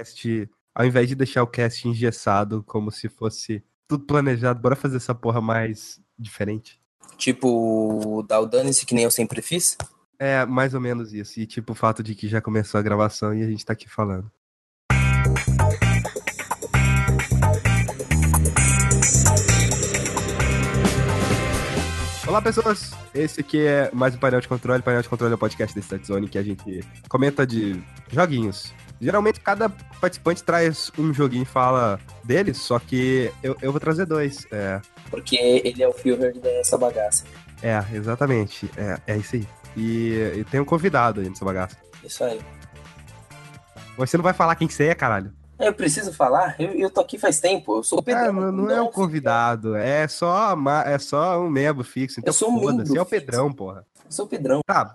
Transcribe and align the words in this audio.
cast, 0.00 0.50
ao 0.74 0.86
invés 0.86 1.08
de 1.08 1.14
deixar 1.14 1.42
o 1.42 1.46
cast 1.46 1.86
engessado 1.86 2.64
como 2.66 2.90
se 2.90 3.08
fosse 3.08 3.62
tudo 3.86 4.04
planejado, 4.06 4.60
bora 4.60 4.74
fazer 4.74 4.96
essa 4.96 5.14
porra 5.14 5.40
mais 5.40 6.00
diferente. 6.18 6.80
Tipo, 7.16 8.24
dar 8.26 8.40
o 8.40 8.46
dane-se 8.46 8.86
que 8.86 8.94
nem 8.94 9.04
eu 9.04 9.10
sempre 9.10 9.42
fiz? 9.42 9.76
É, 10.18 10.46
mais 10.46 10.74
ou 10.74 10.80
menos 10.80 11.12
isso. 11.12 11.38
E 11.40 11.46
tipo, 11.46 11.72
o 11.72 11.74
fato 11.74 12.02
de 12.02 12.14
que 12.14 12.28
já 12.28 12.40
começou 12.40 12.78
a 12.78 12.82
gravação 12.82 13.34
e 13.34 13.42
a 13.42 13.46
gente 13.46 13.64
tá 13.64 13.72
aqui 13.72 13.88
falando. 13.88 14.30
Olá, 22.26 22.40
pessoas! 22.40 22.92
Esse 23.12 23.40
aqui 23.40 23.66
é 23.66 23.90
mais 23.92 24.14
um 24.14 24.18
painel 24.18 24.40
de 24.40 24.46
controle. 24.46 24.82
Painel 24.82 25.02
de 25.02 25.08
controle 25.08 25.32
é 25.32 25.34
o 25.34 25.38
podcast 25.38 25.74
da 25.74 25.80
Start 25.80 26.04
Zone 26.04 26.28
que 26.28 26.38
a 26.38 26.42
gente 26.42 26.80
comenta 27.08 27.44
de 27.44 27.82
joguinhos. 28.08 28.72
Geralmente, 29.00 29.40
cada 29.40 29.68
participante 30.00 30.42
traz 30.42 30.92
um 30.98 31.12
joguinho 31.12 31.42
e 31.42 31.46
fala 31.46 31.98
dele, 32.22 32.52
só 32.52 32.78
que 32.78 33.32
eu, 33.42 33.56
eu 33.62 33.70
vou 33.72 33.80
trazer 33.80 34.04
dois. 34.04 34.46
É, 34.52 34.80
Porque 35.10 35.36
ele 35.36 35.82
é 35.82 35.88
o 35.88 35.92
Führer 35.92 36.38
dessa 36.38 36.76
bagaça. 36.76 37.24
é 37.62 37.82
exatamente. 37.94 38.70
É, 38.76 39.14
é 39.14 39.16
isso 39.16 39.36
aí. 39.36 39.48
E, 39.76 40.32
e 40.36 40.44
tem 40.44 40.60
um 40.60 40.64
convidado 40.64 41.20
aí 41.20 41.28
nessa 41.28 41.44
bagaça. 41.44 41.76
Isso 42.04 42.22
aí. 42.24 42.40
Você 43.96 44.16
não 44.16 44.22
vai 44.24 44.32
falar 44.32 44.54
quem 44.54 44.68
que 44.68 44.74
você 44.74 44.84
é, 44.88 44.94
caralho? 44.94 45.32
Eu 45.58 45.74
preciso 45.74 46.12
falar? 46.12 46.56
Eu, 46.58 46.70
eu 46.70 46.90
tô 46.90 47.02
aqui 47.02 47.18
faz 47.18 47.38
tempo. 47.38 47.78
Eu 47.78 47.82
sou 47.82 47.98
o 47.98 48.02
Pedrão. 48.02 48.24
Ah, 48.24 48.32
não, 48.32 48.52
não 48.52 48.70
é 48.70 48.80
um 48.80 48.90
convidado, 48.90 49.76
é 49.76 50.08
só, 50.08 50.56
é 50.86 50.98
só 50.98 51.40
um 51.40 51.50
membro 51.50 51.84
fixo. 51.84 52.18
Então, 52.18 52.30
Eu 52.30 52.32
sou 52.32 52.50
um 52.50 52.54
membro 52.54 52.96
é 52.96 53.02
o. 53.02 53.06
Pedrão, 53.06 53.52
porra. 53.52 53.84
Eu 54.04 54.10
sou 54.10 54.24
o 54.24 54.28
Pedrão. 54.28 54.60
Tá, 54.66 54.94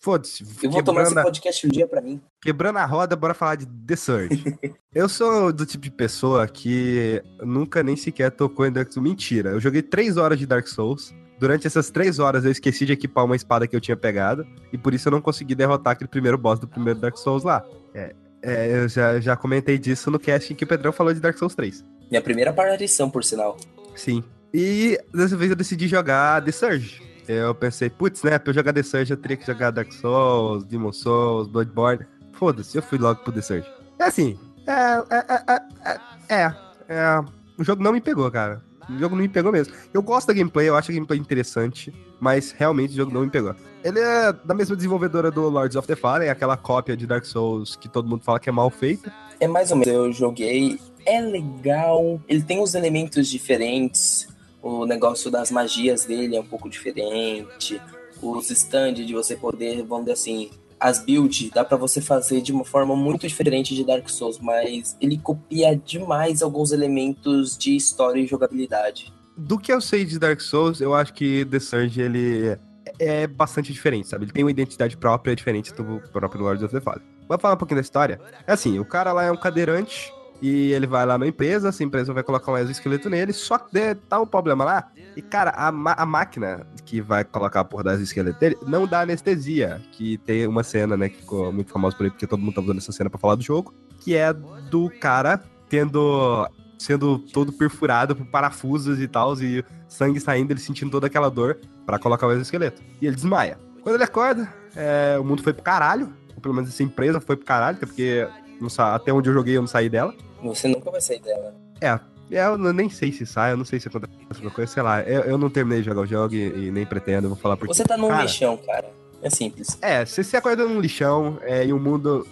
foda-se. 0.00 0.44
Eu 0.62 0.70
vou 0.70 0.82
tomar 0.82 1.02
esse 1.02 1.18
a- 1.18 1.22
podcast 1.22 1.66
um 1.66 1.70
dia 1.70 1.86
pra 1.86 2.00
mim. 2.00 2.20
quebrando 2.42 2.78
a 2.78 2.84
roda, 2.86 3.14
bora 3.14 3.34
falar 3.34 3.56
de 3.56 3.66
The 3.66 3.96
Surge. 3.96 4.44
eu 4.94 5.08
sou 5.08 5.52
do 5.52 5.64
tipo 5.66 5.84
de 5.84 5.90
pessoa 5.90 6.46
que 6.48 7.22
nunca 7.42 7.82
nem 7.82 7.96
sequer 7.96 8.30
tocou 8.30 8.66
em 8.66 8.72
Dark 8.72 8.90
Souls. 8.92 9.08
Mentira, 9.08 9.50
eu 9.50 9.60
joguei 9.60 9.82
três 9.82 10.16
horas 10.16 10.38
de 10.38 10.46
Dark 10.46 10.66
Souls. 10.66 11.14
Durante 11.38 11.66
essas 11.66 11.88
três 11.90 12.18
horas 12.18 12.44
eu 12.44 12.50
esqueci 12.50 12.84
de 12.84 12.92
equipar 12.92 13.24
uma 13.24 13.36
espada 13.36 13.66
que 13.66 13.74
eu 13.74 13.80
tinha 13.80 13.96
pegado. 13.96 14.46
E 14.72 14.76
por 14.78 14.92
isso 14.92 15.08
eu 15.08 15.12
não 15.12 15.20
consegui 15.20 15.54
derrotar 15.54 15.92
aquele 15.92 16.08
primeiro 16.08 16.36
boss 16.36 16.58
do 16.58 16.68
primeiro 16.68 16.98
Dark 16.98 17.16
Souls 17.16 17.44
lá. 17.44 17.64
É, 17.94 18.14
é, 18.42 18.82
eu 18.82 18.88
já, 18.88 19.18
já 19.20 19.36
comentei 19.36 19.78
disso 19.78 20.10
no 20.10 20.18
cast 20.18 20.52
em 20.52 20.56
que 20.56 20.64
o 20.64 20.66
Pedrão 20.66 20.92
falou 20.92 21.12
de 21.14 21.20
Dark 21.20 21.36
Souls 21.38 21.54
3. 21.54 21.84
Minha 22.10 22.20
primeira 22.22 22.50
aparição, 22.50 23.08
por 23.10 23.22
sinal. 23.24 23.56
Sim. 23.94 24.22
E 24.52 24.98
dessa 25.14 25.36
vez 25.36 25.50
eu 25.50 25.56
decidi 25.56 25.86
jogar 25.88 26.42
The 26.44 26.52
Surge. 26.52 27.00
Eu 27.28 27.54
pensei, 27.54 27.88
putz, 27.90 28.22
né, 28.22 28.38
pra 28.38 28.50
eu 28.50 28.54
jogar 28.54 28.72
The 28.72 28.82
Surge 28.82 29.12
eu 29.12 29.16
teria 29.16 29.36
que 29.36 29.46
jogar 29.46 29.70
Dark 29.70 29.92
Souls, 29.92 30.64
Demon 30.64 30.92
Souls, 30.92 31.48
Bloodborne. 31.48 32.06
Foda-se, 32.32 32.76
eu 32.76 32.82
fui 32.82 32.98
logo 32.98 33.20
pro 33.22 33.32
The 33.32 33.42
Surge. 33.42 33.68
É 33.98 34.04
assim, 34.04 34.38
é, 34.66 34.72
é, 35.10 35.24
é, 35.28 35.60
é, 35.84 36.44
é, 36.44 36.54
é, 36.88 37.24
o 37.58 37.64
jogo 37.64 37.82
não 37.82 37.92
me 37.92 38.00
pegou, 38.00 38.30
cara. 38.30 38.62
O 38.88 38.98
jogo 38.98 39.14
não 39.14 39.22
me 39.22 39.28
pegou 39.28 39.52
mesmo. 39.52 39.74
Eu 39.92 40.02
gosto 40.02 40.28
da 40.28 40.32
gameplay, 40.32 40.68
eu 40.68 40.76
acho 40.76 40.90
a 40.90 40.94
gameplay 40.94 41.18
interessante, 41.18 41.92
mas 42.18 42.50
realmente 42.50 42.92
o 42.92 42.96
jogo 42.96 43.12
não 43.12 43.22
me 43.22 43.30
pegou. 43.30 43.54
Ele 43.84 44.00
é 44.00 44.32
da 44.32 44.54
mesma 44.54 44.74
desenvolvedora 44.74 45.30
do 45.30 45.48
Lords 45.48 45.76
of 45.76 45.86
the 45.86 45.94
Fallen, 45.94 46.28
aquela 46.28 46.56
cópia 46.56 46.96
de 46.96 47.06
Dark 47.06 47.24
Souls 47.24 47.76
que 47.76 47.88
todo 47.88 48.08
mundo 48.08 48.24
fala 48.24 48.40
que 48.40 48.48
é 48.48 48.52
mal 48.52 48.68
feita. 48.68 49.12
É 49.38 49.46
mais 49.46 49.70
ou 49.70 49.76
menos. 49.76 49.92
Eu 49.92 50.12
joguei. 50.12 50.78
É 51.06 51.20
legal. 51.20 52.20
Ele 52.28 52.42
tem 52.42 52.60
os 52.60 52.74
elementos 52.74 53.28
diferentes. 53.28 54.28
O 54.62 54.84
negócio 54.84 55.30
das 55.30 55.50
magias 55.50 56.04
dele 56.04 56.36
é 56.36 56.40
um 56.40 56.46
pouco 56.46 56.68
diferente. 56.68 57.80
Os 58.20 58.50
stands 58.50 59.06
de 59.06 59.14
você 59.14 59.34
poder, 59.36 59.82
vamos 59.82 60.04
dizer 60.04 60.12
assim, 60.12 60.50
as 60.78 60.98
builds 60.98 61.50
dá 61.50 61.64
pra 61.64 61.76
você 61.76 62.00
fazer 62.00 62.40
de 62.40 62.52
uma 62.52 62.64
forma 62.64 62.96
muito 62.96 63.26
diferente 63.26 63.74
de 63.74 63.84
Dark 63.84 64.08
Souls, 64.08 64.38
mas 64.38 64.96
ele 65.00 65.18
copia 65.18 65.74
demais 65.76 66.42
alguns 66.42 66.72
elementos 66.72 67.56
de 67.56 67.76
história 67.76 68.20
e 68.20 68.26
jogabilidade. 68.26 69.12
do 69.36 69.58
que 69.58 69.72
eu 69.72 69.80
sei 69.80 70.04
de 70.04 70.18
Dark 70.18 70.40
Souls, 70.40 70.80
eu 70.80 70.94
acho 70.94 71.14
que 71.14 71.44
The 71.46 71.60
Surge, 71.60 72.00
ele 72.00 72.58
é 72.98 73.26
bastante 73.26 73.72
diferente, 73.72 74.08
sabe? 74.08 74.24
Ele 74.24 74.32
tem 74.32 74.44
uma 74.44 74.50
identidade 74.50 74.96
própria, 74.96 75.34
diferente 75.34 75.72
do 75.72 76.00
próprio 76.12 76.42
Lord 76.42 76.64
of 76.64 76.74
the 76.74 76.80
Fallen. 76.80 77.02
Vamos 77.26 77.40
falar 77.40 77.54
um 77.54 77.56
pouquinho 77.56 77.76
da 77.76 77.82
história? 77.82 78.20
É 78.46 78.52
assim, 78.52 78.78
o 78.78 78.84
cara 78.84 79.12
lá 79.12 79.24
é 79.24 79.32
um 79.32 79.36
cadeirante 79.36 80.12
e 80.40 80.72
ele 80.72 80.86
vai 80.86 81.04
lá 81.04 81.18
na 81.18 81.26
empresa, 81.26 81.68
essa 81.68 81.84
empresa 81.84 82.12
vai 82.12 82.22
colocar 82.22 82.50
um 82.52 82.56
exoesqueleto 82.56 83.10
nele, 83.10 83.32
só 83.32 83.58
que 83.58 83.94
tá 84.08 84.20
um 84.20 84.26
problema 84.26 84.64
lá. 84.64 84.90
E, 85.16 85.20
cara, 85.22 85.50
a, 85.50 85.68
a 85.68 86.06
máquina 86.06 86.66
que 86.84 87.00
vai 87.00 87.24
colocar 87.24 87.60
a 87.60 87.64
porra 87.64 87.84
do 87.84 87.90
exoesqueleto 87.90 88.38
dele 88.38 88.56
não 88.66 88.86
dá 88.86 89.00
anestesia, 89.00 89.80
que 89.92 90.18
tem 90.18 90.46
uma 90.46 90.62
cena, 90.62 90.96
né, 90.96 91.08
que 91.08 91.18
ficou 91.18 91.52
muito 91.52 91.70
famosa 91.70 91.96
por 91.96 92.04
aí, 92.04 92.10
porque 92.10 92.26
todo 92.26 92.40
mundo 92.40 92.54
tá 92.54 92.60
usando 92.60 92.78
essa 92.78 92.92
cena 92.92 93.10
pra 93.10 93.18
falar 93.18 93.34
do 93.34 93.42
jogo, 93.42 93.74
que 94.00 94.16
é 94.16 94.32
do 94.32 94.90
cara 95.00 95.42
tendo 95.68 96.48
sendo 96.78 97.18
todo 97.18 97.52
perfurado 97.52 98.16
por 98.16 98.24
parafusos 98.24 98.98
e 99.00 99.06
tal, 99.06 99.34
e 99.42 99.62
sangue 99.86 100.18
saindo, 100.18 100.50
ele 100.50 100.60
sentindo 100.60 100.90
toda 100.90 101.08
aquela 101.08 101.28
dor 101.28 101.58
pra 101.84 101.98
colocar 101.98 102.26
o 102.26 102.32
exoesqueleto. 102.32 102.82
E 103.02 103.06
ele 103.06 103.14
desmaia. 103.14 103.58
Quando 103.82 103.96
ele 103.96 104.04
acorda, 104.04 104.50
é, 104.74 105.18
o 105.18 105.24
mundo 105.24 105.42
foi 105.42 105.52
pro 105.52 105.62
caralho, 105.62 106.10
ou 106.34 106.40
pelo 106.40 106.54
menos 106.54 106.70
essa 106.70 106.82
empresa 106.82 107.20
foi 107.20 107.36
pro 107.36 107.44
caralho, 107.44 107.76
porque 107.76 108.26
não 108.60 108.68
até 108.84 109.12
onde 109.12 109.28
eu 109.28 109.34
joguei 109.34 109.56
eu 109.56 109.60
não 109.60 109.68
saí 109.68 109.88
dela. 109.90 110.14
Você 110.42 110.68
nunca 110.68 110.90
vai 110.90 111.00
sair 111.00 111.20
dela. 111.20 111.54
É, 111.80 111.98
eu 112.30 112.56
não- 112.56 112.72
nem 112.72 112.88
sei 112.88 113.12
se 113.12 113.26
sai, 113.26 113.52
eu 113.52 113.56
não 113.56 113.64
sei 113.64 113.80
se 113.80 113.88
acontece 113.88 114.12
alguma 114.34 114.50
coisa, 114.50 114.72
sei 114.72 114.82
lá. 114.82 115.02
Eu, 115.02 115.22
eu 115.22 115.38
não 115.38 115.50
terminei 115.50 115.80
de 115.80 115.86
jogar 115.86 116.02
o 116.02 116.06
jogo 116.06 116.34
e, 116.34 116.68
e 116.68 116.70
nem 116.70 116.86
pretendo, 116.86 117.26
eu 117.26 117.30
vou 117.30 117.38
falar 117.38 117.56
porque. 117.56 117.74
Você 117.74 117.84
tá 117.84 117.96
num 117.96 118.08
Cara, 118.08 118.22
lixão, 118.22 118.56
cara. 118.56 118.88
É 119.22 119.28
simples. 119.28 119.76
É, 119.82 120.04
você 120.04 120.24
se 120.24 120.36
acorda 120.36 120.64
num 120.66 120.80
lixão, 120.80 121.38
é, 121.42 121.64
em 121.64 121.72
um 121.72 121.78
mundo 121.78 122.26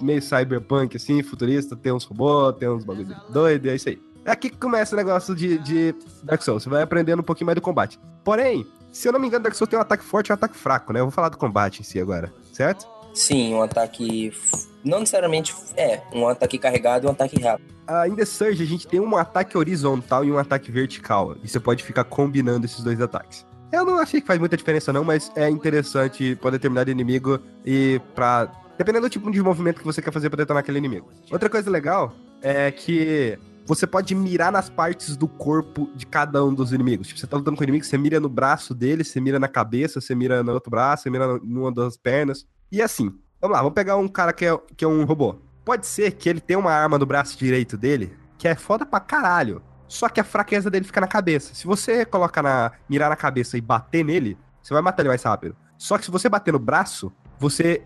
meio 0.00 0.20
cyberpunk, 0.20 0.96
assim, 0.96 1.22
futurista, 1.22 1.74
tem 1.74 1.92
uns 1.92 2.04
robôs, 2.04 2.54
tem 2.56 2.68
uns 2.68 2.84
bagulho 2.84 3.16
doido, 3.30 3.70
é 3.70 3.74
isso 3.74 3.88
aí. 3.88 3.98
É 4.24 4.32
aqui 4.32 4.50
que 4.50 4.56
começa 4.58 4.94
o 4.94 4.98
negócio 4.98 5.34
de, 5.34 5.56
de 5.58 5.94
Dark 6.22 6.42
Souls, 6.42 6.62
você 6.64 6.68
vai 6.68 6.82
aprendendo 6.82 7.20
um 7.20 7.22
pouquinho 7.22 7.46
mais 7.46 7.54
do 7.54 7.62
combate. 7.62 7.98
Porém, 8.24 8.66
se 8.92 9.08
eu 9.08 9.12
não 9.12 9.20
me 9.20 9.28
engano, 9.28 9.44
Dark 9.44 9.54
Souls 9.54 9.70
tem 9.70 9.78
um 9.78 9.82
ataque 9.82 10.04
forte 10.04 10.28
e 10.28 10.32
um 10.32 10.34
ataque 10.34 10.56
fraco, 10.56 10.92
né? 10.92 11.00
Eu 11.00 11.04
vou 11.04 11.12
falar 11.12 11.28
do 11.28 11.38
combate 11.38 11.80
em 11.80 11.84
si 11.84 12.00
agora, 12.00 12.32
certo? 12.52 12.86
Sim, 13.16 13.54
um 13.54 13.62
ataque. 13.62 14.30
Não 14.84 15.00
necessariamente. 15.00 15.54
É, 15.74 16.02
um 16.12 16.28
ataque 16.28 16.58
carregado 16.58 17.06
e 17.06 17.08
um 17.08 17.12
ataque 17.12 17.40
rápido. 17.40 17.74
Ah, 17.88 18.04
The 18.14 18.24
Surge, 18.24 18.62
a 18.62 18.66
gente 18.66 18.86
tem 18.86 19.00
um 19.00 19.16
ataque 19.16 19.56
horizontal 19.56 20.24
e 20.24 20.30
um 20.30 20.38
ataque 20.38 20.70
vertical. 20.70 21.34
E 21.42 21.48
você 21.48 21.58
pode 21.58 21.82
ficar 21.82 22.04
combinando 22.04 22.66
esses 22.66 22.84
dois 22.84 23.00
ataques. 23.00 23.46
Eu 23.72 23.84
não 23.84 23.98
achei 23.98 24.20
que 24.20 24.26
faz 24.26 24.38
muita 24.38 24.56
diferença, 24.56 24.92
não, 24.92 25.02
mas 25.02 25.32
é 25.34 25.48
interessante 25.48 26.36
pra 26.36 26.50
determinado 26.50 26.90
inimigo 26.90 27.40
e 27.64 28.00
pra. 28.14 28.52
Dependendo 28.76 29.06
do 29.06 29.10
tipo 29.10 29.30
de 29.30 29.42
movimento 29.42 29.78
que 29.78 29.84
você 29.84 30.02
quer 30.02 30.12
fazer 30.12 30.28
pra 30.28 30.36
detonar 30.36 30.60
aquele 30.60 30.78
inimigo. 30.78 31.10
Outra 31.32 31.48
coisa 31.48 31.70
legal 31.70 32.12
é 32.42 32.70
que 32.70 33.38
você 33.64 33.86
pode 33.86 34.14
mirar 34.14 34.52
nas 34.52 34.68
partes 34.68 35.16
do 35.16 35.26
corpo 35.26 35.90
de 35.96 36.06
cada 36.06 36.44
um 36.44 36.52
dos 36.52 36.72
inimigos. 36.72 37.08
Tipo, 37.08 37.20
você 37.20 37.26
tá 37.26 37.38
lutando 37.38 37.56
com 37.56 37.62
o 37.62 37.64
inimigo, 37.64 37.84
você 37.84 37.96
mira 37.96 38.20
no 38.20 38.28
braço 38.28 38.74
dele, 38.74 39.02
você 39.02 39.20
mira 39.20 39.38
na 39.38 39.48
cabeça, 39.48 40.00
você 40.00 40.14
mira 40.14 40.42
no 40.42 40.52
outro 40.52 40.70
braço, 40.70 41.04
você 41.04 41.10
mira 41.10 41.38
numa 41.38 41.72
das 41.72 41.96
pernas. 41.96 42.46
E 42.70 42.82
assim, 42.82 43.14
vamos 43.40 43.56
lá, 43.56 43.62
vamos 43.62 43.74
pegar 43.74 43.96
um 43.96 44.08
cara 44.08 44.32
que 44.32 44.44
é, 44.44 44.58
que 44.76 44.84
é 44.84 44.88
um 44.88 45.04
robô. 45.04 45.36
Pode 45.64 45.86
ser 45.86 46.12
que 46.12 46.28
ele 46.28 46.40
tenha 46.40 46.58
uma 46.58 46.72
arma 46.72 46.98
no 46.98 47.06
braço 47.06 47.38
direito 47.38 47.76
dele, 47.76 48.16
que 48.38 48.46
é 48.46 48.54
foda 48.54 48.86
pra 48.86 49.00
caralho. 49.00 49.62
Só 49.88 50.08
que 50.08 50.20
a 50.20 50.24
fraqueza 50.24 50.70
dele 50.70 50.84
fica 50.84 51.00
na 51.00 51.06
cabeça. 51.06 51.54
Se 51.54 51.66
você 51.66 52.04
colocar 52.04 52.42
na. 52.42 52.72
mirar 52.88 53.08
na 53.08 53.16
cabeça 53.16 53.56
e 53.56 53.60
bater 53.60 54.04
nele, 54.04 54.36
você 54.62 54.74
vai 54.74 54.82
matar 54.82 55.02
ele 55.02 55.10
mais 55.10 55.22
rápido. 55.22 55.56
Só 55.78 55.98
que 55.98 56.04
se 56.04 56.10
você 56.10 56.28
bater 56.28 56.52
no 56.52 56.58
braço, 56.58 57.12
você 57.38 57.82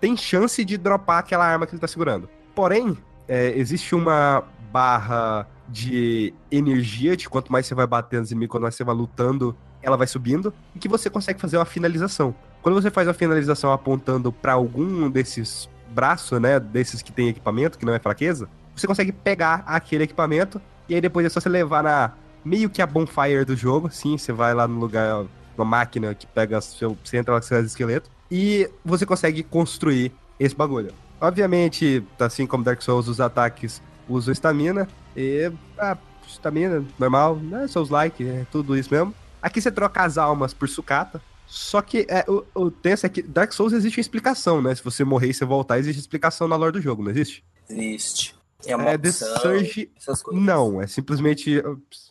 tem 0.00 0.16
chance 0.16 0.64
de 0.64 0.76
dropar 0.76 1.18
aquela 1.18 1.44
arma 1.44 1.66
que 1.66 1.72
ele 1.72 1.80
tá 1.80 1.88
segurando. 1.88 2.28
Porém, 2.54 2.96
é, 3.28 3.56
existe 3.56 3.94
uma 3.94 4.44
barra 4.72 5.46
de 5.68 6.34
energia 6.50 7.16
de 7.16 7.28
quanto 7.28 7.50
mais 7.50 7.66
você 7.66 7.74
vai 7.74 7.86
batendo 7.86 8.20
nos 8.20 8.30
inimigos, 8.30 8.52
quanto 8.52 8.62
mais 8.62 8.74
você 8.74 8.84
vai 8.84 8.94
lutando, 8.94 9.56
ela 9.82 9.96
vai 9.96 10.06
subindo, 10.06 10.52
e 10.74 10.78
que 10.78 10.88
você 10.88 11.08
consegue 11.08 11.40
fazer 11.40 11.56
uma 11.56 11.64
finalização. 11.64 12.34
Quando 12.62 12.74
você 12.74 12.90
faz 12.90 13.08
uma 13.08 13.14
finalização 13.14 13.72
apontando 13.72 14.30
pra 14.30 14.52
algum 14.52 15.08
desses 15.08 15.68
braços, 15.90 16.40
né, 16.40 16.60
desses 16.60 17.00
que 17.00 17.10
tem 17.10 17.28
equipamento, 17.28 17.78
que 17.78 17.86
não 17.86 17.94
é 17.94 17.98
fraqueza, 17.98 18.48
você 18.76 18.86
consegue 18.86 19.12
pegar 19.12 19.62
aquele 19.66 20.04
equipamento, 20.04 20.60
e 20.88 20.94
aí 20.94 21.00
depois 21.00 21.24
é 21.24 21.28
só 21.28 21.40
você 21.40 21.48
levar 21.48 21.82
na 21.82 22.12
meio 22.44 22.70
que 22.70 22.80
a 22.80 22.86
bonfire 22.86 23.44
do 23.44 23.56
jogo, 23.56 23.90
sim, 23.90 24.16
você 24.16 24.32
vai 24.32 24.54
lá 24.54 24.66
no 24.68 24.78
lugar, 24.78 25.24
uma 25.56 25.64
máquina 25.64 26.14
que 26.14 26.26
pega 26.26 26.60
seu, 26.60 26.96
você 27.02 27.18
entra 27.18 27.34
lá 27.34 27.40
com 27.40 27.46
seu 27.46 27.62
esqueleto, 27.62 28.10
e 28.30 28.70
você 28.84 29.04
consegue 29.04 29.42
construir 29.42 30.12
esse 30.38 30.54
bagulho. 30.54 30.92
Obviamente, 31.20 32.04
assim 32.18 32.46
como 32.46 32.64
Dark 32.64 32.80
Souls, 32.80 33.08
os 33.08 33.20
ataques 33.20 33.82
usam 34.08 34.32
estamina, 34.32 34.88
e 35.16 35.50
ah, 35.78 35.96
estamina, 36.26 36.84
normal, 36.98 37.36
né, 37.36 37.66
Souls-like, 37.66 38.26
é 38.26 38.46
tudo 38.50 38.76
isso 38.76 38.92
mesmo. 38.92 39.14
Aqui 39.42 39.60
você 39.60 39.70
troca 39.70 40.02
as 40.02 40.18
almas 40.18 40.54
por 40.54 40.68
sucata, 40.68 41.20
só 41.50 41.82
que 41.82 42.06
é, 42.08 42.24
o, 42.28 42.44
o 42.54 42.70
tenso 42.70 43.04
é 43.04 43.08
que 43.08 43.20
Dark 43.22 43.52
Souls 43.52 43.72
existe 43.72 43.98
uma 43.98 44.02
explicação, 44.02 44.62
né? 44.62 44.72
Se 44.72 44.84
você 44.84 45.02
morrer 45.02 45.30
e 45.30 45.34
você 45.34 45.44
voltar, 45.44 45.80
existe 45.80 45.98
explicação 45.98 46.46
na 46.46 46.54
lore 46.54 46.72
do 46.72 46.80
jogo, 46.80 47.02
não 47.02 47.10
existe? 47.10 47.44
Existe. 47.68 48.36
É 48.64 48.76
uma 48.76 48.90
É, 48.90 48.96
The 48.98 49.08
opção, 49.08 49.36
Surge 49.40 49.90
essas 49.96 50.22
coisas. 50.22 50.44
não, 50.44 50.80
é 50.80 50.86
simplesmente 50.86 51.60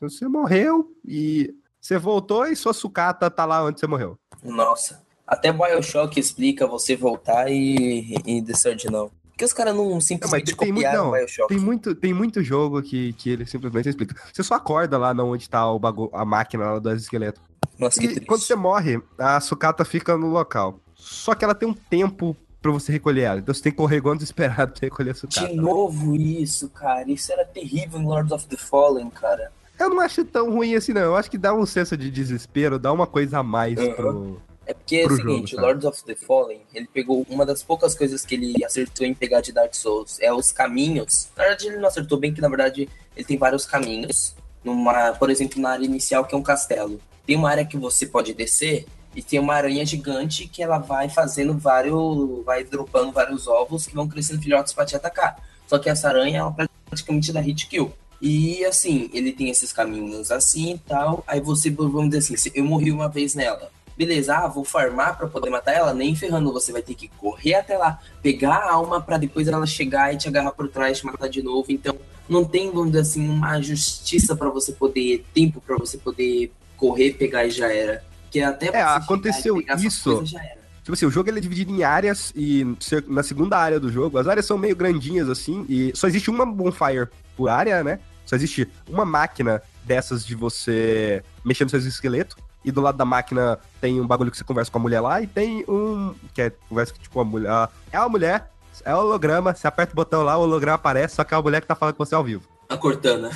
você 0.01 0.27
morreu 0.27 0.94
e 1.06 1.53
você 1.80 1.97
voltou 1.97 2.47
e 2.47 2.56
sua 2.56 2.74
sucata 2.74 3.31
tá 3.31 3.45
lá 3.45 3.63
onde 3.63 3.80
você 3.80 3.88
morreu. 3.88 4.19
Nossa. 4.44 5.01
Até 5.25 5.53
Bioshock 5.53 6.19
explica 6.19 6.68
você 6.68 6.95
voltar 6.95 7.50
e, 7.50 8.15
e 8.25 8.42
The 8.42 8.53
Surge 8.56 8.89
não. 8.92 9.09
Que 9.39 9.45
os 9.45 9.53
caras 9.53 9.74
não 9.74 10.01
simplesmente 10.01 10.51
não, 10.51 10.57
tem 10.57 10.68
copiaram 10.74 11.03
muito, 11.03 11.13
não, 11.13 11.18
Bioshock? 11.18 11.47
Tem 11.47 11.57
muito, 11.57 11.95
tem 11.95 12.13
muito 12.13 12.44
jogo 12.44 12.81
que, 12.81 13.13
que 13.13 13.30
ele 13.30 13.45
simplesmente 13.45 13.88
explica. 13.88 14.13
Você 14.33 14.44
só 14.44 14.56
acorda 14.56 14.97
lá 14.97 15.12
onde 15.24 15.50
tá 15.50 15.65
o 15.71 15.80
bagulho, 15.80 16.09
a 16.13 16.25
máquina 16.25 16.74
lá 16.74 16.80
do 16.80 16.94
esqueleto. 16.94 17.39
Nossa, 17.77 18.03
e 18.03 18.19
quando 18.19 18.41
você 18.41 18.53
morre, 18.53 19.01
a 19.18 19.39
sucata 19.39 19.86
fica 19.86 20.18
no 20.18 20.27
local. 20.27 20.81
Só 20.94 21.33
que 21.33 21.45
ela 21.45 21.56
tem 21.56 21.69
um 21.69 21.74
tempo 21.74 22.36
pra 22.62 22.69
você 22.69 22.91
recolher 22.91 23.21
ela. 23.21 23.39
Então 23.39 23.53
você 23.53 23.63
tem 23.63 23.71
que 23.71 23.77
correr 23.77 23.95
igual 23.95 24.13
desesperado 24.13 24.74
pra 24.74 24.81
recolher 24.81 25.12
a 25.12 25.15
sucata. 25.15 25.47
De 25.47 25.56
novo 25.56 26.18
isso, 26.18 26.68
cara. 26.71 27.09
Isso 27.09 27.31
era 27.31 27.45
terrível 27.45 28.01
em 28.01 28.06
Lords 28.06 28.33
of 28.33 28.45
the 28.45 28.57
Fallen, 28.57 29.09
cara. 29.09 29.53
Eu 29.80 29.89
não 29.89 30.01
acho 30.01 30.25
tão 30.25 30.51
ruim 30.53 30.75
assim, 30.75 30.92
não. 30.92 31.01
Eu 31.01 31.15
acho 31.15 31.31
que 31.31 31.38
dá 31.38 31.53
um 31.53 31.65
senso 31.65 31.95
de 31.95 32.12
desespero, 32.12 32.77
dá 32.77 32.92
uma 32.92 33.07
coisa 33.07 33.39
a 33.39 33.44
mais 33.44 33.80
uhum. 33.80 33.94
pro 33.94 34.42
é 34.69 34.74
porque 34.74 34.98
é 34.98 35.07
o 35.07 35.16
seguinte, 35.16 35.51
jogo, 35.51 35.63
o 35.63 35.66
Lords 35.66 35.83
of 35.83 36.04
the 36.04 36.13
Fallen, 36.13 36.62
ele 36.75 36.88
pegou 36.94 37.25
uma 37.27 37.44
das 37.44 37.63
poucas 37.63 37.95
coisas 37.95 38.24
que 38.24 38.36
ele 38.36 38.63
acertou 38.63 39.04
em 39.04 39.16
pegar 39.16 39.42
de 39.42 39.51
Dark 39.51 39.74
Souls, 39.74 40.19
é 40.21 40.31
os 40.31 40.51
caminhos. 40.51 41.27
Na 41.36 41.44
verdade, 41.44 41.68
ele 41.69 41.77
não 41.77 41.88
acertou 41.88 42.19
bem, 42.19 42.31
que 42.31 42.39
na 42.39 42.48
verdade 42.48 42.88
ele 43.16 43.25
tem 43.25 43.36
vários 43.36 43.66
caminhos. 43.66 44.36
Numa, 44.63 45.13
por 45.13 45.31
exemplo, 45.31 45.60
na 45.60 45.71
área 45.71 45.86
inicial, 45.86 46.24
que 46.24 46.36
é 46.36 46.38
um 46.38 46.44
castelo. 46.44 47.01
Tem 47.25 47.36
uma 47.36 47.50
área 47.50 47.66
que 47.66 47.77
você 47.77 48.06
pode 48.06 48.31
descer 48.31 48.86
e 49.16 49.24
tem 49.24 49.39
uma 49.39 49.56
aranha 49.56 49.83
gigante 49.83 50.48
que 50.48 50.62
ela 50.62 50.77
vai 50.77 51.10
fazendo 51.10 51.57
vários. 51.57 52.45
vai 52.45 52.63
dropando 52.63 53.12
vários 53.12 53.48
ovos 53.48 53.88
que 53.88 53.95
vão 53.95 54.07
crescendo 54.07 54.39
filhotes 54.39 54.71
para 54.71 54.86
te 54.86 54.95
atacar. 54.95 55.44
Só 55.66 55.80
que 55.80 55.89
essa 55.89 56.10
aranha 56.10 56.42
ela 56.42 56.56
praticamente 56.86 57.33
dá 57.33 57.39
hit 57.39 57.68
kill. 57.68 57.92
E 58.21 58.63
assim, 58.66 59.10
ele 59.13 59.31
tem 59.31 59.50
esses 59.50 59.74
caminhos 59.74 60.30
assim 60.30 60.74
e 60.74 60.77
tal. 60.77 61.24
Aí 61.25 61.39
você, 61.39 61.71
vamos 61.71 62.12
dizer 62.12 62.36
assim, 62.36 62.51
eu 62.54 62.63
morri 62.63 62.92
uma 62.92 63.10
vez 63.10 63.33
nela 63.33 63.71
beleza, 63.99 64.33
ah, 64.33 64.47
vou 64.47 64.63
farmar 64.63 65.17
para 65.17 65.27
poder 65.27 65.49
matar 65.49 65.73
ela, 65.73 65.93
nem 65.93 66.15
ferrando, 66.15 66.53
você 66.53 66.71
vai 66.71 66.81
ter 66.81 66.95
que 66.95 67.09
correr 67.09 67.55
até 67.55 67.77
lá, 67.77 67.99
pegar 68.23 68.55
a 68.55 68.71
alma 68.71 69.01
para 69.01 69.17
depois 69.17 69.45
ela 69.45 69.65
chegar 69.65 70.13
e 70.13 70.17
te 70.17 70.25
agarrar 70.29 70.53
por 70.53 70.69
trás, 70.69 70.99
te 70.99 71.05
matar 71.05 71.27
de 71.27 71.43
novo. 71.43 71.69
Então, 71.69 71.97
não 72.29 72.45
tem, 72.45 72.71
vamos 72.71 72.91
dizer 72.91 73.01
assim, 73.01 73.27
uma 73.27 73.61
justiça 73.61 74.37
para 74.37 74.49
você 74.49 74.71
poder, 74.71 75.25
tempo 75.33 75.59
para 75.59 75.75
você 75.75 75.97
poder 75.97 76.49
correr, 76.77 77.11
pegar 77.11 77.45
e 77.45 77.51
já 77.51 77.69
era. 77.73 78.01
Que 78.31 78.39
até 78.39 78.67
é, 78.67 78.81
aconteceu 78.81 79.61
isso. 79.83 80.23
Tipo 80.23 80.93
assim, 80.93 81.05
o 81.05 81.11
jogo 81.11 81.29
ele 81.29 81.39
é 81.39 81.41
dividido 81.41 81.69
em 81.69 81.83
áreas 81.83 82.31
e 82.33 82.65
na 83.05 83.21
segunda 83.21 83.57
área 83.57 83.81
do 83.81 83.91
jogo, 83.91 84.17
as 84.17 84.29
áreas 84.29 84.45
são 84.45 84.57
meio 84.57 84.77
grandinhas 84.77 85.27
assim 85.27 85.65
e 85.67 85.91
só 85.93 86.07
existe 86.07 86.29
uma 86.29 86.45
bonfire 86.45 87.09
por 87.35 87.49
área, 87.49 87.83
né? 87.83 87.99
Só 88.25 88.37
existe 88.37 88.65
uma 88.87 89.03
máquina 89.03 89.61
dessas 89.83 90.25
de 90.25 90.35
você 90.35 91.21
mexer 91.43 91.65
no 91.65 91.69
seu 91.69 91.79
esqueleto 91.79 92.37
e 92.63 92.71
do 92.71 92.81
lado 92.81 92.97
da 92.97 93.06
máquina 93.06 93.57
tem 93.79 94.00
um 94.00 94.07
bagulho 94.07 94.31
que 94.31 94.38
você 94.38 94.44
conversa 94.44 94.71
com 94.71 94.77
a 94.77 94.81
mulher 94.81 95.01
lá, 95.01 95.21
e 95.21 95.27
tem 95.27 95.63
um. 95.67 96.13
Que 96.33 96.44
é 96.44 96.50
conversa 96.67 96.94
que, 96.94 97.00
tipo, 97.00 97.19
a 97.19 97.25
mulher. 97.25 97.69
É 97.91 98.00
uma 98.00 98.09
mulher, 98.09 98.51
é 98.83 98.95
um 98.95 99.00
holograma, 99.00 99.53
você 99.53 99.67
aperta 99.67 99.94
o 99.94 99.95
botão 99.95 100.23
lá, 100.23 100.38
o 100.38 100.41
holograma 100.41 100.75
aparece, 100.75 101.15
só 101.15 101.23
que 101.23 101.33
é 101.33 101.38
a 101.38 101.41
mulher 101.41 101.61
que 101.61 101.67
tá 101.67 101.75
falando 101.75 101.95
com 101.95 102.06
você 102.06 102.15
ao 102.15 102.23
vivo. 102.23 102.44
A 102.69 102.77
Cortana. 102.77 103.29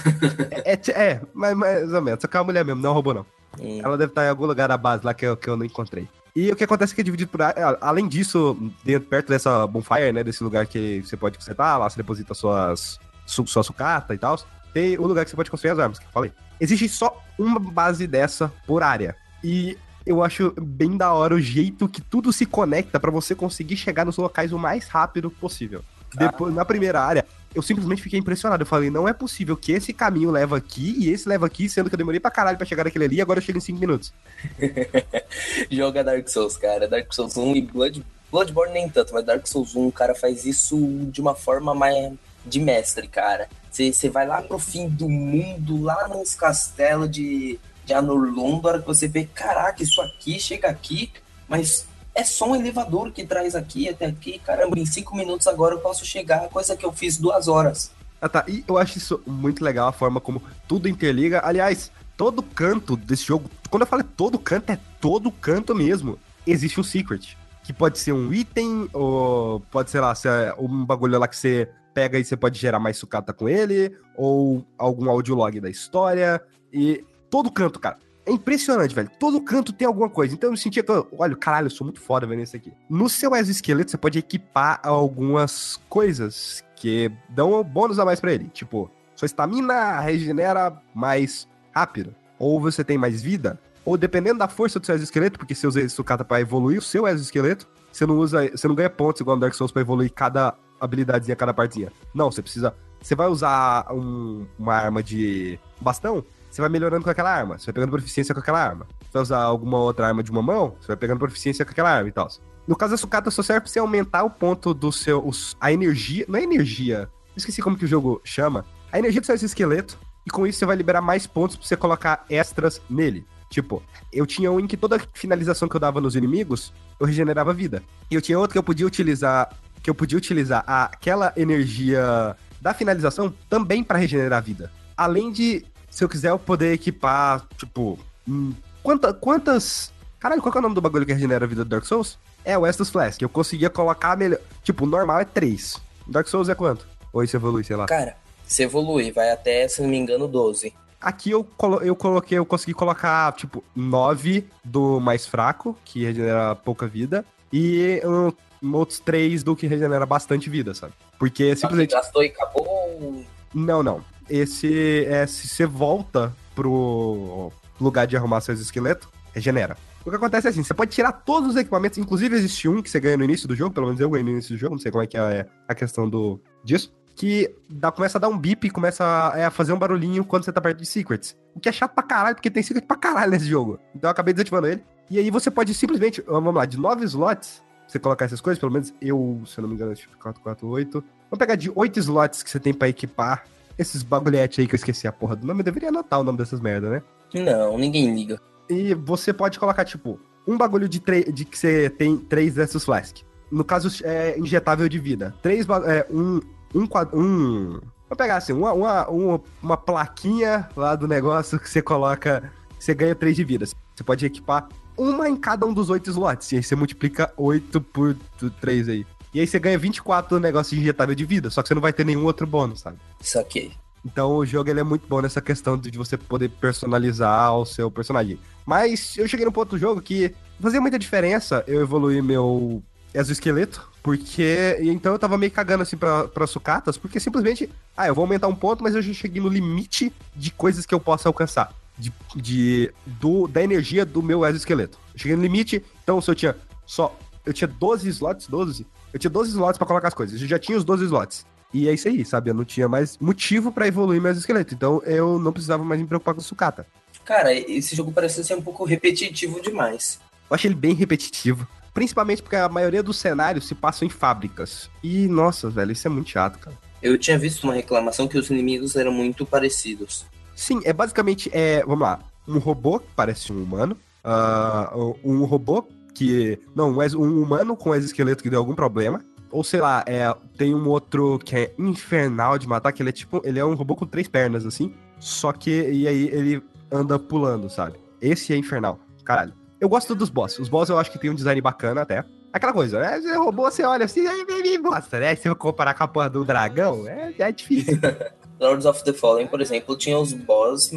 é, 0.63 0.73
é, 0.73 0.91
é 0.91 1.21
mais, 1.33 1.55
mais 1.55 1.93
ou 1.93 2.01
menos, 2.01 2.21
só 2.21 2.27
que 2.27 2.37
é 2.37 2.39
uma 2.39 2.45
mulher 2.45 2.63
mesmo, 2.63 2.81
não 2.81 2.89
é 2.89 2.91
um 2.91 2.95
robô, 2.95 3.13
não. 3.13 3.25
Hum. 3.59 3.79
Ela 3.83 3.97
deve 3.97 4.11
estar 4.11 4.25
em 4.25 4.29
algum 4.29 4.45
lugar 4.45 4.67
da 4.67 4.77
base 4.77 5.05
lá 5.05 5.13
que 5.13 5.25
eu, 5.25 5.37
que 5.37 5.49
eu 5.49 5.57
não 5.57 5.65
encontrei. 5.65 6.07
E 6.35 6.51
o 6.51 6.55
que 6.55 6.63
acontece 6.63 6.93
é 6.93 6.95
que 6.95 7.01
é 7.01 7.03
dividido 7.03 7.29
por. 7.29 7.41
Além 7.79 8.07
disso, 8.07 8.57
dentro, 8.83 9.07
perto 9.07 9.27
dessa 9.29 9.67
bonfire, 9.67 10.11
né? 10.11 10.23
Desse 10.23 10.43
lugar 10.43 10.65
que 10.65 11.01
você 11.01 11.15
pode 11.15 11.37
consertar, 11.37 11.77
lá 11.77 11.87
você 11.87 11.97
deposita 11.97 12.33
suas, 12.33 12.99
su, 13.25 13.45
sua 13.45 13.61
sucata 13.61 14.15
e 14.15 14.17
tal. 14.17 14.39
Tem 14.73 14.97
o 14.97 15.05
lugar 15.05 15.23
que 15.23 15.31
você 15.31 15.35
pode 15.35 15.51
construir 15.51 15.71
as 15.71 15.79
armas, 15.79 15.99
que 15.99 16.05
eu 16.05 16.11
falei. 16.11 16.31
Existe 16.59 16.89
só 16.89 17.21
uma 17.37 17.59
base 17.59 18.07
dessa 18.07 18.51
por 18.65 18.81
área. 18.81 19.15
E 19.43 19.77
eu 20.05 20.23
acho 20.23 20.53
bem 20.59 20.97
da 20.97 21.13
hora 21.13 21.35
o 21.35 21.39
jeito 21.39 21.87
que 21.87 22.01
tudo 22.01 22.33
se 22.33 22.45
conecta 22.45 22.99
para 22.99 23.11
você 23.11 23.35
conseguir 23.35 23.77
chegar 23.77 24.05
nos 24.05 24.17
locais 24.17 24.51
o 24.51 24.59
mais 24.59 24.87
rápido 24.87 25.29
possível. 25.29 25.83
Depois, 26.15 26.53
na 26.53 26.63
primeira 26.63 27.01
área, 27.01 27.25
eu 27.55 27.61
simplesmente 27.61 28.01
fiquei 28.01 28.19
impressionado. 28.19 28.63
Eu 28.63 28.67
falei, 28.67 28.89
não 28.89 29.07
é 29.07 29.13
possível 29.13 29.55
que 29.55 29.71
esse 29.71 29.93
caminho 29.93 30.31
leva 30.31 30.57
aqui 30.57 30.95
e 30.97 31.09
esse 31.09 31.27
leva 31.27 31.45
aqui, 31.45 31.69
sendo 31.69 31.89
que 31.89 31.95
eu 31.95 31.97
demorei 31.97 32.19
pra 32.19 32.31
caralho 32.31 32.57
pra 32.57 32.65
chegar 32.65 32.83
naquele 32.83 33.05
ali 33.05 33.15
e 33.17 33.21
agora 33.21 33.39
eu 33.39 33.43
chego 33.43 33.57
em 33.57 33.61
5 33.61 33.79
minutos. 33.79 34.13
Joga 35.71 36.03
Dark 36.03 36.27
Souls, 36.27 36.57
cara. 36.57 36.87
Dark 36.87 37.11
Souls 37.13 37.37
1 37.37 37.55
e 37.55 37.61
Blood... 37.61 38.05
Bloodborne 38.31 38.73
nem 38.73 38.89
tanto, 38.89 39.13
mas 39.13 39.25
Dark 39.25 39.45
Souls 39.45 39.75
1, 39.75 39.87
o 39.87 39.91
cara 39.91 40.15
faz 40.15 40.43
isso 40.43 40.75
de 41.11 41.21
uma 41.21 41.35
forma 41.35 41.75
mais 41.75 42.13
de 42.45 42.59
mestre, 42.59 43.07
cara. 43.07 43.47
Você 43.73 44.07
vai 44.07 44.27
lá 44.27 44.39
pro 44.39 44.59
fim 44.59 44.87
do 44.87 45.09
mundo, 45.09 45.81
lá 45.81 46.07
nos 46.07 46.35
castelos 46.35 47.09
de, 47.09 47.59
de 47.83 47.93
Anorlondo, 47.93 48.69
a 48.69 48.79
que 48.79 48.85
você 48.85 49.07
vê, 49.07 49.25
caraca, 49.25 49.81
isso 49.81 49.99
aqui 49.99 50.39
chega 50.39 50.69
aqui, 50.69 51.11
mas 51.47 51.87
é 52.13 52.23
só 52.23 52.51
um 52.51 52.55
elevador 52.55 53.11
que 53.11 53.25
traz 53.25 53.55
aqui 53.55 53.89
até 53.89 54.05
aqui. 54.05 54.37
Caramba, 54.37 54.77
em 54.77 54.85
cinco 54.85 55.15
minutos 55.15 55.47
agora 55.47 55.73
eu 55.73 55.79
posso 55.79 56.05
chegar, 56.05 56.47
coisa 56.49 56.77
que 56.77 56.85
eu 56.85 56.93
fiz 56.93 57.17
duas 57.17 57.47
horas. 57.47 57.89
Ah 58.21 58.29
tá, 58.29 58.45
e 58.47 58.63
eu 58.67 58.77
acho 58.77 58.99
isso 58.99 59.19
muito 59.25 59.63
legal, 59.63 59.87
a 59.87 59.91
forma 59.91 60.21
como 60.21 60.43
tudo 60.67 60.87
interliga. 60.87 61.41
Aliás, 61.43 61.91
todo 62.15 62.43
canto 62.43 62.95
desse 62.95 63.25
jogo, 63.25 63.49
quando 63.71 63.81
eu 63.81 63.87
falo 63.87 64.03
todo 64.03 64.37
canto, 64.37 64.69
é 64.69 64.77
todo 65.01 65.31
canto 65.31 65.73
mesmo. 65.73 66.19
Existe 66.45 66.79
um 66.79 66.83
secret. 66.83 67.35
Que 67.63 67.73
pode 67.73 67.97
ser 67.97 68.11
um 68.11 68.31
item, 68.33 68.87
ou 68.93 69.61
pode 69.71 69.89
ser 69.89 69.99
lá, 69.99 70.13
se 70.13 70.27
é 70.27 70.53
um 70.59 70.85
bagulho 70.85 71.17
lá 71.17 71.27
que 71.27 71.35
você 71.35 71.69
pega 71.93 72.19
e 72.19 72.25
você 72.25 72.35
pode 72.35 72.59
gerar 72.59 72.79
mais 72.79 72.97
sucata 72.97 73.33
com 73.33 73.47
ele, 73.47 73.95
ou 74.15 74.65
algum 74.77 75.09
audiolog 75.09 75.59
da 75.59 75.69
história, 75.69 76.41
e 76.71 77.03
todo 77.29 77.51
canto, 77.51 77.79
cara. 77.79 77.97
É 78.25 78.31
impressionante, 78.31 78.95
velho. 78.95 79.11
Todo 79.19 79.41
canto 79.41 79.73
tem 79.73 79.85
alguma 79.85 80.09
coisa. 80.09 80.33
Então 80.33 80.51
eu 80.51 80.57
sentia 80.57 80.81
que, 80.81 80.91
olha, 81.17 81.35
caralho, 81.35 81.65
eu 81.65 81.71
sou 81.71 81.85
muito 81.85 81.99
foda 81.99 82.25
vendo 82.25 82.41
isso 82.41 82.55
aqui. 82.55 82.71
No 82.89 83.09
seu 83.09 83.35
exoesqueleto, 83.35 83.91
você 83.91 83.97
pode 83.97 84.17
equipar 84.17 84.79
algumas 84.81 85.77
coisas 85.89 86.63
que 86.75 87.11
dão 87.29 87.61
bônus 87.63 87.99
a 87.99 88.05
mais 88.05 88.21
para 88.21 88.33
ele. 88.33 88.47
Tipo, 88.47 88.89
sua 89.13 89.25
estamina 89.25 89.99
regenera 89.99 90.81
mais 90.93 91.47
rápido. 91.73 92.15
Ou 92.39 92.61
você 92.61 92.81
tem 92.81 92.97
mais 92.97 93.21
vida. 93.21 93.59
Ou 93.83 93.97
dependendo 93.97 94.39
da 94.39 94.47
força 94.47 94.79
do 94.79 94.85
seu 94.85 94.95
exoesqueleto, 94.95 95.37
porque 95.37 95.53
você 95.53 95.67
usa 95.67 95.89
sucata 95.89 96.23
pra 96.23 96.39
evoluir 96.39 96.79
o 96.79 96.81
seu 96.81 97.05
exoesqueleto, 97.05 97.67
você 97.91 98.05
não 98.05 98.17
usa. 98.17 98.49
Você 98.49 98.69
não 98.69 98.75
ganha 98.75 98.89
pontos 98.89 99.19
igual 99.19 99.35
no 99.35 99.41
Dark 99.41 99.53
Souls 99.53 99.71
pra 99.71 99.81
evoluir 99.81 100.11
cada 100.13 100.55
habilidadezinha, 100.83 101.35
cada 101.35 101.53
partezinha. 101.53 101.91
Não, 102.13 102.31
você 102.31 102.41
precisa. 102.41 102.75
Você 103.01 103.15
vai 103.15 103.27
usar 103.27 103.91
um, 103.91 104.45
uma 104.57 104.73
arma 104.75 105.03
de 105.03 105.59
bastão, 105.79 106.23
você 106.49 106.61
vai 106.61 106.69
melhorando 106.69 107.03
com 107.03 107.09
aquela 107.09 107.31
arma. 107.31 107.57
Você 107.57 107.65
vai 107.65 107.73
pegando 107.73 107.91
proficiência 107.91 108.33
com 108.33 108.39
aquela 108.39 108.63
arma. 108.63 108.85
Você 109.01 109.09
vai 109.13 109.21
usar 109.21 109.41
alguma 109.41 109.79
outra 109.79 110.07
arma 110.07 110.21
de 110.21 110.31
uma 110.31 110.41
mão, 110.41 110.75
você 110.79 110.87
vai 110.87 110.95
pegando 110.95 111.19
proficiência 111.19 111.65
com 111.65 111.71
aquela 111.71 111.89
arma 111.89 112.09
e 112.09 112.11
tal. 112.11 112.29
No 112.67 112.75
caso 112.75 112.91
da 112.91 112.97
sucata, 112.97 113.29
só 113.29 113.41
serve 113.41 113.61
pra 113.61 113.69
você 113.69 113.79
aumentar 113.79 114.23
o 114.23 114.29
ponto 114.29 114.73
do 114.73 114.91
seu. 114.91 115.25
Os, 115.25 115.57
a 115.59 115.71
energia. 115.71 116.25
Não 116.27 116.39
é 116.39 116.43
energia. 116.43 117.09
Esqueci 117.35 117.61
como 117.61 117.77
que 117.77 117.85
o 117.85 117.87
jogo 117.87 118.21
chama. 118.23 118.65
A 118.91 118.99
energia 118.99 119.19
do 119.19 119.25
seu 119.25 119.35
esqueleto. 119.35 119.97
E 120.25 120.29
com 120.29 120.47
isso 120.47 120.59
você 120.59 120.65
vai 120.65 120.75
liberar 120.75 121.01
mais 121.01 121.27
pontos 121.27 121.57
pra 121.57 121.65
você 121.65 121.75
colocar 121.75 122.25
extras 122.29 122.81
nele. 122.89 123.25
Tipo, 123.49 123.83
eu 124.11 124.25
tinha 124.25 124.51
um 124.51 124.59
em 124.59 124.65
que 124.65 124.77
toda 124.77 124.99
finalização 125.13 125.67
que 125.67 125.75
eu 125.75 125.79
dava 125.79 125.99
nos 125.99 126.15
inimigos, 126.15 126.73
eu 126.99 127.05
regenerava 127.05 127.53
vida. 127.53 127.83
E 128.09 128.15
eu 128.15 128.21
tinha 128.21 128.39
outro 128.39 128.53
que 128.53 128.57
eu 128.57 128.63
podia 128.63 128.87
utilizar 128.87 129.49
que 129.83 129.89
eu 129.89 129.93
podia 129.93 130.17
utilizar 130.17 130.63
aquela 130.65 131.33
energia 131.35 132.35
da 132.61 132.73
finalização 132.73 133.31
também 133.49 133.83
para 133.83 133.99
regenerar 133.99 134.37
a 134.37 134.41
vida. 134.41 134.71
Além 134.95 135.29
de, 135.31 135.65
se 135.91 136.03
eu 136.03 136.09
quiser, 136.09 136.29
eu 136.29 136.39
poder 136.39 136.71
equipar, 136.71 137.45
tipo, 137.57 137.99
hum, 138.27 138.53
quanta, 138.81 139.13
quantas. 139.13 139.91
Caralho, 140.17 140.41
qual 140.41 140.55
é 140.55 140.57
o 140.57 140.61
nome 140.61 140.73
do 140.73 140.79
bagulho 140.79 141.05
que 141.05 141.11
regenera 141.11 141.43
a 141.43 141.47
vida 141.47 141.65
do 141.65 141.69
Dark 141.69 141.85
Souls? 141.85 142.17
É 142.45 142.57
o 142.57 142.65
Estus 142.65 142.89
Flask. 142.89 143.21
Eu 143.21 143.27
conseguia 143.27 143.69
colocar 143.69 144.17
melhor. 144.17 144.39
Tipo, 144.63 144.85
o 144.85 144.87
normal 144.87 145.19
é 145.19 145.25
3. 145.25 145.81
Dark 146.07 146.27
Souls 146.27 146.47
é 146.47 146.55
quanto? 146.55 146.87
Ou 147.11 147.21
isso 147.21 147.35
evolui, 147.35 147.65
sei 147.65 147.75
lá. 147.75 147.85
Cara, 147.85 148.15
se 148.45 148.63
evolui, 148.63 149.11
vai 149.11 149.31
até, 149.31 149.67
se 149.67 149.81
não 149.81 149.89
me 149.89 149.97
engano, 149.97 150.27
12. 150.27 150.73
Aqui 151.01 151.31
eu, 151.31 151.43
colo 151.43 151.81
eu 151.81 151.95
coloquei, 151.97 152.37
eu 152.37 152.45
consegui 152.45 152.73
colocar, 152.73 153.33
tipo, 153.33 153.61
9 153.75 154.47
do 154.63 155.01
mais 155.01 155.25
fraco, 155.25 155.77
que 155.83 156.05
regenera 156.05 156.55
pouca 156.55 156.87
vida, 156.87 157.25
e 157.51 158.01
um, 158.05 158.31
outros 158.71 158.99
três 158.99 159.43
do 159.43 159.55
que 159.55 159.67
regenera 159.67 160.05
bastante 160.05 160.49
vida, 160.49 160.73
sabe? 160.73 160.93
Porque 161.19 161.55
simplesmente. 161.55 161.91
Gastou 161.91 162.23
e 162.23 162.27
acabou? 162.27 163.25
Não, 163.53 163.83
não. 163.83 164.03
Esse 164.29 165.05
é 165.05 165.25
se 165.27 165.47
você 165.47 165.65
volta 165.65 166.33
pro 166.55 167.51
lugar 167.79 168.07
de 168.07 168.15
arrumar 168.15 168.41
seus 168.41 168.59
esqueletos, 168.59 169.07
regenera. 169.33 169.75
O 170.05 170.09
que 170.09 170.15
acontece 170.15 170.47
é 170.47 170.49
assim, 170.49 170.63
você 170.63 170.73
pode 170.73 170.91
tirar 170.91 171.11
todos 171.11 171.51
os 171.51 171.55
equipamentos, 171.55 171.97
inclusive 171.97 172.35
existe 172.35 172.67
um 172.67 172.81
que 172.81 172.89
você 172.89 172.99
ganha 172.99 173.15
no 173.15 173.23
início 173.23 173.47
do 173.47 173.55
jogo, 173.55 173.73
pelo 173.73 173.87
menos 173.87 174.01
eu 174.01 174.09
ganhei 174.09 174.23
no 174.23 174.31
início 174.31 174.53
do 174.53 174.59
jogo, 174.59 174.75
não 174.75 174.79
sei 174.79 174.91
como 174.91 175.03
é 175.03 175.07
que 175.07 175.17
é 175.17 175.47
a 175.67 175.73
questão 175.73 176.09
do 176.09 176.41
disso, 176.63 176.93
que 177.15 177.53
dá, 177.69 177.91
começa 177.91 178.17
a 178.17 178.21
dar 178.21 178.27
um 178.27 178.37
bip, 178.37 178.69
começa 178.69 179.31
a, 179.33 179.39
é, 179.39 179.45
a, 179.45 179.51
fazer 179.51 179.71
um 179.71 179.79
barulhinho 179.79 180.25
quando 180.25 180.43
você 180.43 180.51
tá 180.51 180.59
perto 180.59 180.79
de 180.79 180.85
secrets. 180.85 181.37
O 181.55 181.59
que 181.59 181.69
é 181.69 181.71
chato 181.71 181.93
pra 181.93 182.03
caralho, 182.03 182.35
porque 182.35 182.49
tem 182.49 182.63
secret 182.63 182.85
pra 182.85 182.97
caralho 182.97 183.31
nesse 183.31 183.45
jogo. 183.45 183.79
Então 183.95 184.09
eu 184.09 184.11
acabei 184.11 184.33
desativando 184.33 184.67
ele. 184.67 184.83
E 185.09 185.19
aí 185.19 185.29
você 185.29 185.51
pode 185.51 185.73
simplesmente, 185.73 186.21
vamos 186.21 186.53
lá, 186.53 186.65
de 186.65 186.77
nove 186.77 187.05
slots, 187.05 187.61
você 187.93 187.99
colocar 187.99 188.25
essas 188.25 188.41
coisas, 188.41 188.59
pelo 188.59 188.71
menos 188.71 188.93
eu, 188.99 189.41
se 189.45 189.57
eu 189.57 189.61
não 189.61 189.69
me 189.69 189.75
engano, 189.75 189.93
tipo 189.93 190.17
448. 190.17 191.03
Vamos 191.29 191.39
pegar 191.39 191.55
de 191.55 191.71
8 191.73 191.99
slots 191.99 192.43
que 192.43 192.49
você 192.49 192.59
tem 192.59 192.73
pra 192.73 192.89
equipar 192.89 193.45
esses 193.77 194.03
bagulhetes 194.03 194.59
aí 194.59 194.67
que 194.67 194.73
eu 194.73 194.77
esqueci 194.77 195.07
a 195.07 195.11
porra 195.11 195.35
do 195.35 195.45
nome. 195.45 195.61
Eu 195.61 195.65
deveria 195.65 195.89
anotar 195.89 196.19
o 196.19 196.23
nome 196.23 196.37
dessas 196.37 196.59
merda, 196.59 196.89
né? 196.89 197.03
Não, 197.33 197.77
ninguém 197.77 198.13
liga. 198.13 198.39
E 198.69 198.93
você 198.93 199.31
pode 199.31 199.59
colocar, 199.59 199.85
tipo, 199.85 200.19
um 200.47 200.57
bagulho 200.57 200.89
de, 200.89 200.99
de 201.31 201.45
que 201.45 201.57
você 201.57 201.89
tem 201.89 202.17
três 202.17 202.55
dessas 202.55 202.83
flask. 202.83 203.17
no 203.51 203.63
caso, 203.63 203.89
é 204.03 204.37
injetável 204.39 204.89
de 204.89 204.99
vida. 204.99 205.33
Três, 205.41 205.67
é, 205.85 206.07
um, 206.09 206.39
um, 206.73 206.87
um, 207.13 207.79
vou 208.09 208.17
pegar 208.17 208.37
assim, 208.37 208.53
uma, 208.53 208.73
uma, 208.73 209.07
uma, 209.07 209.41
uma 209.61 209.77
plaquinha 209.77 210.67
lá 210.75 210.95
do 210.95 211.07
negócio 211.07 211.59
que 211.59 211.69
você 211.69 211.81
coloca, 211.81 212.51
você 212.79 212.93
ganha 212.95 213.13
três 213.13 213.35
de 213.35 213.43
vida. 213.43 213.65
Você 213.65 214.03
pode 214.03 214.25
equipar 214.25 214.67
uma 214.97 215.29
em 215.29 215.35
cada 215.35 215.65
um 215.65 215.73
dos 215.73 215.89
oito 215.89 216.09
slots, 216.09 216.51
e 216.51 216.57
aí 216.57 216.63
você 216.63 216.75
multiplica 216.75 217.31
oito 217.37 217.81
por 217.81 218.15
três 218.61 218.87
aí. 218.89 219.05
E 219.33 219.39
aí 219.39 219.47
você 219.47 219.57
ganha 219.57 219.77
24 219.77 220.39
negócios 220.39 220.79
injetável 220.79 221.15
de 221.15 221.25
vida, 221.25 221.49
só 221.49 221.61
que 221.61 221.67
você 221.67 221.73
não 221.73 221.81
vai 221.81 221.91
ter 221.91 222.05
nenhum 222.05 222.25
outro 222.25 222.45
bônus, 222.45 222.81
sabe? 222.81 222.97
Isso 223.19 223.39
aqui. 223.39 223.73
Então 224.05 224.35
o 224.35 224.45
jogo 224.45 224.69
ele 224.69 224.79
é 224.79 224.83
muito 224.83 225.07
bom 225.07 225.21
nessa 225.21 225.41
questão 225.41 225.77
de 225.77 225.97
você 225.97 226.17
poder 226.17 226.49
personalizar 226.49 227.55
o 227.55 227.65
seu 227.65 227.89
personagem. 227.89 228.37
Mas 228.65 229.17
eu 229.17 229.27
cheguei 229.27 229.45
num 229.45 229.51
ponto 229.51 229.71
do 229.71 229.77
jogo 229.77 230.01
que 230.01 230.35
fazia 230.59 230.81
muita 230.81 230.99
diferença 230.99 231.63
eu 231.67 231.81
evoluir 231.81 232.21
meu 232.21 232.83
exoesqueleto, 233.13 233.89
porque 234.01 234.77
então 234.81 235.13
eu 235.13 235.19
tava 235.19 235.37
meio 235.37 235.51
cagando 235.51 235.83
assim 235.83 235.95
pra, 235.95 236.27
pra 236.27 236.47
sucatas, 236.47 236.97
porque 236.97 237.19
simplesmente, 237.19 237.69
ah, 237.95 238.07
eu 238.07 238.15
vou 238.15 238.23
aumentar 238.23 238.47
um 238.47 238.55
ponto, 238.55 238.83
mas 238.83 238.95
eu 238.95 239.01
já 239.01 239.13
cheguei 239.13 239.41
no 239.41 239.49
limite 239.49 240.11
de 240.35 240.51
coisas 240.51 240.85
que 240.85 240.93
eu 240.93 240.99
posso 240.99 241.27
alcançar. 241.27 241.73
De, 241.97 242.11
de 242.35 242.91
do, 243.05 243.47
da 243.47 243.63
energia 243.63 244.05
do 244.05 244.21
meu 244.21 244.45
exoesqueleto. 244.45 244.97
Eu 245.13 245.19
cheguei 245.19 245.35
no 245.35 245.43
limite, 245.43 245.83
então 246.03 246.19
se 246.19 246.29
eu 246.29 246.35
tinha 246.35 246.55
só. 246.85 247.17
Eu 247.45 247.53
tinha 247.53 247.67
12 247.67 248.09
slots, 248.09 248.47
12. 248.47 248.85
Eu 249.13 249.19
tinha 249.19 249.29
12 249.29 249.51
slots 249.51 249.77
para 249.77 249.87
colocar 249.87 250.07
as 250.07 250.13
coisas. 250.13 250.41
Eu 250.41 250.47
já 250.47 250.57
tinha 250.57 250.77
os 250.77 250.83
12 250.83 251.05
slots. 251.05 251.45
E 251.73 251.89
é 251.89 251.93
isso 251.93 252.07
aí, 252.07 252.23
sabe? 252.23 252.51
Eu 252.51 252.53
não 252.53 252.63
tinha 252.63 252.87
mais 252.87 253.17
motivo 253.17 253.71
para 253.71 253.87
evoluir 253.87 254.21
meus 254.21 254.37
esqueletos. 254.37 254.73
Então 254.73 255.01
eu 255.05 255.39
não 255.39 255.51
precisava 255.51 255.83
mais 255.83 255.99
me 255.99 256.07
preocupar 256.07 256.33
com 256.35 256.41
sucata. 256.41 256.85
Cara, 257.25 257.53
esse 257.53 257.95
jogo 257.95 258.11
parece 258.11 258.43
ser 258.43 258.55
um 258.55 258.61
pouco 258.61 258.83
repetitivo 258.85 259.61
demais. 259.61 260.19
Eu 260.49 260.55
achei 260.55 260.69
ele 260.69 260.75
bem 260.75 260.93
repetitivo. 260.93 261.67
Principalmente 261.93 262.41
porque 262.41 262.55
a 262.55 262.67
maioria 262.67 263.03
dos 263.03 263.17
cenários 263.17 263.67
se 263.67 263.75
passam 263.75 264.07
em 264.07 264.09
fábricas. 264.09 264.89
E, 265.03 265.27
nossa, 265.27 265.69
velho, 265.69 265.91
isso 265.91 266.07
é 266.07 266.09
muito 266.09 266.29
chato, 266.29 266.59
cara. 266.59 266.77
Eu 267.01 267.17
tinha 267.17 267.37
visto 267.37 267.63
uma 267.65 267.73
reclamação 267.73 268.27
que 268.27 268.37
os 268.37 268.49
inimigos 268.49 268.95
eram 268.95 269.11
muito 269.11 269.45
parecidos. 269.45 270.25
Sim, 270.55 270.81
é 270.83 270.93
basicamente, 270.93 271.49
é, 271.53 271.83
vamos 271.83 272.01
lá, 272.01 272.19
um 272.47 272.57
robô 272.57 272.99
que 272.99 273.07
parece 273.15 273.51
um 273.51 273.61
humano, 273.61 273.97
uh, 274.23 275.15
um 275.23 275.43
robô 275.45 275.87
que, 276.13 276.59
não, 276.75 276.91
um 276.91 277.41
humano 277.41 277.75
com 277.75 277.95
exoesqueleto 277.95 278.43
que 278.43 278.49
deu 278.49 278.59
algum 278.59 278.75
problema, 278.75 279.21
ou 279.53 279.63
sei 279.63 279.79
lá, 279.79 280.03
é, 280.07 280.33
tem 280.57 280.73
um 280.73 280.87
outro 280.89 281.39
que 281.39 281.55
é 281.55 281.73
infernal 281.77 282.57
de 282.57 282.67
matar, 282.67 282.91
que 282.91 283.03
ele 283.03 283.09
é 283.09 283.13
tipo. 283.13 283.39
Ele 283.45 283.59
é 283.59 283.63
um 283.63 283.75
robô 283.75 283.95
com 283.95 284.05
três 284.05 284.27
pernas, 284.27 284.65
assim. 284.65 284.93
Só 285.19 285.53
que. 285.53 285.69
E 285.91 286.07
aí 286.07 286.27
ele 286.29 286.63
anda 286.91 287.19
pulando, 287.19 287.69
sabe? 287.69 287.99
Esse 288.19 288.51
é 288.51 288.57
infernal. 288.57 288.99
Caralho. 289.23 289.53
Eu 289.79 289.87
gosto 289.87 290.15
dos 290.15 290.29
boss. 290.29 290.57
Os 290.57 290.69
boss 290.69 290.89
eu 290.89 290.97
acho 290.97 291.11
que 291.11 291.19
tem 291.19 291.29
um 291.29 291.35
design 291.35 291.61
bacana 291.61 292.01
até. 292.01 292.25
Aquela 292.51 292.73
coisa, 292.73 292.99
né? 292.99 293.21
Você 293.21 293.35
robô, 293.35 293.69
você 293.69 293.83
olha 293.83 294.05
assim, 294.05 294.25
aí 294.25 294.45
me 294.45 294.77
mostra, 294.77 295.19
né? 295.19 295.35
Se 295.35 295.47
eu 295.47 295.55
comparar 295.55 295.93
com 295.93 296.03
a 296.03 296.07
porra 296.07 296.29
do 296.29 296.43
dragão, 296.43 297.07
é, 297.07 297.33
é 297.37 297.51
difícil. 297.51 297.99
Lords 298.63 298.85
of 298.85 299.03
the 299.03 299.11
Fallen, 299.11 299.47
por 299.47 299.59
exemplo, 299.59 299.97
tinha 299.97 300.17
os 300.17 300.31
boss 300.31 300.91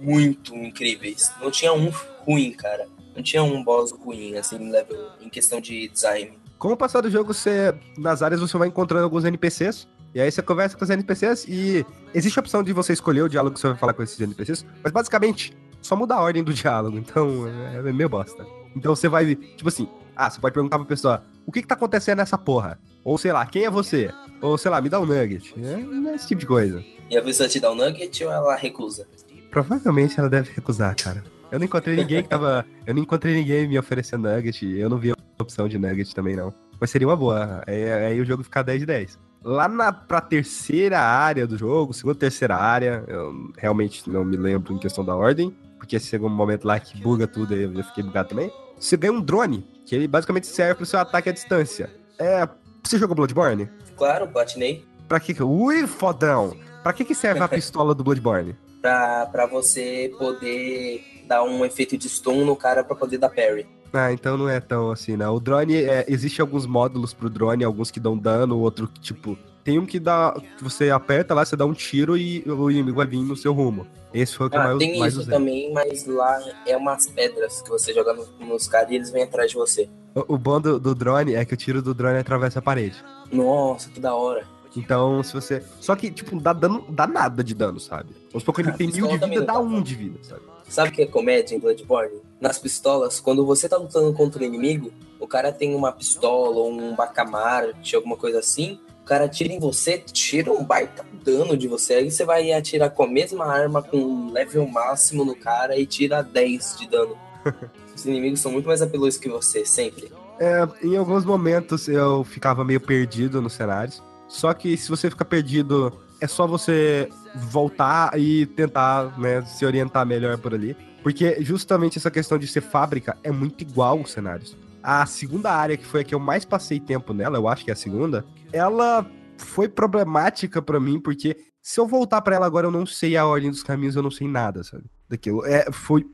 muito 0.00 0.54
incríveis. 0.54 1.32
Não 1.40 1.50
tinha 1.50 1.72
um 1.72 1.90
ruim, 2.24 2.52
cara. 2.52 2.86
Não 3.14 3.22
tinha 3.22 3.42
um 3.42 3.62
boss 3.64 3.90
ruim, 3.90 4.36
assim, 4.36 4.70
level, 4.70 4.96
em 5.20 5.28
questão 5.28 5.60
de 5.60 5.88
design. 5.88 6.38
Com 6.58 6.72
o 6.72 6.76
passar 6.76 7.00
do 7.00 7.10
jogo, 7.10 7.34
você 7.34 7.74
nas 7.98 8.22
áreas 8.22 8.40
você 8.40 8.56
vai 8.56 8.68
encontrando 8.68 9.04
alguns 9.04 9.24
NPCs. 9.24 9.88
E 10.14 10.20
aí 10.20 10.30
você 10.30 10.40
conversa 10.40 10.76
com 10.76 10.84
os 10.84 10.88
NPCs 10.88 11.44
e 11.46 11.84
existe 12.14 12.38
a 12.38 12.40
opção 12.40 12.62
de 12.62 12.72
você 12.72 12.92
escolher 12.92 13.22
o 13.22 13.28
diálogo 13.28 13.54
que 13.54 13.60
você 13.60 13.68
vai 13.68 13.76
falar 13.76 13.92
com 13.92 14.02
esses 14.02 14.18
NPCs. 14.18 14.64
Mas 14.82 14.92
basicamente, 14.92 15.54
só 15.82 15.94
muda 15.94 16.14
a 16.14 16.20
ordem 16.20 16.42
do 16.42 16.54
diálogo. 16.54 16.96
Então 16.96 17.46
é, 17.46 17.88
é 17.88 17.92
meio 17.92 18.08
bosta. 18.08 18.46
Então 18.74 18.94
você 18.94 19.08
vai, 19.08 19.34
tipo 19.34 19.68
assim, 19.68 19.88
ah, 20.14 20.30
você 20.30 20.40
pode 20.40 20.54
perguntar 20.54 20.78
pra 20.78 20.86
pessoa, 20.86 21.22
o 21.46 21.52
que 21.52 21.62
que 21.62 21.68
tá 21.68 21.76
acontecendo 21.76 22.18
nessa 22.18 22.36
porra? 22.36 22.78
Ou 23.04 23.16
sei 23.16 23.32
lá, 23.32 23.46
quem 23.46 23.64
é 23.64 23.70
você? 23.70 24.10
Ou 24.42 24.58
sei 24.58 24.70
lá, 24.70 24.80
me 24.80 24.88
dá 24.88 25.00
um 25.00 25.06
nugget. 25.06 25.54
É, 25.56 26.10
é 26.10 26.14
esse 26.16 26.26
tipo 26.26 26.40
de 26.40 26.46
coisa. 26.46 26.84
E 27.08 27.16
a 27.16 27.22
pessoa 27.22 27.48
te 27.48 27.60
dá 27.60 27.70
um 27.70 27.74
nugget 27.76 28.24
ou 28.24 28.32
ela 28.32 28.56
recusa? 28.56 29.06
Provavelmente 29.50 30.18
ela 30.18 30.28
deve 30.28 30.50
recusar, 30.52 30.94
cara. 30.96 31.22
Eu 31.50 31.60
não 31.60 31.66
encontrei 31.66 31.94
ninguém 31.94 32.22
que 32.22 32.28
tava. 32.28 32.66
Eu 32.84 32.94
não 32.94 33.02
encontrei 33.02 33.32
ninguém 33.32 33.68
me 33.68 33.78
oferecendo 33.78 34.28
nugget. 34.28 34.66
Eu 34.66 34.90
não 34.90 34.98
vi 34.98 35.14
opção 35.38 35.68
de 35.68 35.78
nugget 35.78 36.12
também, 36.12 36.34
não. 36.34 36.52
Mas 36.80 36.90
seria 36.90 37.06
uma 37.06 37.16
boa. 37.16 37.62
Aí, 37.66 37.90
aí 37.92 38.20
o 38.20 38.24
jogo 38.24 38.42
ficar 38.42 38.62
10 38.62 38.80
de 38.80 38.86
10. 38.86 39.18
Lá 39.44 39.68
na, 39.68 39.92
pra 39.92 40.20
terceira 40.20 40.98
área 40.98 41.46
do 41.46 41.56
jogo, 41.56 41.92
segunda 41.92 42.18
terceira 42.18 42.56
área, 42.56 43.04
eu 43.06 43.52
realmente 43.56 44.10
não 44.10 44.24
me 44.24 44.36
lembro 44.36 44.74
em 44.74 44.78
questão 44.78 45.04
da 45.04 45.14
ordem, 45.14 45.56
porque 45.78 46.00
chegou 46.00 46.28
um 46.28 46.34
momento 46.34 46.64
lá 46.64 46.80
que 46.80 47.00
buga 47.00 47.28
tudo, 47.28 47.54
aí 47.54 47.62
eu 47.62 47.72
já 47.72 47.84
fiquei 47.84 48.02
bugado 48.02 48.30
também. 48.30 48.50
Você 48.76 48.96
ganha 48.96 49.12
um 49.12 49.20
drone, 49.20 49.64
que 49.86 49.94
ele 49.94 50.08
basicamente 50.08 50.48
serve 50.48 50.74
pro 50.74 50.84
seu 50.84 50.98
ataque 50.98 51.30
à 51.30 51.32
distância. 51.32 51.88
É. 52.18 52.46
Você 52.82 52.98
jogou 52.98 53.16
Bloodborne? 53.16 53.70
Claro, 53.96 54.28
platinei. 54.28 54.84
Pra 55.08 55.20
que. 55.20 55.40
Ui, 55.42 55.86
fodão! 55.86 56.56
Pra 56.82 56.92
que, 56.92 57.04
que 57.04 57.14
serve 57.14 57.40
a 57.40 57.48
pistola 57.48 57.94
do 57.94 58.04
Bloodborne? 58.04 58.56
Pra, 58.82 59.26
pra 59.26 59.46
você 59.46 60.12
poder 60.18 61.02
dar 61.26 61.42
um 61.42 61.64
efeito 61.64 61.96
de 61.96 62.08
stun 62.08 62.44
no 62.44 62.54
cara 62.54 62.84
pra 62.84 62.94
poder 62.94 63.18
dar 63.18 63.28
parry. 63.28 63.66
Ah, 63.92 64.12
então 64.12 64.36
não 64.36 64.48
é 64.48 64.60
tão 64.60 64.90
assim, 64.90 65.16
né? 65.16 65.26
O 65.28 65.40
drone, 65.40 65.76
é, 65.76 66.04
existe 66.08 66.40
alguns 66.40 66.66
módulos 66.66 67.14
pro 67.14 67.30
drone, 67.30 67.64
alguns 67.64 67.90
que 67.90 67.98
dão 67.98 68.18
dano, 68.18 68.58
outro 68.58 68.88
que, 68.88 69.00
tipo... 69.00 69.38
Tem 69.64 69.78
um 69.78 69.86
que 69.86 69.98
dá... 69.98 70.36
Você 70.60 70.90
aperta 70.90 71.34
lá, 71.34 71.44
você 71.44 71.56
dá 71.56 71.64
um 71.64 71.72
tiro 71.72 72.16
e 72.16 72.44
o 72.46 72.70
inimigo 72.70 72.98
vai 72.98 73.06
vir 73.06 73.18
no 73.18 73.34
seu 73.36 73.52
rumo. 73.52 73.86
Esse 74.16 74.34
foi 74.34 74.46
o 74.46 74.50
que 74.50 74.56
ah, 74.56 74.64
mais, 74.64 74.78
tem 74.78 74.98
mais 74.98 75.12
isso 75.12 75.22
usei. 75.22 75.34
também, 75.34 75.72
mas 75.74 76.06
lá 76.06 76.42
é 76.66 76.74
umas 76.74 77.06
pedras 77.06 77.60
que 77.60 77.68
você 77.68 77.92
joga 77.92 78.14
no, 78.14 78.26
nos 78.46 78.66
caras 78.66 78.90
e 78.90 78.94
eles 78.94 79.10
vêm 79.10 79.24
atrás 79.24 79.50
de 79.50 79.56
você. 79.56 79.90
O, 80.14 80.34
o 80.34 80.38
bom 80.38 80.58
do, 80.58 80.80
do 80.80 80.94
drone 80.94 81.34
é 81.34 81.44
que 81.44 81.52
o 81.52 81.56
tiro 81.56 81.82
do 81.82 81.92
drone 81.92 82.18
atravessa 82.18 82.60
a 82.60 82.62
parede. 82.62 82.96
Nossa, 83.30 83.90
que 83.90 84.00
da 84.00 84.14
hora. 84.14 84.46
Então, 84.74 85.22
se 85.22 85.34
você... 85.34 85.62
Só 85.80 85.94
que, 85.94 86.10
tipo, 86.10 86.40
dá, 86.40 86.54
dano, 86.54 86.84
dá 86.88 87.06
nada 87.06 87.44
de 87.44 87.54
dano, 87.54 87.78
sabe? 87.78 88.14
Vamos 88.30 88.42
supor 88.42 88.54
que 88.54 88.62
ele 88.62 88.70
A 88.70 88.72
tem 88.72 88.90
mil 88.90 89.06
de 89.06 89.18
vida, 89.18 89.42
dá 89.42 89.58
um 89.58 89.82
de 89.82 89.94
vida, 89.94 90.18
sabe? 90.22 90.42
Sabe 90.66 90.88
o 90.88 90.92
que 90.92 91.02
é 91.02 91.06
comédia 91.06 91.54
em 91.54 91.58
Bloodborne? 91.58 92.20
Nas 92.40 92.58
pistolas, 92.58 93.20
quando 93.20 93.44
você 93.44 93.68
tá 93.68 93.76
lutando 93.76 94.12
contra 94.14 94.42
o 94.42 94.44
inimigo, 94.44 94.90
o 95.20 95.26
cara 95.26 95.52
tem 95.52 95.74
uma 95.74 95.92
pistola 95.92 96.56
ou 96.56 96.70
um 96.70 96.94
bacamarte, 96.94 97.94
alguma 97.94 98.16
coisa 98.16 98.38
assim, 98.38 98.78
cara 99.06 99.24
atira 99.24 99.52
em 99.52 99.58
você, 99.58 99.98
tira 99.98 100.52
um 100.52 100.64
baita 100.64 101.04
dano 101.24 101.56
de 101.56 101.68
você, 101.68 101.94
aí 101.94 102.10
você 102.10 102.24
vai 102.24 102.52
atirar 102.52 102.90
com 102.90 103.04
a 103.04 103.08
mesma 103.08 103.46
arma, 103.46 103.82
com 103.82 103.96
um 103.96 104.32
level 104.32 104.66
máximo 104.68 105.24
no 105.24 105.34
cara 105.34 105.78
e 105.78 105.86
tira 105.86 106.22
10 106.22 106.76
de 106.78 106.88
dano. 106.88 107.16
Os 107.94 108.04
inimigos 108.04 108.40
são 108.40 108.52
muito 108.52 108.66
mais 108.66 108.82
apelões 108.82 109.16
que 109.16 109.28
você, 109.28 109.64
sempre. 109.64 110.12
É, 110.38 110.68
em 110.82 110.96
alguns 110.96 111.24
momentos 111.24 111.88
eu 111.88 112.24
ficava 112.24 112.64
meio 112.64 112.80
perdido 112.80 113.40
nos 113.40 113.54
cenários. 113.54 114.02
Só 114.28 114.52
que 114.52 114.76
se 114.76 114.88
você 114.88 115.08
ficar 115.08 115.24
perdido, 115.24 115.92
é 116.20 116.26
só 116.26 116.46
você 116.46 117.08
voltar 117.34 118.18
e 118.18 118.44
tentar 118.46 119.18
né, 119.18 119.42
se 119.42 119.64
orientar 119.64 120.04
melhor 120.04 120.36
por 120.36 120.52
ali. 120.52 120.76
Porque 121.02 121.36
justamente 121.40 121.96
essa 121.96 122.10
questão 122.10 122.36
de 122.36 122.46
ser 122.46 122.60
fábrica 122.60 123.16
é 123.22 123.30
muito 123.30 123.62
igual 123.62 124.00
os 124.00 124.10
cenários. 124.10 124.56
A 124.88 125.04
segunda 125.04 125.50
área, 125.50 125.76
que 125.76 125.84
foi 125.84 126.02
a 126.02 126.04
que 126.04 126.14
eu 126.14 126.20
mais 126.20 126.44
passei 126.44 126.78
tempo 126.78 127.12
nela, 127.12 127.36
eu 127.36 127.48
acho 127.48 127.64
que 127.64 127.72
é 127.72 127.74
a 127.74 127.76
segunda, 127.76 128.24
ela 128.52 129.04
foi 129.36 129.68
problemática 129.68 130.62
pra 130.62 130.78
mim, 130.78 131.00
porque 131.00 131.36
se 131.60 131.80
eu 131.80 131.88
voltar 131.88 132.22
pra 132.22 132.36
ela 132.36 132.46
agora, 132.46 132.68
eu 132.68 132.70
não 132.70 132.86
sei 132.86 133.16
a 133.16 133.26
ordem 133.26 133.50
dos 133.50 133.64
caminhos, 133.64 133.96
eu 133.96 134.02
não 134.04 134.12
sei 134.12 134.28
nada, 134.28 134.62
sabe? 134.62 134.84
Daquilo. 135.08 135.44
É, 135.44 135.72
foi 135.72 136.06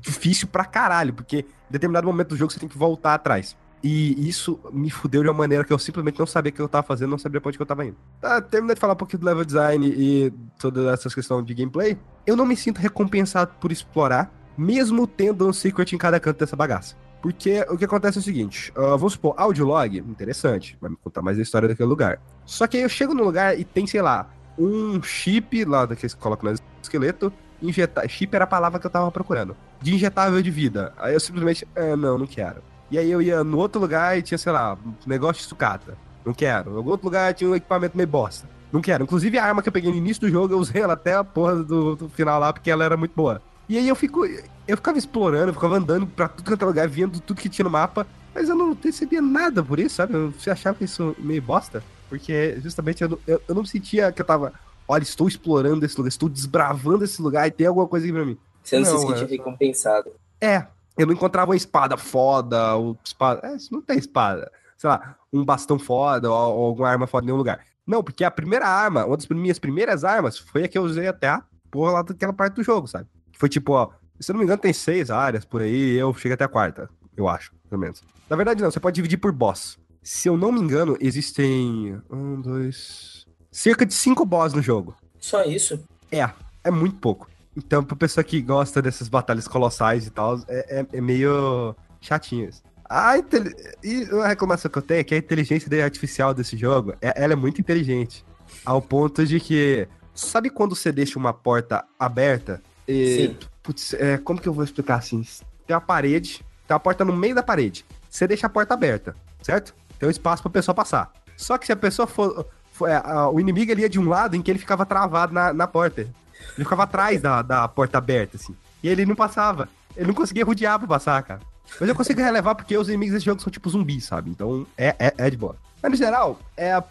difícil 0.00 0.48
pra 0.48 0.64
caralho, 0.64 1.12
porque 1.12 1.40
em 1.40 1.72
determinado 1.72 2.06
momento 2.06 2.28
do 2.28 2.36
jogo 2.38 2.50
você 2.50 2.58
tem 2.58 2.70
que 2.70 2.78
voltar 2.78 3.12
atrás. 3.12 3.54
E 3.84 4.26
isso 4.26 4.58
me 4.72 4.88
fudeu 4.88 5.22
de 5.22 5.28
uma 5.28 5.34
maneira 5.34 5.62
que 5.62 5.70
eu 5.70 5.78
simplesmente 5.78 6.18
não 6.18 6.26
sabia 6.26 6.48
o 6.50 6.54
que 6.54 6.60
eu 6.62 6.68
tava 6.70 6.86
fazendo, 6.86 7.10
não 7.10 7.18
sabia 7.18 7.38
pra 7.38 7.50
onde 7.50 7.58
que 7.58 7.62
eu 7.62 7.66
tava 7.66 7.84
indo. 7.84 7.98
Tá, 8.18 8.40
terminei 8.40 8.76
de 8.76 8.80
falar 8.80 8.94
um 8.94 8.96
pouquinho 8.96 9.20
do 9.20 9.26
level 9.26 9.44
design 9.44 9.86
e 9.94 10.32
todas 10.58 10.86
essas 10.86 11.14
questões 11.14 11.44
de 11.44 11.52
gameplay. 11.52 11.98
Eu 12.26 12.34
não 12.34 12.46
me 12.46 12.56
sinto 12.56 12.78
recompensado 12.78 13.52
por 13.60 13.70
explorar, 13.70 14.32
mesmo 14.56 15.06
tendo 15.06 15.46
um 15.46 15.52
secret 15.52 15.92
em 15.92 15.98
cada 15.98 16.18
canto 16.18 16.38
dessa 16.38 16.56
bagaça. 16.56 16.96
Porque 17.26 17.66
o 17.68 17.76
que 17.76 17.84
acontece 17.84 18.18
é 18.18 18.20
o 18.20 18.22
seguinte: 18.22 18.72
ah, 18.76 18.94
vamos 18.94 19.14
supor, 19.14 19.34
audiolog, 19.36 19.98
interessante, 19.98 20.78
vai 20.80 20.90
me 20.90 20.96
contar 20.96 21.22
mais 21.22 21.36
a 21.36 21.42
história 21.42 21.66
daquele 21.66 21.88
lugar. 21.88 22.20
Só 22.44 22.68
que 22.68 22.76
aí 22.76 22.84
eu 22.84 22.88
chego 22.88 23.12
no 23.14 23.24
lugar 23.24 23.58
e 23.58 23.64
tem, 23.64 23.84
sei 23.84 24.00
lá, 24.00 24.30
um 24.56 25.02
chip 25.02 25.64
lá 25.64 25.88
que 25.88 26.08
colocam 26.14 26.52
no 26.52 26.58
esqueleto. 26.80 27.32
Injetar. 27.60 28.08
Chip 28.08 28.32
era 28.32 28.44
a 28.44 28.46
palavra 28.46 28.78
que 28.78 28.86
eu 28.86 28.90
tava 28.90 29.10
procurando. 29.10 29.56
De 29.82 29.92
injetável 29.92 30.40
de 30.40 30.52
vida. 30.52 30.92
Aí 30.96 31.14
eu 31.14 31.18
simplesmente, 31.18 31.66
ah, 31.74 31.96
não, 31.96 32.16
não 32.16 32.28
quero. 32.28 32.62
E 32.92 32.96
aí 32.96 33.10
eu 33.10 33.20
ia 33.20 33.42
no 33.42 33.58
outro 33.58 33.80
lugar 33.80 34.16
e 34.16 34.22
tinha, 34.22 34.38
sei 34.38 34.52
lá, 34.52 34.74
um 34.74 34.94
negócio 35.04 35.42
de 35.42 35.48
sucata. 35.48 35.98
Não 36.24 36.32
quero. 36.32 36.70
No 36.70 36.88
outro 36.88 37.06
lugar 37.08 37.34
tinha 37.34 37.50
um 37.50 37.56
equipamento 37.56 37.96
meio 37.96 38.08
bosta. 38.08 38.48
Não 38.70 38.80
quero. 38.80 39.02
Inclusive 39.02 39.36
a 39.36 39.44
arma 39.44 39.62
que 39.62 39.68
eu 39.68 39.72
peguei 39.72 39.90
no 39.90 39.96
início 39.96 40.20
do 40.20 40.30
jogo, 40.30 40.54
eu 40.54 40.58
usei 40.60 40.80
ela 40.80 40.92
até 40.92 41.14
a 41.14 41.24
porra 41.24 41.56
do, 41.56 41.96
do 41.96 42.08
final 42.08 42.38
lá, 42.38 42.52
porque 42.52 42.70
ela 42.70 42.84
era 42.84 42.96
muito 42.96 43.16
boa. 43.16 43.42
E 43.68 43.76
aí 43.78 43.88
eu 43.88 43.94
fico. 43.96 44.24
Eu 44.24 44.76
ficava 44.76 44.98
explorando, 44.98 45.48
eu 45.50 45.54
ficava 45.54 45.76
andando 45.76 46.06
pra 46.06 46.28
tudo 46.28 46.50
quanto 46.50 46.62
é 46.62 46.66
lugar, 46.66 46.88
vendo 46.88 47.20
tudo 47.20 47.40
que 47.40 47.48
tinha 47.48 47.64
no 47.64 47.70
mapa, 47.70 48.06
mas 48.34 48.48
eu 48.48 48.54
não 48.56 48.76
recebia 48.82 49.20
nada 49.22 49.62
por 49.62 49.78
isso, 49.78 49.96
sabe? 49.96 50.12
Você 50.38 50.50
achava 50.50 50.76
isso 50.82 51.14
meio 51.18 51.40
bosta? 51.42 51.82
Porque 52.08 52.58
justamente 52.60 53.02
eu, 53.02 53.08
não- 53.10 53.18
eu, 53.26 53.42
eu 53.48 53.54
não 53.54 53.64
sentia 53.64 54.10
que 54.12 54.20
eu 54.22 54.26
tava. 54.26 54.52
Olha, 54.88 55.02
estou 55.02 55.26
explorando 55.26 55.84
esse 55.84 55.96
lugar, 55.96 56.08
estou 56.08 56.28
desbravando 56.28 57.04
esse 57.04 57.20
lugar 57.20 57.46
e 57.48 57.50
tem 57.50 57.66
alguma 57.66 57.88
coisa 57.88 58.06
aqui 58.06 58.12
pra 58.12 58.24
mim. 58.24 58.38
Você 58.62 58.78
não, 58.78 58.92
Não, 58.92 58.98
se 59.00 59.06
sente 59.08 59.22
é. 59.24 59.36
recompensado. 59.36 60.12
É, 60.40 60.66
eu 60.96 61.06
não 61.06 61.12
encontrava 61.14 61.50
uma 61.50 61.56
espada 61.56 61.96
foda, 61.96 62.74
ou 62.76 62.96
espada. 63.04 63.40
É, 63.48 63.56
isso 63.56 63.72
não 63.72 63.80
tem 63.82 63.98
espada. 63.98 64.50
sei 64.76 64.88
lá, 64.90 65.16
um 65.32 65.44
bastão 65.44 65.78
foda 65.78 66.30
ou, 66.30 66.36
ou 66.56 66.66
alguma 66.66 66.88
arma 66.88 67.06
foda 67.06 67.24
em 67.24 67.26
nenhum 67.26 67.38
lugar. 67.38 67.60
Não, 67.86 68.02
porque 68.02 68.22
a 68.24 68.30
primeira 68.30 68.66
arma, 68.66 69.04
uma 69.04 69.16
das 69.16 69.26
minhas 69.28 69.58
primeiras 69.58 70.04
armas, 70.04 70.38
foi 70.38 70.64
a 70.64 70.68
que 70.68 70.76
eu 70.78 70.82
usei 70.82 71.06
até 71.08 71.28
a 71.28 71.42
porra 71.70 71.92
lá 71.92 72.02
daquela 72.02 72.32
parte 72.32 72.54
do 72.54 72.62
jogo, 72.62 72.86
sabe? 72.86 73.06
Foi 73.36 73.48
tipo, 73.48 73.72
ó, 73.72 73.90
se 74.18 74.30
eu 74.30 74.34
não 74.34 74.40
me 74.40 74.44
engano, 74.44 74.60
tem 74.60 74.72
seis 74.72 75.10
áreas 75.10 75.44
por 75.44 75.60
aí, 75.60 75.94
eu 75.94 76.12
cheguei 76.14 76.34
até 76.34 76.44
a 76.44 76.48
quarta, 76.48 76.88
eu 77.16 77.28
acho, 77.28 77.52
pelo 77.68 77.80
menos. 77.80 78.02
Na 78.28 78.36
verdade, 78.36 78.62
não, 78.62 78.70
você 78.70 78.80
pode 78.80 78.96
dividir 78.96 79.18
por 79.18 79.30
boss. 79.30 79.78
Se 80.02 80.28
eu 80.28 80.36
não 80.36 80.52
me 80.52 80.60
engano, 80.60 80.96
existem. 81.00 82.00
Um, 82.10 82.40
dois. 82.40 83.26
Cerca 83.50 83.84
de 83.84 83.94
cinco 83.94 84.24
boss 84.24 84.52
no 84.52 84.62
jogo. 84.62 84.96
Só 85.18 85.44
isso? 85.44 85.80
É, 86.10 86.28
é 86.64 86.70
muito 86.70 86.96
pouco. 86.96 87.28
Então, 87.56 87.82
pra 87.82 87.96
pessoa 87.96 88.22
que 88.22 88.40
gosta 88.40 88.82
dessas 88.82 89.08
batalhas 89.08 89.48
colossais 89.48 90.06
e 90.06 90.10
tal, 90.10 90.38
é, 90.46 90.80
é, 90.80 90.86
é 90.92 91.00
meio 91.00 91.74
chatinho 92.00 92.48
isso. 92.48 92.62
A 92.88 93.18
intel... 93.18 93.44
E 93.82 94.04
uma 94.04 94.28
reclamação 94.28 94.70
que 94.70 94.78
eu 94.78 94.82
tenho 94.82 95.00
é 95.00 95.04
que 95.04 95.14
a 95.14 95.18
inteligência 95.18 95.84
artificial 95.84 96.32
desse 96.32 96.56
jogo, 96.56 96.94
é, 97.00 97.12
ela 97.22 97.32
é 97.32 97.36
muito 97.36 97.60
inteligente. 97.60 98.24
Ao 98.64 98.80
ponto 98.80 99.26
de 99.26 99.40
que. 99.40 99.88
Sabe 100.14 100.50
quando 100.50 100.74
você 100.74 100.92
deixa 100.92 101.18
uma 101.18 101.32
porta 101.32 101.84
aberta? 101.98 102.62
E, 102.88 103.28
Sim. 103.28 103.36
Putz, 103.62 103.94
é, 103.94 104.16
como 104.18 104.40
que 104.40 104.48
eu 104.48 104.52
vou 104.52 104.64
explicar 104.64 104.96
assim? 104.96 105.26
Tem 105.66 105.74
uma 105.74 105.80
parede, 105.80 106.44
tem 106.66 106.74
uma 106.74 106.80
porta 106.80 107.04
no 107.04 107.12
meio 107.12 107.34
da 107.34 107.42
parede. 107.42 107.84
Você 108.08 108.26
deixa 108.26 108.46
a 108.46 108.50
porta 108.50 108.74
aberta, 108.74 109.16
certo? 109.42 109.74
Tem 109.98 110.08
um 110.08 110.10
espaço 110.10 110.42
pra 110.42 110.50
pessoa 110.50 110.74
passar. 110.74 111.12
Só 111.36 111.58
que 111.58 111.66
se 111.66 111.72
a 111.72 111.76
pessoa 111.76 112.06
for. 112.06 112.46
for 112.72 112.88
é, 112.88 112.96
a, 112.96 113.28
o 113.28 113.40
inimigo 113.40 113.70
ele 113.70 113.82
ia 113.82 113.88
de 113.88 113.98
um 113.98 114.08
lado 114.08 114.36
em 114.36 114.42
que 114.42 114.50
ele 114.50 114.58
ficava 114.58 114.86
travado 114.86 115.32
na, 115.32 115.52
na 115.52 115.66
porta. 115.66 116.02
Ele 116.02 116.64
ficava 116.64 116.84
atrás 116.84 117.20
da, 117.20 117.42
da 117.42 117.66
porta 117.66 117.98
aberta, 117.98 118.36
assim. 118.36 118.54
E 118.82 118.88
ele 118.88 119.04
não 119.04 119.16
passava. 119.16 119.68
Ele 119.96 120.06
não 120.06 120.14
conseguia 120.14 120.44
rodear 120.44 120.78
pra 120.78 120.86
passar, 120.86 121.22
cara. 121.22 121.40
Mas 121.80 121.88
eu 121.88 121.94
consigo 121.94 122.20
relevar 122.20 122.54
porque 122.54 122.76
os 122.76 122.88
inimigos 122.88 123.14
desse 123.14 123.26
jogo 123.26 123.42
são 123.42 123.50
tipo 123.50 123.68
zumbis, 123.68 124.04
sabe? 124.04 124.30
Então 124.30 124.66
é, 124.76 124.94
é, 124.98 125.14
é 125.18 125.30
de 125.30 125.36
boa. 125.36 125.56
Mas 125.82 125.90
no 125.90 125.96
geral, 125.96 126.38
é. 126.56 126.82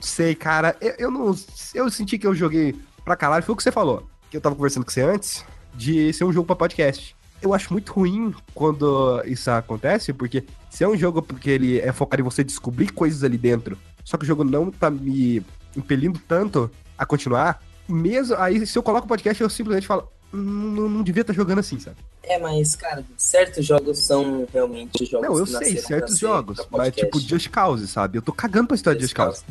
Sei, 0.00 0.34
cara. 0.34 0.76
Eu, 0.80 0.94
eu 0.98 1.10
não. 1.10 1.34
Eu 1.74 1.90
senti 1.90 2.16
que 2.18 2.26
eu 2.26 2.34
joguei 2.34 2.74
pra 3.04 3.16
caralho. 3.16 3.44
Foi 3.44 3.52
o 3.52 3.56
que 3.56 3.62
você 3.62 3.72
falou. 3.72 4.08
Que 4.34 4.38
eu 4.38 4.40
tava 4.40 4.56
conversando 4.56 4.84
com 4.84 4.90
você 4.90 5.00
antes. 5.00 5.44
De 5.76 6.12
ser 6.12 6.24
um 6.24 6.32
jogo 6.32 6.44
pra 6.44 6.56
podcast. 6.56 7.14
Eu 7.40 7.54
acho 7.54 7.72
muito 7.72 7.92
ruim 7.92 8.34
quando 8.52 9.22
isso 9.26 9.48
acontece, 9.48 10.12
porque 10.12 10.44
se 10.68 10.82
é 10.82 10.88
um 10.88 10.96
jogo 10.96 11.22
porque 11.22 11.50
ele 11.50 11.78
é 11.78 11.92
focado 11.92 12.20
em 12.20 12.24
você 12.24 12.42
descobrir 12.42 12.90
coisas 12.90 13.22
ali 13.22 13.38
dentro, 13.38 13.78
só 14.04 14.16
que 14.16 14.24
o 14.24 14.26
jogo 14.26 14.42
não 14.42 14.72
tá 14.72 14.90
me 14.90 15.40
impelindo 15.76 16.18
tanto 16.26 16.68
a 16.98 17.06
continuar, 17.06 17.62
mesmo 17.88 18.34
aí 18.36 18.66
se 18.66 18.76
eu 18.76 18.82
coloco 18.82 19.04
o 19.04 19.08
podcast 19.08 19.40
eu 19.40 19.50
simplesmente 19.50 19.86
falo, 19.86 20.10
não, 20.32 20.88
não 20.88 21.02
devia 21.02 21.20
estar 21.20 21.32
tá 21.32 21.36
jogando 21.36 21.60
assim, 21.60 21.78
sabe? 21.78 21.96
É, 22.24 22.38
mas, 22.38 22.74
cara, 22.74 23.04
certos 23.16 23.64
jogos 23.64 23.98
são 23.98 24.48
realmente 24.52 25.04
jogos 25.04 25.28
Não, 25.28 25.38
eu 25.38 25.46
sei, 25.46 25.76
certos 25.76 26.18
jogos. 26.18 26.66
Mas, 26.70 26.94
tipo, 26.94 27.20
Just 27.20 27.50
Cause, 27.50 27.86
sabe? 27.86 28.18
Eu 28.18 28.22
tô 28.22 28.32
cagando 28.32 28.68
pra 28.68 28.74
história 28.74 28.98
de 28.98 29.04
Just 29.04 29.14
Cause. 29.14 29.44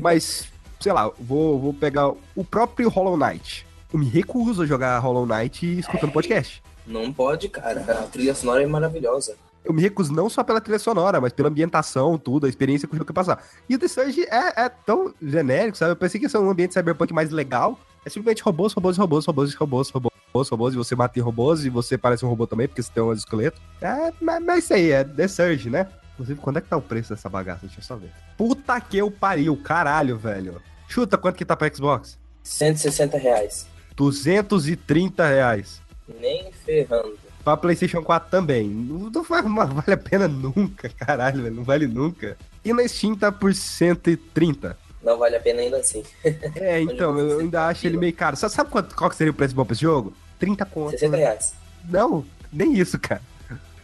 mas, 0.00 0.48
sei 0.80 0.92
lá, 0.92 1.10
vou, 1.20 1.60
vou 1.60 1.74
pegar 1.74 2.08
o 2.34 2.44
próprio 2.44 2.88
Hollow 2.88 3.16
Knight. 3.16 3.65
Eu 3.92 3.98
me 3.98 4.06
recuso 4.06 4.62
a 4.62 4.66
jogar 4.66 4.98
Hollow 4.98 5.26
Knight 5.26 5.78
escutando 5.78 6.10
é, 6.10 6.12
podcast. 6.12 6.62
Não 6.86 7.12
pode, 7.12 7.48
cara. 7.48 7.80
A 7.80 8.06
trilha 8.06 8.34
sonora 8.34 8.62
é 8.62 8.66
maravilhosa. 8.66 9.36
Eu 9.64 9.72
me 9.72 9.82
recuso 9.82 10.12
não 10.12 10.30
só 10.30 10.44
pela 10.44 10.60
trilha 10.60 10.78
sonora, 10.78 11.20
mas 11.20 11.32
pela 11.32 11.48
ambientação, 11.48 12.16
tudo, 12.16 12.46
a 12.46 12.48
experiência 12.48 12.86
que 12.86 12.94
o 12.94 12.96
jogo 12.96 13.06
quer 13.06 13.12
passar. 13.12 13.44
E 13.68 13.74
o 13.74 13.78
The 13.78 13.88
Surge 13.88 14.22
é, 14.22 14.64
é 14.64 14.68
tão 14.68 15.12
genérico, 15.20 15.76
sabe? 15.76 15.92
Eu 15.92 15.96
pensei 15.96 16.20
que 16.20 16.26
ia 16.26 16.30
ser 16.30 16.38
um 16.38 16.48
ambiente 16.48 16.74
cyberpunk 16.74 17.12
mais 17.12 17.30
legal. 17.30 17.78
É 18.04 18.10
simplesmente 18.10 18.42
robôs, 18.42 18.72
robôs, 18.72 18.96
robôs, 18.96 19.26
robôs, 19.26 19.54
robôs, 19.54 19.90
robôs 19.90 20.16
robôs, 20.36 20.48
robôs, 20.48 20.74
e 20.74 20.76
você 20.76 20.94
mata 20.94 21.18
em 21.18 21.22
robôs, 21.22 21.64
e 21.64 21.70
você 21.70 21.96
parece 21.96 22.24
um 22.24 22.28
robô 22.28 22.46
também, 22.46 22.68
porque 22.68 22.82
você 22.82 22.92
tem 22.92 23.02
um 23.02 23.12
esqueleto. 23.12 23.60
É, 23.80 24.12
mas, 24.20 24.42
mas 24.42 24.64
isso 24.64 24.74
aí, 24.74 24.90
é 24.90 25.02
The 25.02 25.28
Surge, 25.28 25.70
né? 25.70 25.88
Inclusive, 26.14 26.40
quando 26.40 26.58
é 26.58 26.60
que 26.60 26.68
tá 26.68 26.76
o 26.76 26.82
preço 26.82 27.10
dessa 27.14 27.28
bagaça? 27.28 27.60
Deixa 27.62 27.80
eu 27.80 27.84
só 27.84 27.96
ver. 27.96 28.10
Puta 28.36 28.80
que 28.80 28.98
eu 28.98 29.10
pariu, 29.10 29.56
caralho, 29.56 30.16
velho. 30.16 30.62
Chuta 30.88 31.18
quanto 31.18 31.36
que 31.36 31.44
tá 31.44 31.56
pra 31.56 31.72
Xbox? 31.72 32.18
160 32.42 33.18
reais. 33.18 33.66
230 33.96 35.26
reais. 35.26 35.80
Nem 36.20 36.52
ferrando. 36.64 37.18
Pra 37.42 37.56
PlayStation 37.56 38.02
4 38.02 38.30
também. 38.30 38.68
Não, 38.68 39.10
não 39.10 39.22
vale 39.22 39.92
a 39.92 39.96
pena 39.96 40.28
nunca, 40.28 40.88
caralho, 40.88 41.42
velho. 41.42 41.54
Não 41.54 41.64
vale 41.64 41.86
nunca. 41.86 42.36
E 42.64 42.72
na 42.72 42.86
Steam 42.86 43.14
tá 43.16 43.30
por 43.30 43.54
130 43.54 44.76
não 45.06 45.18
vale 45.18 45.36
a 45.36 45.40
pena 45.40 45.60
ainda 45.60 45.76
assim. 45.76 46.02
É, 46.56 46.80
então, 46.80 47.16
eu 47.16 47.38
ainda 47.38 47.68
acho 47.68 47.86
ele 47.86 47.96
meio 47.96 48.12
caro. 48.12 48.36
Sabe, 48.36 48.52
sabe 48.52 48.70
quanto, 48.70 48.94
qual 48.96 49.12
seria 49.12 49.30
o 49.30 49.34
preço 49.34 49.54
bom 49.54 49.64
pra 49.64 49.72
esse 49.72 49.82
jogo? 49.82 50.12
30 50.38 50.64
conto. 50.66 50.90
60 50.90 51.16
reais. 51.16 51.54
Não, 51.88 52.24
nem 52.52 52.76
isso, 52.76 52.98
cara. 52.98 53.22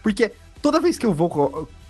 Porque 0.02 0.32
toda 0.60 0.80
vez 0.80 0.98
que 0.98 1.06
eu 1.06 1.14
vou, 1.14 1.30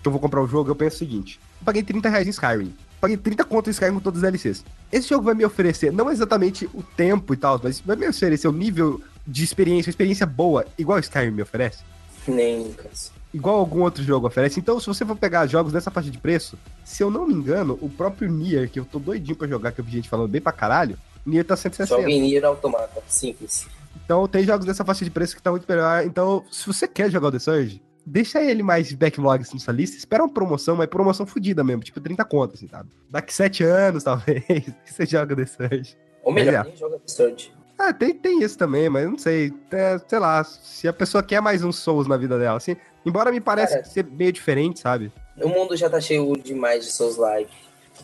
que 0.02 0.08
eu 0.08 0.12
vou 0.12 0.20
comprar 0.20 0.42
o 0.42 0.44
um 0.44 0.48
jogo, 0.48 0.70
eu 0.70 0.76
penso 0.76 0.96
o 0.96 0.98
seguinte: 0.98 1.40
eu 1.60 1.64
paguei 1.64 1.82
30 1.82 2.10
reais 2.10 2.26
em 2.26 2.30
Skyrim. 2.30 2.74
Paguei 3.02 3.16
30 3.16 3.42
conto 3.42 3.68
em 3.68 3.72
Skyrim 3.72 3.94
com 3.94 4.00
todos 4.00 4.18
os 4.18 4.22
DLCs. 4.22 4.64
Esse 4.92 5.08
jogo 5.08 5.24
vai 5.24 5.34
me 5.34 5.44
oferecer, 5.44 5.92
não 5.92 6.08
exatamente 6.08 6.70
o 6.72 6.84
tempo 6.84 7.34
e 7.34 7.36
tal, 7.36 7.60
mas 7.60 7.80
vai 7.80 7.96
me 7.96 8.08
oferecer 8.08 8.46
o 8.46 8.52
nível 8.52 9.00
de 9.26 9.42
experiência, 9.42 9.90
uma 9.90 9.92
experiência 9.92 10.24
boa, 10.24 10.64
igual 10.78 10.98
o 10.98 11.00
Skyrim 11.00 11.32
me 11.32 11.42
oferece? 11.42 11.82
Nem, 12.28 12.62
Lucas 12.62 13.10
igual 13.34 13.56
algum 13.56 13.82
outro 13.82 14.04
jogo 14.04 14.26
oferece. 14.26 14.60
Então, 14.60 14.78
se 14.78 14.86
você 14.86 15.04
for 15.04 15.16
pegar 15.16 15.46
jogos 15.46 15.72
dessa 15.72 15.90
faixa 15.90 16.10
de 16.10 16.18
preço, 16.18 16.58
se 16.84 17.02
eu 17.02 17.10
não 17.10 17.26
me 17.26 17.32
engano, 17.32 17.78
o 17.80 17.88
próprio 17.88 18.30
Nier, 18.30 18.70
que 18.70 18.78
eu 18.78 18.84
tô 18.84 18.98
doidinho 18.98 19.36
pra 19.36 19.48
jogar, 19.48 19.72
que 19.72 19.80
eu 19.80 19.84
vi 19.84 19.92
gente 19.92 20.08
falando 20.08 20.28
bem 20.28 20.40
pra 20.40 20.52
caralho, 20.52 20.98
Nier 21.24 21.44
tá 21.44 21.56
160. 21.56 22.02
Jogue 22.02 22.20
Nier 22.20 22.44
Automata, 22.44 23.02
simples. 23.08 23.66
Então, 24.04 24.26
tem 24.28 24.44
jogos 24.44 24.66
dessa 24.66 24.84
faixa 24.84 25.04
de 25.04 25.10
preço 25.10 25.34
que 25.34 25.42
tá 25.42 25.50
muito 25.50 25.64
melhor. 25.68 26.04
Então, 26.04 26.44
se 26.50 26.66
você 26.66 26.86
quer 26.86 27.10
jogar 27.10 27.28
o 27.28 27.32
The 27.32 27.38
Surge, 27.38 27.82
deixa 28.04 28.42
ele 28.42 28.62
mais 28.62 28.92
backlog 28.92 29.42
assim, 29.42 29.54
nessa 29.54 29.72
lista, 29.72 29.96
espera 29.96 30.22
uma 30.22 30.32
promoção, 30.32 30.76
mas 30.76 30.86
promoção 30.86 31.26
fodida 31.26 31.62
mesmo, 31.62 31.82
tipo 31.82 32.00
30 32.00 32.24
contas, 32.24 32.56
assim, 32.56 32.68
sabe? 32.68 32.90
Daqui 33.10 33.32
7 33.32 33.64
anos, 33.64 34.04
talvez, 34.04 34.44
você 34.84 35.06
joga 35.06 35.36
The 35.36 35.46
Surge. 35.46 35.96
Ou 36.22 36.32
melhor, 36.32 36.66
é. 36.66 36.68
nem 36.68 36.76
joga 36.76 36.98
The 36.98 37.08
Surge. 37.08 37.52
Ah, 37.78 37.92
tem, 37.92 38.14
tem 38.14 38.42
isso 38.42 38.56
também, 38.56 38.88
mas 38.88 39.08
não 39.08 39.18
sei. 39.18 39.52
É, 39.72 39.98
sei 40.06 40.18
lá, 40.18 40.44
se 40.44 40.86
a 40.86 40.92
pessoa 40.92 41.20
quer 41.20 41.40
mais 41.40 41.64
um 41.64 41.72
Souls 41.72 42.06
na 42.06 42.16
vida 42.16 42.38
dela, 42.38 42.56
assim. 42.56 42.76
Embora 43.04 43.32
me 43.32 43.40
pareça 43.40 43.82
ser 43.82 44.04
meio 44.04 44.32
diferente, 44.32 44.78
sabe? 44.78 45.10
O 45.36 45.48
mundo 45.48 45.76
já 45.76 45.90
tá 45.90 46.00
cheio 46.00 46.32
demais 46.36 46.84
de 46.84 46.92
Souls-like. 46.92 47.50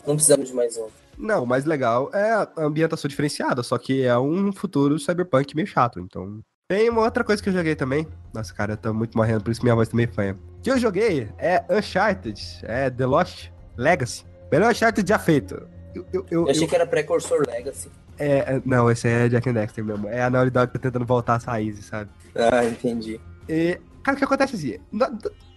Não 0.05 0.15
precisamos 0.15 0.49
de 0.49 0.53
mais 0.53 0.75
um. 0.77 0.87
Não, 1.17 1.43
o 1.43 1.47
mais 1.47 1.65
legal 1.65 2.09
é 2.13 2.31
a 2.31 2.49
ambientação 2.57 3.07
diferenciada, 3.07 3.63
só 3.63 3.77
que 3.77 4.03
é 4.03 4.17
um 4.17 4.51
futuro 4.51 4.99
cyberpunk 4.99 5.55
meio 5.55 5.67
chato, 5.67 5.99
então. 5.99 6.41
Tem 6.69 6.87
uma 6.87 7.01
outra 7.01 7.23
coisa 7.23 7.41
que 7.41 7.49
eu 7.49 7.53
joguei 7.53 7.75
também. 7.75 8.07
Nossa, 8.31 8.53
cara, 8.53 8.73
eu 8.73 8.77
tô 8.77 8.93
muito 8.93 9.17
morrendo, 9.17 9.43
por 9.43 9.49
isso 9.49 9.63
minha 9.63 9.73
voz 9.73 9.89
tá 9.89 9.97
meio 9.97 10.07
fanha. 10.13 10.37
Que 10.61 10.69
eu 10.69 10.77
joguei 10.77 11.27
é 11.39 11.63
Uncharted, 11.67 12.39
é 12.61 12.91
The 12.91 13.07
Lost 13.07 13.47
Legacy. 13.75 14.23
Melhor 14.51 14.69
Uncharted 14.69 15.09
já 15.09 15.17
feito. 15.17 15.67
Eu, 15.95 16.05
eu, 16.13 16.25
eu, 16.29 16.41
eu 16.45 16.49
achei 16.51 16.67
que 16.67 16.75
era 16.75 16.85
precursor 16.85 17.43
Legacy. 17.47 17.89
É, 18.19 18.37
é, 18.37 18.61
não, 18.63 18.91
esse 18.91 19.07
é 19.07 19.27
Jack 19.27 19.49
and 19.49 19.53
Dexter 19.53 19.83
mesmo. 19.83 20.07
É 20.09 20.21
a 20.21 20.29
Naughty 20.29 20.51
Dog 20.51 20.71
tá 20.71 20.77
tentando 20.77 21.05
voltar 21.07 21.37
às 21.37 21.43
raízes, 21.43 21.85
sabe? 21.85 22.11
Ah, 22.35 22.63
entendi. 22.63 23.19
E, 23.47 23.79
cara, 24.03 24.15
o 24.15 24.19
que 24.19 24.25
acontece 24.25 24.55
assim? 24.55 24.77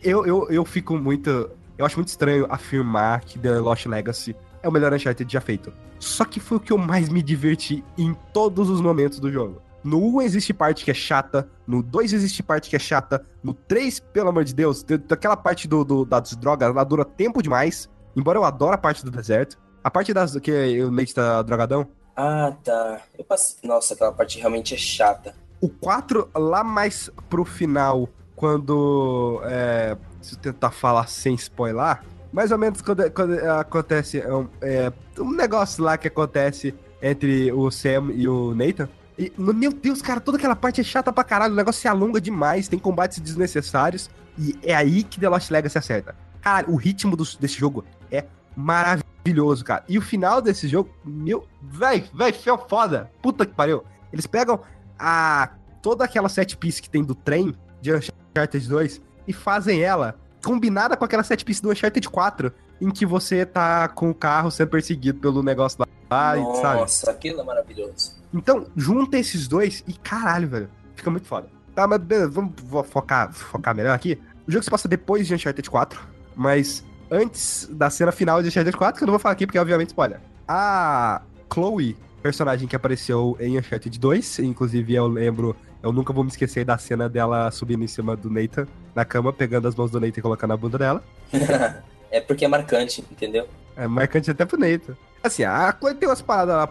Eu, 0.02 0.24
eu, 0.24 0.50
eu 0.50 0.64
fico 0.64 0.96
muito. 0.96 1.50
Eu 1.76 1.84
acho 1.84 1.96
muito 1.96 2.08
estranho 2.08 2.46
afirmar 2.48 3.20
que 3.20 3.38
The 3.38 3.58
Lost 3.58 3.84
Legacy 3.84 4.34
é 4.62 4.68
o 4.68 4.72
melhor 4.72 4.94
Uncharted 4.94 5.30
já 5.30 5.42
feito. 5.42 5.74
Só 5.98 6.24
que 6.24 6.40
foi 6.40 6.56
o 6.56 6.60
que 6.60 6.72
eu 6.72 6.78
mais 6.78 7.10
me 7.10 7.22
diverti 7.22 7.84
em 7.98 8.16
todos 8.32 8.70
os 8.70 8.80
momentos 8.80 9.20
do 9.20 9.30
jogo. 9.30 9.60
No 9.84 9.98
1 10.16 10.22
existe 10.22 10.54
parte 10.54 10.84
que 10.84 10.90
é 10.90 10.94
chata, 10.94 11.48
no 11.66 11.82
2 11.82 12.12
existe 12.12 12.42
parte 12.42 12.70
que 12.70 12.76
é 12.76 12.78
chata, 12.78 13.24
no 13.42 13.52
3, 13.52 14.00
pelo 14.12 14.28
amor 14.28 14.44
de 14.44 14.54
Deus, 14.54 14.82
daquela 14.82 15.36
parte 15.36 15.66
do, 15.66 15.84
do, 15.84 16.04
das 16.04 16.36
drogas, 16.36 16.68
ela 16.68 16.84
dura 16.84 17.04
tempo 17.04 17.42
demais. 17.42 17.90
Embora 18.14 18.38
eu 18.38 18.44
adore 18.44 18.74
a 18.74 18.78
parte 18.78 19.04
do 19.04 19.10
deserto. 19.10 19.58
A 19.82 19.90
parte 19.90 20.14
das 20.14 20.36
que 20.36 20.80
o 20.82 20.90
Nate 20.90 21.14
tá 21.14 21.42
drogadão, 21.42 21.88
ah, 22.16 22.52
tá. 22.62 23.00
Eu 23.18 23.24
passei... 23.24 23.56
Nossa, 23.64 23.94
aquela 23.94 24.12
parte 24.12 24.38
realmente 24.38 24.74
é 24.74 24.76
chata. 24.76 25.34
O 25.60 25.68
4, 25.68 26.28
lá 26.34 26.62
mais 26.62 27.10
pro 27.28 27.44
final, 27.44 28.08
quando. 28.36 29.40
É, 29.44 29.96
se 30.20 30.34
eu 30.34 30.38
tentar 30.38 30.70
falar 30.70 31.08
sem 31.08 31.34
spoiler, 31.34 32.00
mais 32.32 32.52
ou 32.52 32.58
menos 32.58 32.82
quando, 32.82 33.10
quando 33.10 33.32
acontece 33.50 34.20
é 34.20 34.34
um, 34.34 34.48
é, 34.60 34.92
um 35.18 35.32
negócio 35.32 35.82
lá 35.82 35.96
que 35.96 36.08
acontece 36.08 36.74
entre 37.00 37.50
o 37.52 37.70
Sam 37.70 38.12
e 38.14 38.28
o 38.28 38.54
Nathan. 38.54 38.88
E, 39.18 39.32
meu 39.36 39.72
Deus, 39.72 40.00
cara, 40.00 40.20
toda 40.20 40.38
aquela 40.38 40.56
parte 40.56 40.80
é 40.80 40.84
chata 40.84 41.12
pra 41.12 41.24
caralho. 41.24 41.52
O 41.52 41.56
negócio 41.56 41.80
se 41.80 41.88
alonga 41.88 42.20
demais, 42.20 42.68
tem 42.68 42.78
combates 42.78 43.18
desnecessários. 43.20 44.10
E 44.38 44.58
é 44.62 44.74
aí 44.74 45.02
que 45.02 45.20
The 45.20 45.28
Lost 45.28 45.50
Legacy 45.50 45.78
acerta. 45.78 46.14
Cara, 46.40 46.70
o 46.70 46.76
ritmo 46.76 47.16
do, 47.16 47.24
desse 47.38 47.58
jogo 47.58 47.84
é 48.10 48.24
maravilhoso, 48.56 49.64
cara. 49.64 49.84
E 49.88 49.98
o 49.98 50.02
final 50.02 50.40
desse 50.40 50.66
jogo, 50.66 50.90
meu. 51.04 51.46
Véi, 51.60 52.04
véi, 52.14 52.32
foi 52.32 52.58
foda. 52.68 53.10
Puta 53.22 53.46
que 53.46 53.54
pariu. 53.54 53.84
Eles 54.12 54.26
pegam 54.26 54.60
a. 54.98 55.50
toda 55.80 56.04
aquela 56.04 56.28
set 56.28 56.56
piece 56.56 56.80
que 56.80 56.90
tem 56.90 57.04
do 57.04 57.14
trem 57.14 57.54
de 57.80 57.92
Uncharted 57.92 58.68
2 58.68 59.00
e 59.26 59.32
fazem 59.32 59.82
ela 59.82 60.16
combinada 60.42 60.96
com 60.96 61.04
aquela 61.04 61.22
set 61.22 61.44
piece 61.44 61.62
do 61.62 61.70
Uncharted 61.70 62.08
4, 62.08 62.52
em 62.80 62.90
que 62.90 63.06
você 63.06 63.46
tá 63.46 63.88
com 63.88 64.10
o 64.10 64.14
carro 64.14 64.50
sendo 64.50 64.70
perseguido 64.70 65.20
pelo 65.20 65.42
negócio 65.42 65.78
lá, 66.10 66.36
Nossa, 66.36 66.62
sabe? 66.62 66.80
Nossa, 66.80 67.10
aquilo 67.10 67.40
é 67.40 67.44
maravilhoso. 67.44 68.21
Então, 68.32 68.66
junta 68.76 69.18
esses 69.18 69.46
dois 69.46 69.84
e 69.86 69.92
caralho, 69.92 70.48
velho. 70.48 70.70
Fica 70.94 71.10
muito 71.10 71.26
foda. 71.26 71.48
Tá, 71.74 71.86
mas 71.86 71.98
beleza, 72.00 72.28
vamos 72.28 72.52
focar, 72.88 73.32
focar 73.32 73.74
melhor 73.74 73.94
aqui. 73.94 74.18
O 74.46 74.50
jogo 74.50 74.62
se 74.62 74.70
passa 74.70 74.88
depois 74.88 75.26
de 75.26 75.34
Uncharted 75.34 75.68
4, 75.68 76.00
mas 76.34 76.84
antes 77.10 77.68
da 77.70 77.88
cena 77.88 78.12
final 78.12 78.42
de 78.42 78.48
Uncharted 78.48 78.76
4, 78.76 78.98
que 78.98 79.04
eu 79.04 79.06
não 79.06 79.12
vou 79.12 79.18
falar 79.18 79.32
aqui 79.32 79.46
porque 79.46 79.58
obviamente 79.58 79.88
spoiler. 79.88 80.20
A 80.46 81.22
Chloe, 81.52 81.96
personagem 82.22 82.68
que 82.68 82.76
apareceu 82.76 83.36
em 83.40 83.58
Uncharted 83.58 83.98
2, 83.98 84.40
inclusive 84.40 84.94
eu 84.94 85.06
lembro, 85.06 85.56
eu 85.82 85.92
nunca 85.92 86.12
vou 86.12 86.24
me 86.24 86.30
esquecer 86.30 86.64
da 86.64 86.76
cena 86.76 87.08
dela 87.08 87.50
subindo 87.50 87.84
em 87.84 87.88
cima 87.88 88.16
do 88.16 88.28
Nathan 88.28 88.66
na 88.94 89.04
cama, 89.04 89.32
pegando 89.32 89.68
as 89.68 89.74
mãos 89.74 89.90
do 89.90 90.00
Nathan 90.00 90.18
e 90.18 90.22
colocando 90.22 90.50
na 90.50 90.56
bunda 90.56 90.78
dela. 90.78 91.02
é 92.10 92.20
porque 92.20 92.44
é 92.44 92.48
marcante, 92.48 93.04
entendeu? 93.10 93.48
É 93.76 93.86
marcante 93.86 94.30
até 94.30 94.44
pro 94.44 94.58
Nathan. 94.58 94.94
Assim, 95.22 95.44
a 95.44 95.74
Chloe 95.78 95.94
tem 95.94 96.08
umas 96.08 96.20
paradas 96.20 96.54
lá 96.54 96.68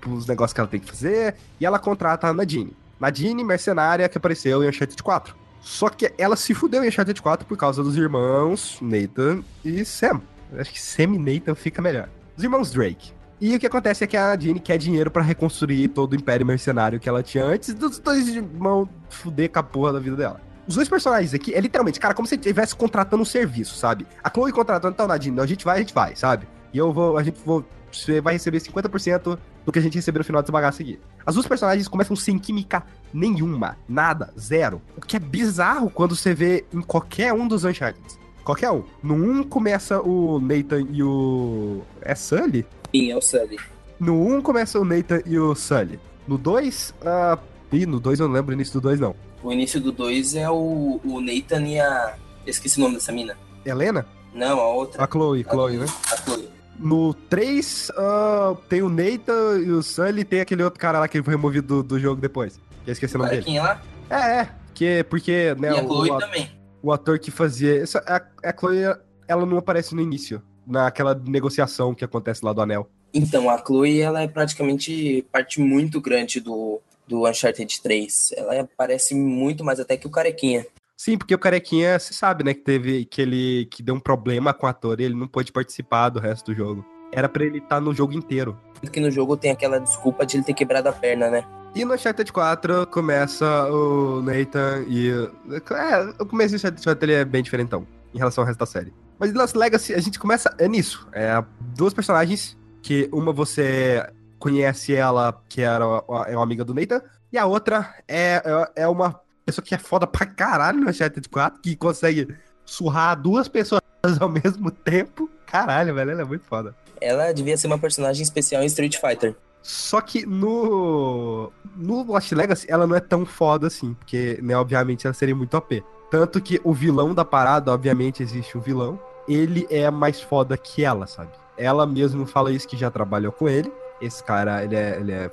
pros 0.00 0.26
negócios 0.26 0.52
que 0.52 0.60
ela 0.60 0.68
tem 0.68 0.80
que 0.80 0.88
fazer, 0.88 1.34
e 1.60 1.66
ela 1.66 1.78
contrata 1.78 2.28
a 2.28 2.32
Nadine. 2.32 2.76
Nadine, 3.00 3.42
mercenária, 3.42 4.08
que 4.08 4.18
apareceu 4.18 4.62
em 4.62 4.68
Uncharted 4.68 5.02
4. 5.02 5.34
Só 5.60 5.88
que 5.88 6.12
ela 6.18 6.36
se 6.36 6.54
fudeu 6.54 6.84
em 6.84 6.88
Uncharted 6.88 7.20
4 7.20 7.46
por 7.46 7.56
causa 7.56 7.82
dos 7.82 7.96
irmãos 7.96 8.78
Nathan 8.80 9.42
e 9.64 9.84
Sam. 9.84 10.20
Acho 10.58 10.72
que 10.72 10.80
Sam 10.80 11.14
e 11.14 11.18
Nathan 11.18 11.54
fica 11.54 11.80
melhor. 11.80 12.08
Os 12.36 12.42
irmãos 12.42 12.70
Drake. 12.70 13.12
E 13.40 13.56
o 13.56 13.58
que 13.58 13.66
acontece 13.66 14.04
é 14.04 14.06
que 14.06 14.16
a 14.16 14.28
Nadine 14.28 14.60
quer 14.60 14.78
dinheiro 14.78 15.10
para 15.10 15.22
reconstruir 15.22 15.88
todo 15.88 16.12
o 16.12 16.16
império 16.16 16.46
mercenário 16.46 17.00
que 17.00 17.08
ela 17.08 17.24
tinha 17.24 17.44
antes 17.44 17.74
dos 17.74 17.98
dois 17.98 18.28
irmãos 18.28 18.88
fuder 19.10 19.50
com 19.50 19.58
a 19.58 19.62
porra 19.64 19.94
da 19.94 19.98
vida 19.98 20.14
dela. 20.14 20.40
Os 20.64 20.76
dois 20.76 20.88
personagens 20.88 21.34
aqui 21.34 21.52
é 21.52 21.60
literalmente, 21.60 21.98
cara, 21.98 22.14
como 22.14 22.28
se 22.28 22.36
estivesse 22.36 22.74
contratando 22.76 23.20
um 23.20 23.26
serviço, 23.26 23.74
sabe? 23.74 24.06
A 24.22 24.30
Chloe 24.30 24.52
contratando, 24.52 24.94
então, 24.94 25.08
Nadine, 25.08 25.40
a 25.40 25.46
gente 25.46 25.64
vai, 25.64 25.76
a 25.76 25.80
gente 25.80 25.92
vai, 25.92 26.14
sabe? 26.14 26.46
E 26.72 26.78
eu 26.78 26.92
vou, 26.92 27.18
a 27.18 27.22
gente 27.24 27.40
vou, 27.44 27.64
você 27.92 28.20
vai 28.20 28.34
receber 28.34 28.58
50% 28.58 29.38
do 29.64 29.72
que 29.72 29.78
a 29.78 29.82
gente 29.82 29.94
receber 29.94 30.18
no 30.18 30.24
final 30.24 30.42
desse 30.42 30.52
bagaço 30.52 30.82
aqui. 30.82 30.98
As 31.24 31.34
duas 31.34 31.46
personagens 31.46 31.88
começam 31.88 32.16
sem 32.16 32.38
química 32.38 32.84
nenhuma, 33.12 33.76
nada, 33.88 34.32
zero. 34.38 34.80
O 34.96 35.00
que 35.00 35.16
é 35.16 35.20
bizarro 35.20 35.90
quando 35.90 36.16
você 36.16 36.34
vê 36.34 36.64
em 36.72 36.80
qualquer 36.80 37.32
um 37.32 37.46
dos 37.46 37.64
Uncharted. 37.64 38.02
Qualquer 38.44 38.70
um. 38.70 38.82
No 39.02 39.14
1 39.14 39.30
um 39.30 39.42
começa 39.44 40.00
o 40.00 40.40
Nathan 40.40 40.86
e 40.90 41.02
o. 41.02 41.82
É 42.00 42.14
Sully? 42.14 42.66
Sim, 42.92 43.12
é 43.12 43.16
o 43.16 43.20
Sully. 43.20 43.58
No 44.00 44.14
1 44.14 44.34
um 44.34 44.42
começa 44.42 44.80
o 44.80 44.84
Nathan 44.84 45.20
e 45.24 45.38
o 45.38 45.54
Sully. 45.54 46.00
No 46.26 46.36
2, 46.36 46.90
uh... 46.90 46.94
Ah, 47.06 47.38
Ih, 47.72 47.86
no 47.86 47.98
2 47.98 48.20
eu 48.20 48.28
não 48.28 48.34
lembro 48.34 48.50
o 48.50 48.54
início 48.54 48.74
do 48.74 48.80
2, 48.82 49.00
não. 49.00 49.14
O 49.42 49.50
início 49.50 49.80
do 49.80 49.90
2 49.90 50.34
é 50.34 50.50
o, 50.50 51.00
o 51.02 51.20
Nathan 51.20 51.66
e 51.66 51.80
a. 51.80 52.16
Eu 52.44 52.50
esqueci 52.50 52.78
o 52.78 52.82
nome 52.82 52.96
dessa 52.96 53.12
mina. 53.12 53.36
Helena? 53.64 54.06
Não, 54.34 54.60
a 54.60 54.68
outra. 54.68 55.02
A 55.02 55.08
Chloe, 55.10 55.44
a 55.46 55.50
Chloe, 55.50 55.78
né? 55.78 55.86
A 56.10 56.16
Chloe. 56.16 56.48
No 56.82 57.14
3, 57.14 57.90
uh, 57.90 57.92
ah, 57.96 58.56
tem 58.68 58.82
o 58.82 58.88
Nathan 58.88 59.60
e 59.64 59.70
o 59.70 59.82
Sully, 59.82 60.24
tem 60.24 60.40
aquele 60.40 60.64
outro 60.64 60.80
cara 60.80 60.98
lá 60.98 61.06
que 61.06 61.22
foi 61.22 61.34
removido 61.34 61.76
do, 61.76 61.82
do 61.82 62.00
jogo 62.00 62.20
depois. 62.20 62.60
Que 62.84 62.90
eu 62.90 62.92
esqueci 62.92 63.14
o 63.14 63.18
nome 63.18 63.30
dele. 63.30 63.60
Lá? 63.60 63.80
É, 64.10 64.40
é. 64.40 64.48
Que, 64.74 65.04
porque, 65.04 65.54
né, 65.58 65.68
e 65.68 65.78
a 65.78 65.82
Chloe 65.82 66.10
o, 66.10 66.18
também. 66.18 66.50
O 66.82 66.92
ator 66.92 67.20
que 67.20 67.30
fazia. 67.30 67.80
Essa, 67.80 68.00
a, 68.00 68.48
a 68.48 68.52
Chloe, 68.52 68.82
ela 69.28 69.46
não 69.46 69.58
aparece 69.58 69.94
no 69.94 70.00
início. 70.00 70.42
Naquela 70.66 71.14
negociação 71.14 71.94
que 71.94 72.04
acontece 72.04 72.44
lá 72.44 72.52
do 72.52 72.60
anel. 72.60 72.88
Então, 73.14 73.48
a 73.48 73.58
Chloe, 73.58 74.00
ela 74.00 74.22
é 74.22 74.26
praticamente 74.26 75.24
parte 75.30 75.60
muito 75.60 76.00
grande 76.00 76.40
do, 76.40 76.80
do 77.06 77.28
Uncharted 77.28 77.80
3. 77.80 78.32
Ela 78.36 78.60
aparece 78.62 79.14
muito 79.14 79.62
mais 79.62 79.78
até 79.78 79.96
que 79.96 80.06
o 80.06 80.10
Carequinha. 80.10 80.66
Sim, 81.04 81.18
porque 81.18 81.34
o 81.34 81.38
Carequinha, 81.38 81.98
você 81.98 82.14
sabe, 82.14 82.44
né, 82.44 82.54
que 82.54 82.60
teve 82.60 83.04
que 83.04 83.20
ele 83.20 83.66
que 83.72 83.82
deu 83.82 83.92
um 83.92 83.98
problema 83.98 84.54
com 84.54 84.66
o 84.66 84.68
ator 84.68 85.00
e 85.00 85.02
ele 85.02 85.16
não 85.16 85.26
pôde 85.26 85.50
participar 85.50 86.10
do 86.10 86.20
resto 86.20 86.52
do 86.52 86.56
jogo. 86.56 86.86
Era 87.10 87.28
para 87.28 87.44
ele 87.44 87.58
estar 87.58 87.68
tá 87.74 87.80
no 87.80 87.92
jogo 87.92 88.12
inteiro. 88.12 88.56
Porque 88.80 89.00
no 89.00 89.10
jogo 89.10 89.36
tem 89.36 89.50
aquela 89.50 89.80
desculpa 89.80 90.24
de 90.24 90.36
ele 90.36 90.44
ter 90.44 90.54
quebrado 90.54 90.88
a 90.88 90.92
perna, 90.92 91.28
né? 91.28 91.44
E 91.74 91.84
no 91.84 91.92
Uncharted 91.92 92.32
4 92.32 92.86
começa 92.86 93.44
o 93.72 94.22
Nathan 94.22 94.84
e. 94.86 95.10
É, 95.10 96.22
o 96.22 96.24
começo 96.24 96.54
do 96.54 96.58
Uncharted 96.58 96.84
4 96.84 97.04
ele 97.04 97.14
é 97.14 97.24
bem 97.24 97.42
diferentão 97.42 97.84
em 98.14 98.18
relação 98.18 98.42
ao 98.42 98.46
resto 98.46 98.60
da 98.60 98.66
série. 98.66 98.94
Mas 99.18 99.32
em 99.32 99.34
Lost 99.34 99.56
Legacy 99.56 99.94
a 99.94 100.00
gente 100.00 100.20
começa 100.20 100.54
é 100.56 100.68
nisso. 100.68 101.08
É 101.12 101.44
duas 101.74 101.92
personagens 101.92 102.56
que 102.80 103.08
uma 103.12 103.32
você 103.32 104.08
conhece 104.38 104.94
ela, 104.94 105.42
que 105.48 105.62
era 105.62 105.84
é 106.28 106.36
uma 106.36 106.44
amiga 106.44 106.64
do 106.64 106.72
Nathan, 106.72 107.02
e 107.32 107.38
a 107.38 107.44
outra 107.44 107.92
é, 108.06 108.40
é, 108.76 108.82
é 108.82 108.88
uma 108.88 109.20
pessoa 109.52 109.64
que 109.64 109.74
é 109.74 109.78
foda 109.78 110.06
pra 110.06 110.24
caralho 110.24 110.80
no 110.80 110.88
Uncharted 110.88 111.28
4, 111.28 111.60
que 111.60 111.76
consegue 111.76 112.34
surrar 112.64 113.20
duas 113.20 113.46
pessoas 113.48 113.82
ao 114.18 114.28
mesmo 114.28 114.70
tempo. 114.70 115.30
Caralho, 115.46 115.94
velho, 115.94 116.10
ela 116.10 116.22
é 116.22 116.24
muito 116.24 116.46
foda. 116.46 116.74
Ela 117.00 117.32
devia 117.32 117.56
ser 117.56 117.66
uma 117.66 117.78
personagem 117.78 118.22
especial 118.22 118.62
em 118.62 118.66
Street 118.66 118.98
Fighter. 118.98 119.36
Só 119.62 120.00
que 120.00 120.26
no. 120.26 121.52
No 121.76 122.02
Lost 122.02 122.32
Legacy, 122.32 122.66
ela 122.68 122.86
não 122.86 122.96
é 122.96 123.00
tão 123.00 123.24
foda 123.24 123.66
assim, 123.68 123.94
porque, 123.94 124.38
né, 124.42 124.56
obviamente, 124.56 125.06
ela 125.06 125.14
seria 125.14 125.34
muito 125.34 125.56
OP. 125.56 125.82
Tanto 126.10 126.40
que 126.40 126.60
o 126.64 126.72
vilão 126.72 127.14
da 127.14 127.24
parada, 127.24 127.72
obviamente, 127.72 128.22
existe 128.22 128.58
um 128.58 128.60
vilão. 128.60 129.00
Ele 129.28 129.66
é 129.70 129.90
mais 129.90 130.20
foda 130.20 130.56
que 130.56 130.84
ela, 130.84 131.06
sabe? 131.06 131.30
Ela 131.56 131.86
mesmo 131.86 132.26
fala 132.26 132.50
isso 132.50 132.68
que 132.68 132.76
já 132.76 132.90
trabalhou 132.90 133.32
com 133.32 133.48
ele. 133.48 133.72
Esse 134.00 134.22
cara, 134.22 134.64
ele 134.64 134.74
é, 134.74 134.98
ele 134.98 135.12
é 135.12 135.30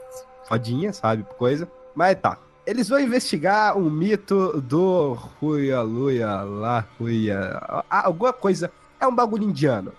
fodinha, 0.48 0.94
sabe? 0.94 1.26
Coisa. 1.38 1.68
Mas 1.96 2.16
tá. 2.22 2.38
Eles 2.70 2.88
vão 2.88 3.00
investigar 3.00 3.76
um 3.76 3.90
mito 3.90 4.62
do 4.62 5.14
Ruia 5.14 5.82
Luia 5.82 6.44
lá, 6.44 6.86
Ruia. 7.00 7.60
Alguma 7.90 8.32
coisa. 8.32 8.72
É 9.00 9.08
um 9.08 9.16
bagulho 9.16 9.44
indiano. 9.44 9.92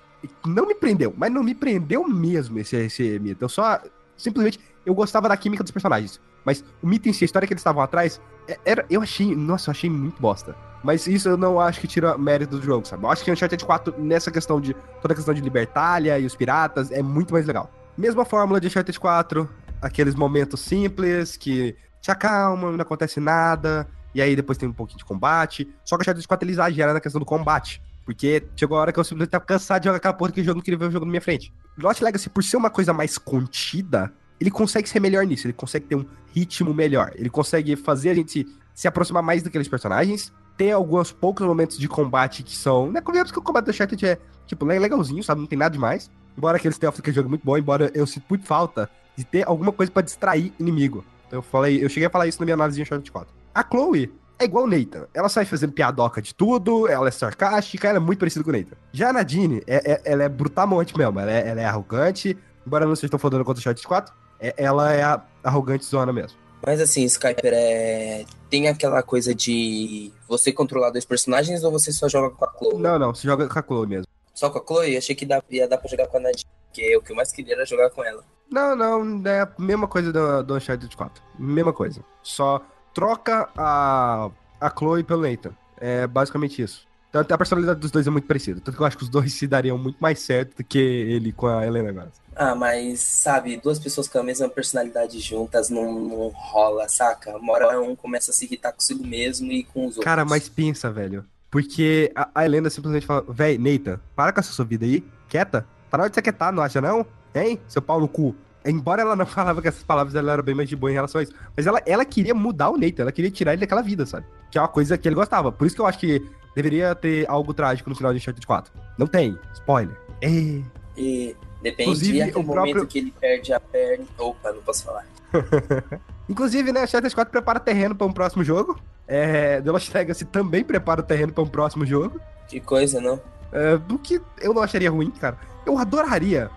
Não 0.47 0.69
me 0.69 0.75
prendeu, 0.77 1.13
mas 1.17 1.33
não 1.33 1.43
me 1.43 1.53
prendeu 1.53 2.07
mesmo 2.07 2.61
esse, 2.61 2.77
esse 2.77 3.19
mito. 3.19 3.45
Eu 3.45 3.49
só. 3.49 3.81
Simplesmente, 4.17 4.61
eu 4.87 4.95
gostava 4.95 5.29
da 5.29 5.37
química 5.37 5.65
dos 5.65 5.73
personagens. 5.73 6.21
Mas 6.45 6.65
o 6.81 6.87
mito 6.87 7.09
em 7.09 7.13
si, 7.13 7.25
a 7.25 7.27
história 7.27 7.45
que 7.45 7.53
eles 7.53 7.61
estavam 7.61 7.83
atrás, 7.83 8.21
é, 8.47 8.57
era, 8.65 8.87
eu 8.89 9.03
achei. 9.03 9.35
Nossa, 9.35 9.71
eu 9.71 9.73
achei 9.73 9.91
muito 9.91 10.23
bosta. 10.23 10.55
Mas 10.85 11.09
isso 11.09 11.29
eu 11.29 11.37
não 11.37 11.59
acho 11.59 11.81
que 11.81 11.89
tira 11.89 12.17
mérito 12.17 12.57
do 12.57 12.63
jogo, 12.63 12.87
sabe? 12.87 13.03
Eu 13.03 13.11
acho 13.11 13.25
que 13.25 13.33
Uncharted 13.33 13.65
4, 13.65 13.97
nessa 13.99 14.31
questão 14.31 14.61
de. 14.61 14.75
toda 15.03 15.13
a 15.13 15.17
questão 15.17 15.35
de 15.35 15.41
Libertália 15.41 16.21
e 16.21 16.25
os 16.25 16.37
piratas, 16.37 16.93
é 16.93 17.03
muito 17.03 17.33
mais 17.33 17.49
legal. 17.49 17.69
Mesma 17.99 18.25
fórmula 18.25 18.61
de 18.61 18.69
Uncharted 18.69 19.01
4, 19.01 19.49
aqueles 19.83 20.15
momentos 20.15 20.61
simples 20.61 21.37
que 21.37 21.75
te 22.01 22.11
acalmam, 22.11 22.73
não 22.73 22.81
acontece 22.81 23.21
nada, 23.21 23.87
e 24.15 24.21
aí 24.21 24.35
depois 24.35 24.59
tem 24.59 24.69
um 24.69 24.73
pouquinho 24.73 24.99
de 24.99 25.05
combate. 25.05 25.69
Só 25.85 25.97
que 25.97 26.01
o 26.01 26.03
Uncharted 26.03 26.27
4 26.27 26.45
ele 26.45 26.53
exagera 26.53 26.93
na 26.93 27.01
questão 27.01 27.19
do 27.19 27.25
combate. 27.25 27.83
Porque 28.05 28.43
chegou 28.57 28.79
a 28.79 28.81
hora 28.81 28.93
que 28.93 28.99
eu 28.99 29.05
simplesmente 29.05 29.31
tava 29.31 29.45
cansado 29.45 29.83
de 29.83 29.87
jogar 29.87 29.99
aquela 29.99 30.15
porra 30.15 30.33
que 30.33 30.43
jogo, 30.43 30.57
não 30.57 30.65
queria 30.65 30.79
ver 30.79 30.87
o 30.87 30.91
jogo 30.91 31.05
na 31.05 31.11
minha 31.11 31.21
frente. 31.21 31.53
Lost 31.79 32.01
Legacy, 32.01 32.29
por 32.29 32.43
ser 32.43 32.57
uma 32.57 32.71
coisa 32.71 32.93
mais 32.93 33.17
contida, 33.19 34.13
ele 34.41 34.51
consegue 34.51 34.89
ser 34.89 35.01
melhor 35.01 35.25
nisso, 35.25 35.47
ele 35.47 35.53
consegue 35.53 35.87
ter 35.87 35.95
um 35.95 36.05
ritmo 36.35 36.75
melhor, 36.75 37.13
ele 37.15 37.31
consegue 37.31 37.77
fazer 37.77 38.11
a 38.11 38.15
gente 38.15 38.47
se 38.75 38.89
aproximar 38.89 39.23
mais 39.23 39.43
daqueles 39.43 39.69
personagens, 39.69 40.33
ter 40.57 40.73
alguns 40.73 41.13
poucos 41.13 41.47
momentos 41.47 41.79
de 41.79 41.87
combate 41.87 42.43
que 42.43 42.57
são. 42.57 42.91
Né, 42.91 43.01
convenhamos 43.01 43.31
que 43.31 43.39
o 43.39 43.43
combate 43.43 43.67
do 43.67 43.71
Uncharted 43.71 44.07
é, 44.07 44.19
tipo, 44.47 44.65
legalzinho, 44.65 45.23
sabe? 45.23 45.41
Não 45.41 45.47
tem 45.47 45.59
nada 45.59 45.73
demais. 45.73 46.11
Embora 46.37 46.57
aquele 46.57 46.75
stealth 46.75 47.01
que 47.01 47.13
jogo 47.13 47.29
é 47.29 47.31
muito 47.31 47.45
bom, 47.45 47.57
embora 47.59 47.91
eu 47.95 48.07
sinto 48.07 48.25
muito 48.29 48.47
falta 48.47 48.89
de 49.17 49.25
ter 49.25 49.47
alguma 49.47 49.73
coisa 49.73 49.93
para 49.93 50.03
distrair 50.03 50.53
inimigo. 50.59 51.05
Eu 51.31 51.43
falei, 51.43 51.83
eu 51.83 51.89
cheguei 51.89 52.07
a 52.07 52.11
falar 52.11 52.27
isso 52.27 52.41
na 52.41 52.45
minha 52.45 52.55
análise 52.55 52.77
de 52.77 52.83
Uncharted 52.83 53.11
4. 53.11 53.35
A 53.55 53.63
Chloe 53.63 54.13
é 54.39 54.45
igual 54.45 54.65
o 54.65 54.67
Nathan. 54.67 55.07
Ela 55.13 55.29
sai 55.29 55.45
fazendo 55.45 55.73
piadoca 55.73 56.21
de 56.21 56.35
tudo, 56.35 56.89
ela 56.89 57.09
é 57.09 57.11
sarcástica, 57.11 57.89
ela 57.89 57.99
é 57.99 58.01
muito 58.01 58.19
parecida 58.19 58.43
com 58.43 58.51
o 58.51 58.53
Nathan. 58.53 58.77
Já 58.93 59.11
a 59.11 59.13
Nadine, 59.13 59.63
é, 59.67 59.93
é, 59.93 60.01
ela 60.05 60.25
é 60.25 60.29
brutalmente 60.29 60.97
mesmo, 60.97 61.21
ela 61.21 61.31
é, 61.31 61.49
ela 61.49 61.61
é 61.61 61.65
arrogante, 61.65 62.37
embora 62.67 62.87
não 62.87 62.95
estejam 62.95 63.19
falando 63.19 63.45
contra 63.45 63.59
o 63.59 63.61
Uncharted 63.61 63.87
4, 63.87 64.15
é, 64.41 64.55
ela 64.57 64.93
é 64.93 65.03
a 65.03 65.23
arrogante 65.45 65.85
zona 65.85 66.13
mesmo. 66.13 66.39
Mas 66.65 66.81
assim, 66.81 67.05
Skyper, 67.05 67.53
é... 67.55 68.25
tem 68.51 68.69
aquela 68.69 69.03
coisa 69.03 69.35
de 69.35 70.13
você 70.29 70.53
controlar 70.53 70.91
dois 70.91 71.05
personagens 71.05 71.65
ou 71.65 71.71
você 71.71 71.93
só 71.93 72.09
joga 72.09 72.31
com 72.31 72.45
a 72.45 72.53
Chloe? 72.53 72.79
Não, 72.79 72.99
não, 72.99 73.15
você 73.15 73.27
joga 73.27 73.49
com 73.49 73.59
a 73.59 73.63
Chloe 73.63 73.87
mesmo. 73.87 74.07
Só 74.35 74.51
com 74.51 74.59
a 74.59 74.65
Chloe? 74.67 74.97
Achei 74.97 75.15
que 75.15 75.25
dá, 75.25 75.43
ia 75.51 75.67
dar 75.67 75.79
pra 75.79 75.89
jogar 75.89 76.07
com 76.07 76.19
a 76.19 76.21
Nadine, 76.21 76.45
porque 76.67 76.97
o 76.97 77.03
que 77.03 77.13
eu 77.13 77.17
mais 77.17 77.33
queria 77.33 77.55
era 77.55 77.65
jogar 77.65 77.91
com 77.91 78.05
ela. 78.05 78.23
Não, 78.51 78.75
não, 78.75 79.23
é 79.31 79.43
a 79.43 79.49
mesma 79.59 79.87
coisa 79.87 80.13
do, 80.13 80.43
do 80.43 80.57
Uncharted 80.57 80.95
4. 80.97 81.23
Mesma 81.39 81.73
coisa. 81.73 82.05
Só 82.23 82.61
troca 82.93 83.49
a, 83.57 84.31
a 84.61 84.71
Chloe 84.71 85.05
pelo 85.05 85.23
Nathan. 85.23 85.53
É 85.77 86.07
basicamente 86.07 86.61
isso. 86.61 86.87
Tanto 87.13 87.33
a 87.33 87.39
personalidade 87.39 87.81
dos 87.81 87.91
dois 87.91 88.07
é 88.07 88.11
muito 88.11 88.27
parecida. 88.27 88.61
Tanto 88.61 88.77
que 88.77 88.83
eu 88.83 88.87
acho 88.87 88.97
que 88.97 89.03
os 89.05 89.09
dois 89.09 89.33
se 89.33 89.47
dariam 89.47 89.77
muito 89.77 89.99
mais 89.99 90.21
certo 90.21 90.59
do 90.59 90.65
que 90.65 90.79
ele 90.79 91.33
com 91.33 91.47
a 91.47 91.67
Helena 91.67 91.91
agora. 91.91 92.13
Ah, 92.37 92.55
mas, 92.55 93.01
sabe, 93.01 93.57
duas 93.57 93.79
pessoas 93.79 94.09
com 94.09 94.19
a 94.19 94.23
mesma 94.23 94.49
personalidade 94.49 95.19
juntas 95.19 95.69
não, 95.69 95.93
não 95.93 96.29
rola, 96.29 96.89
saca? 96.89 97.37
Uma 97.37 97.53
hora 97.53 97.81
um 97.81 97.97
começa 97.97 98.31
a 98.31 98.35
se 98.35 98.45
irritar 98.45 98.73
consigo 98.73 99.05
mesmo 99.05 99.51
e 99.51 99.65
com 99.65 99.81
os 99.81 99.97
outros. 99.97 100.05
Cara, 100.05 100.25
mas 100.25 100.49
pensa, 100.49 100.91
velho. 100.91 101.25
Porque 101.51 102.13
a, 102.15 102.31
a 102.35 102.45
Helena 102.45 102.71
simplesmente 102.71 103.07
fala, 103.07 103.25
véi, 103.29 103.59
Nathan, 103.59 104.01
para 104.15 104.33
com 104.33 104.41
essa 104.41 104.53
sua 104.53 104.65
vida 104.65 104.85
aí, 104.85 105.05
quieta. 105.29 105.67
Para 105.91 106.05
onde 106.05 106.15
você 106.15 106.23
quer 106.23 106.31
estar, 106.31 106.53
não 106.53 106.63
acha 106.63 106.81
não? 106.81 107.05
Hein, 107.35 107.61
seu 107.69 107.81
pau 107.81 108.01
no 108.01 108.09
cu. 108.09 108.35
Embora 108.65 109.03
ela 109.03 109.17
não 109.17 109.25
falava 109.27 109.63
que 109.63 109.69
essas 109.69 109.83
palavras 109.83 110.15
ela 110.15 110.33
era 110.33 110.43
bem 110.43 110.55
mais 110.55 110.69
de 110.69 110.77
boa 110.77 110.91
em 110.91 110.95
relação 110.95 111.21
a 111.21 111.25
isso. 111.25 111.35
Mas 111.57 111.67
ela, 111.67 111.81
ela 111.87 112.05
queria 112.05 112.35
mudar 112.35 112.71
o 112.71 112.77
Nathan, 112.77 113.03
ela 113.03 113.13
queria 113.13 113.31
tirar 113.31 113.53
ele 113.53 113.61
daquela 113.61 113.83
vida, 113.83 114.05
sabe? 114.07 114.27
Que 114.51 114.59
é 114.59 114.61
uma 114.61 114.69
coisa 114.69 114.97
que 114.99 115.09
ele 115.09 115.15
gostava. 115.15 115.51
Por 115.51 115.67
isso 115.67 115.75
que 115.75 115.83
eu 115.83 115.87
acho 115.87 115.99
que 115.99 116.25
deveria 116.55 116.95
ter 116.95 117.29
algo 117.29 117.55
trágico 117.55 117.89
no 117.89 117.97
final 117.97 118.13
de 118.13 118.19
Uncharted 118.19 118.47
4. 118.47 118.73
Não 118.99 119.07
tem. 119.07 119.39
Spoiler. 119.55 119.97
E... 120.23 120.65
e 120.97 121.37
depende 121.63 121.91
Inclusive, 121.91 122.31
o 122.31 122.45
próprio... 122.45 122.55
momento 122.55 122.87
que 122.87 122.99
ele 122.99 123.15
perde 123.19 123.53
a 123.53 123.61
perna. 123.61 124.05
Opa, 124.19 124.53
não 124.53 124.63
posso 124.63 124.85
falar. 124.85 125.07
Inclusive, 126.29 126.73
né, 126.73 126.85
Uncharted 126.85 127.15
4 127.15 127.31
prepara 127.31 127.59
terreno 127.59 127.95
para 127.95 128.07
um 128.07 128.13
próximo 128.13 128.45
jogo. 128.45 128.79
É, 129.07 129.61
The 129.61 129.71
Lost 129.71 129.93
Legacy 129.93 130.25
também 130.25 130.63
prepara 130.63 131.01
o 131.01 131.05
terreno 131.05 131.33
para 131.33 131.43
um 131.43 131.49
próximo 131.49 131.85
jogo. 131.85 132.21
Que 132.47 132.61
coisa, 132.61 133.01
não? 133.01 133.21
É, 133.53 133.77
do 133.77 133.99
que 133.99 134.21
eu 134.41 134.55
não 134.55 134.63
acharia 134.63 134.91
ruim, 134.91 135.11
cara. 135.11 135.37
Eu 135.67 135.77
adoraria 135.77 136.51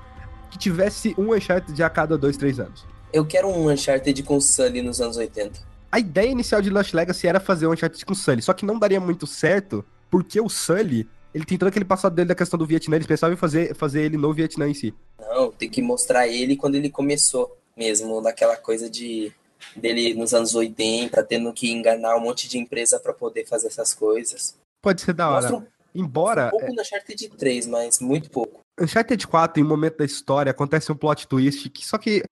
que 0.53 0.59
tivesse 0.59 1.15
um 1.17 1.33
Uncharted 1.33 1.81
a 1.81 1.89
cada 1.89 2.15
dois, 2.15 2.37
três 2.37 2.59
anos. 2.59 2.85
Eu 3.11 3.25
quero 3.25 3.47
um 3.47 3.71
Uncharted 3.71 4.21
com 4.21 4.39
Sully 4.39 4.83
nos 4.83 5.01
anos 5.01 5.17
80. 5.17 5.59
A 5.91 5.99
ideia 5.99 6.29
inicial 6.29 6.61
de 6.61 6.69
Lost 6.69 6.93
Legacy 6.93 7.27
era 7.27 7.39
fazer 7.39 7.65
um 7.65 7.71
Uncharted 7.71 8.05
com 8.05 8.13
Sully, 8.13 8.43
só 8.43 8.53
que 8.53 8.63
não 8.63 8.77
daria 8.77 8.99
muito 8.99 9.25
certo, 9.25 9.83
porque 10.11 10.39
o 10.39 10.47
Sully, 10.47 11.09
ele 11.33 11.43
tem 11.43 11.57
todo 11.57 11.69
aquele 11.69 11.85
passado 11.85 12.13
dele 12.13 12.27
da 12.27 12.35
questão 12.35 12.57
do 12.57 12.67
Vietnã, 12.67 12.95
eles 12.95 13.07
pensavam 13.07 13.33
em 13.33 13.37
fazer, 13.37 13.75
fazer 13.75 14.03
ele 14.03 14.15
no 14.15 14.31
Vietnã 14.31 14.69
em 14.69 14.75
si. 14.75 14.93
Não, 15.19 15.51
tem 15.51 15.67
que 15.67 15.81
mostrar 15.81 16.27
ele 16.27 16.55
quando 16.55 16.75
ele 16.75 16.89
começou 16.89 17.57
mesmo, 17.75 18.21
daquela 18.21 18.55
coisa 18.55 18.87
de 18.87 19.33
dele 19.75 20.13
nos 20.13 20.35
anos 20.35 20.53
80, 20.53 21.23
tendo 21.23 21.51
que 21.51 21.71
enganar 21.71 22.15
um 22.15 22.19
monte 22.19 22.47
de 22.47 22.59
empresa 22.59 22.99
para 22.99 23.13
poder 23.13 23.47
fazer 23.47 23.67
essas 23.67 23.91
coisas. 23.91 24.55
Pode 24.83 25.01
ser 25.01 25.13
da 25.13 25.29
hora. 25.29 25.49
Mostra 25.49 25.57
um, 25.57 25.65
Embora. 25.95 26.47
um 26.47 26.51
pouco 26.51 26.73
no 26.73 26.81
Uncharted 26.81 27.29
3, 27.29 27.65
mas 27.65 27.99
muito 27.99 28.29
pouco. 28.29 28.62
Uncharted 28.79 29.27
4, 29.27 29.61
em 29.61 29.65
um 29.65 29.69
momento 29.69 29.97
da 29.97 30.05
história, 30.05 30.51
acontece 30.51 30.91
um 30.91 30.95
plot 30.95 31.27
twist 31.27 31.69
que 31.69 31.85
só 31.85 31.97
que 31.97 32.23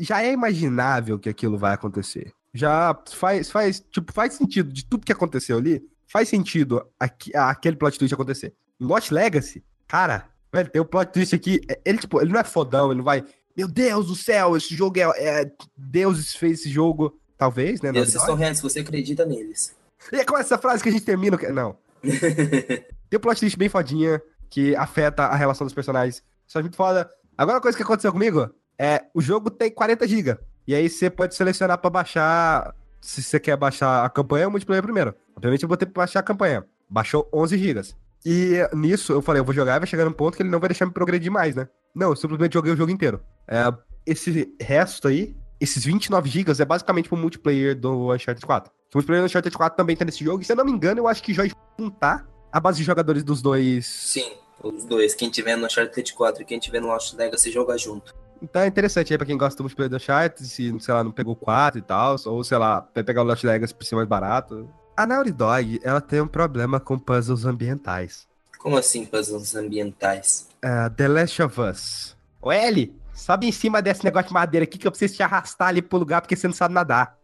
já 0.00 0.22
é 0.22 0.32
imaginável 0.32 1.18
que 1.18 1.28
aquilo 1.28 1.56
vai 1.56 1.74
acontecer. 1.74 2.32
Já 2.52 2.98
faz, 3.12 3.50
faz, 3.50 3.80
tipo, 3.90 4.12
faz 4.12 4.34
sentido 4.34 4.72
de 4.72 4.84
tudo 4.84 5.04
que 5.04 5.12
aconteceu 5.12 5.58
ali, 5.58 5.82
faz 6.06 6.28
sentido 6.28 6.84
aqui, 6.98 7.34
aquele 7.36 7.76
plot 7.76 7.98
twist 7.98 8.14
acontecer. 8.14 8.54
Em 8.80 8.84
Lost 8.84 9.10
Legacy, 9.10 9.62
cara, 9.86 10.28
velho, 10.52 10.70
tem 10.70 10.82
um 10.82 10.86
plot 10.86 11.12
twist 11.12 11.34
aqui, 11.34 11.60
ele, 11.84 11.98
tipo, 11.98 12.20
ele 12.20 12.32
não 12.32 12.40
é 12.40 12.44
fodão, 12.44 12.90
ele 12.90 12.98
não 12.98 13.04
vai, 13.04 13.24
meu 13.56 13.68
Deus 13.68 14.06
do 14.06 14.16
céu, 14.16 14.56
esse 14.56 14.74
jogo 14.74 14.98
é, 14.98 15.02
é 15.18 15.52
Deus 15.76 16.34
fez 16.34 16.60
esse 16.60 16.70
jogo, 16.70 17.18
talvez, 17.36 17.80
né? 17.80 17.90
Esses 17.94 18.20
são 18.22 18.34
reais, 18.34 18.60
você 18.60 18.80
acredita 18.80 19.24
neles. 19.24 19.74
E 20.12 20.16
é 20.16 20.24
com 20.24 20.36
essa 20.36 20.58
frase 20.58 20.82
que 20.82 20.88
a 20.88 20.92
gente 20.92 21.04
termina, 21.04 21.38
não. 21.52 21.76
tem 22.02 23.18
um 23.18 23.20
plot 23.20 23.40
twist 23.40 23.58
bem 23.58 23.68
fodinha, 23.68 24.20
que 24.50 24.74
afeta 24.76 25.24
a 25.24 25.36
relação 25.36 25.66
dos 25.66 25.74
personagens. 25.74 26.22
Isso 26.46 26.58
é 26.58 26.62
muito 26.62 26.76
foda. 26.76 27.08
Agora, 27.36 27.58
a 27.58 27.60
coisa 27.60 27.76
que 27.76 27.82
aconteceu 27.82 28.12
comigo 28.12 28.50
é: 28.78 29.04
o 29.14 29.20
jogo 29.20 29.50
tem 29.50 29.70
40 29.70 30.06
GB. 30.06 30.38
E 30.66 30.74
aí 30.74 30.88
você 30.88 31.08
pode 31.08 31.34
selecionar 31.34 31.78
pra 31.78 31.90
baixar. 31.90 32.74
Se 33.00 33.22
você 33.22 33.38
quer 33.38 33.56
baixar 33.56 34.04
a 34.04 34.10
campanha 34.10 34.46
ou 34.46 34.48
o 34.48 34.50
multiplayer 34.52 34.82
primeiro. 34.82 35.14
Obviamente 35.36 35.62
eu 35.62 35.68
botei 35.68 35.86
pra 35.86 36.02
baixar 36.02 36.20
a 36.20 36.22
campanha. 36.22 36.64
Baixou 36.88 37.28
11 37.32 37.58
GB. 37.58 37.82
E 38.24 38.68
nisso 38.74 39.12
eu 39.12 39.22
falei: 39.22 39.40
eu 39.40 39.44
vou 39.44 39.54
jogar 39.54 39.76
e 39.76 39.78
vai 39.80 39.86
chegar 39.86 40.04
num 40.04 40.12
ponto 40.12 40.36
que 40.36 40.42
ele 40.42 40.50
não 40.50 40.58
vai 40.58 40.68
deixar 40.68 40.86
me 40.86 40.92
progredir 40.92 41.30
mais, 41.30 41.54
né? 41.54 41.68
Não, 41.94 42.08
eu 42.08 42.16
simplesmente 42.16 42.54
joguei 42.54 42.72
o 42.72 42.76
jogo 42.76 42.90
inteiro. 42.90 43.20
É, 43.46 43.72
esse 44.04 44.52
resto 44.60 45.08
aí, 45.08 45.36
esses 45.60 45.84
29 45.84 46.28
GB 46.28 46.52
é 46.60 46.64
basicamente 46.64 47.08
pro 47.08 47.16
multiplayer 47.16 47.78
do 47.78 48.12
Uncharted 48.12 48.44
4. 48.44 48.70
O 48.70 48.96
multiplayer 48.96 49.22
do 49.22 49.26
Uncharted 49.26 49.56
4 49.56 49.76
também 49.76 49.96
tá 49.96 50.04
nesse 50.04 50.24
jogo. 50.24 50.42
E 50.42 50.44
se 50.44 50.52
eu 50.52 50.56
não 50.56 50.64
me 50.64 50.72
engano, 50.72 51.00
eu 51.00 51.08
acho 51.08 51.22
que 51.22 51.32
já 51.32 51.44
juntar 51.78 52.26
a 52.52 52.60
base 52.60 52.78
de 52.78 52.84
jogadores 52.84 53.22
dos 53.22 53.42
dois. 53.42 53.86
Sim, 53.86 54.32
os 54.62 54.84
dois. 54.84 55.14
Quem 55.14 55.30
tiver 55.30 55.56
no 55.56 55.66
Uncharted 55.66 56.12
4 56.12 56.42
e 56.42 56.44
quem 56.44 56.58
tiver 56.58 56.80
no 56.80 56.88
Lost 56.88 57.14
Legacy 57.14 57.50
joga 57.50 57.76
junto. 57.76 58.14
Então 58.42 58.62
é 58.62 58.66
interessante 58.66 59.12
aí 59.12 59.18
pra 59.18 59.26
quem 59.26 59.36
gosta 59.36 59.56
do 59.56 59.62
multiplayer 59.62 59.90
do 59.90 59.96
Uncharted, 59.96 60.46
se, 60.46 60.80
sei 60.80 60.94
lá, 60.94 61.02
não 61.02 61.10
pegou 61.10 61.32
o 61.32 61.36
4 61.36 61.78
e 61.78 61.82
tal, 61.82 62.16
ou 62.26 62.44
sei 62.44 62.58
lá, 62.58 62.86
vai 62.94 63.02
pegar 63.02 63.22
o 63.22 63.24
Lost 63.24 63.44
Legacy 63.44 63.74
por 63.74 63.84
ser 63.84 63.96
mais 63.96 64.08
barato. 64.08 64.68
A 64.96 65.06
Naughty 65.06 65.32
Dog, 65.32 65.80
ela 65.82 66.00
tem 66.00 66.20
um 66.20 66.26
problema 66.26 66.80
com 66.80 66.98
puzzles 66.98 67.44
ambientais. 67.44 68.26
Como 68.58 68.76
assim 68.76 69.04
puzzles 69.04 69.54
ambientais? 69.54 70.48
Uh, 70.64 70.90
The 70.94 71.08
Last 71.08 71.42
of 71.42 71.60
Us. 71.60 72.16
Ô 72.40 72.50
L, 72.50 72.94
sobe 73.14 73.46
em 73.46 73.52
cima 73.52 73.82
desse 73.82 74.04
negócio 74.04 74.28
de 74.28 74.34
madeira 74.34 74.64
aqui 74.64 74.78
que 74.78 74.86
eu 74.86 74.90
preciso 74.90 75.14
te 75.14 75.22
arrastar 75.22 75.68
ali 75.68 75.82
pro 75.82 75.98
lugar 75.98 76.20
porque 76.20 76.36
você 76.36 76.46
não 76.46 76.54
sabe 76.54 76.74
nadar. 76.74 77.18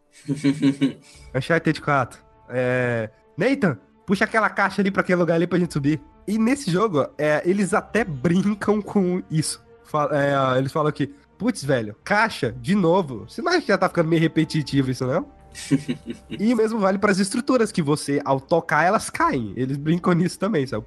Uncharted 1.35 1.81
4. 1.81 2.21
É... 2.51 3.11
Nathan, 3.37 3.79
puxa 4.07 4.25
aquela 4.25 4.51
caixa 4.51 4.83
ali 4.83 4.91
pra 4.91 5.03
aquele 5.03 5.21
lugar 5.21 5.35
ali 5.35 5.47
pra 5.47 5.59
gente 5.59 5.73
subir. 5.73 6.01
E 6.27 6.39
nesse 6.39 6.71
jogo, 6.71 7.07
é, 7.19 7.43
eles 7.45 7.75
até 7.75 8.05
brincam 8.05 8.81
com 8.83 9.23
isso. 9.31 9.63
É, 10.11 10.59
eles 10.59 10.73
falam 10.73 10.91
que, 10.91 11.09
putz, 11.37 11.65
velho, 11.65 11.95
caixa, 12.03 12.53
de 12.53 12.75
novo. 12.75 13.27
Você 13.29 13.43
não 13.43 13.53
acha 13.53 13.63
que 13.63 13.69
já 13.69 13.79
tá 13.79 13.89
ficando 13.89 14.09
meio 14.09 14.23
repetitivo 14.23 14.91
isso, 14.91 15.07
não? 15.07 15.27
e 16.31 16.55
o 16.55 16.57
mesmo 16.57 16.79
vale 16.79 16.99
para 16.99 17.13
as 17.13 17.19
estruturas 17.19 17.71
que 17.71 17.83
você, 17.83 18.23
ao 18.25 18.41
tocar, 18.41 18.85
elas 18.85 19.11
caem. 19.11 19.53
Eles 19.55 19.77
brincam 19.77 20.15
nisso 20.15 20.39
também, 20.39 20.67
sabe? 20.67 20.85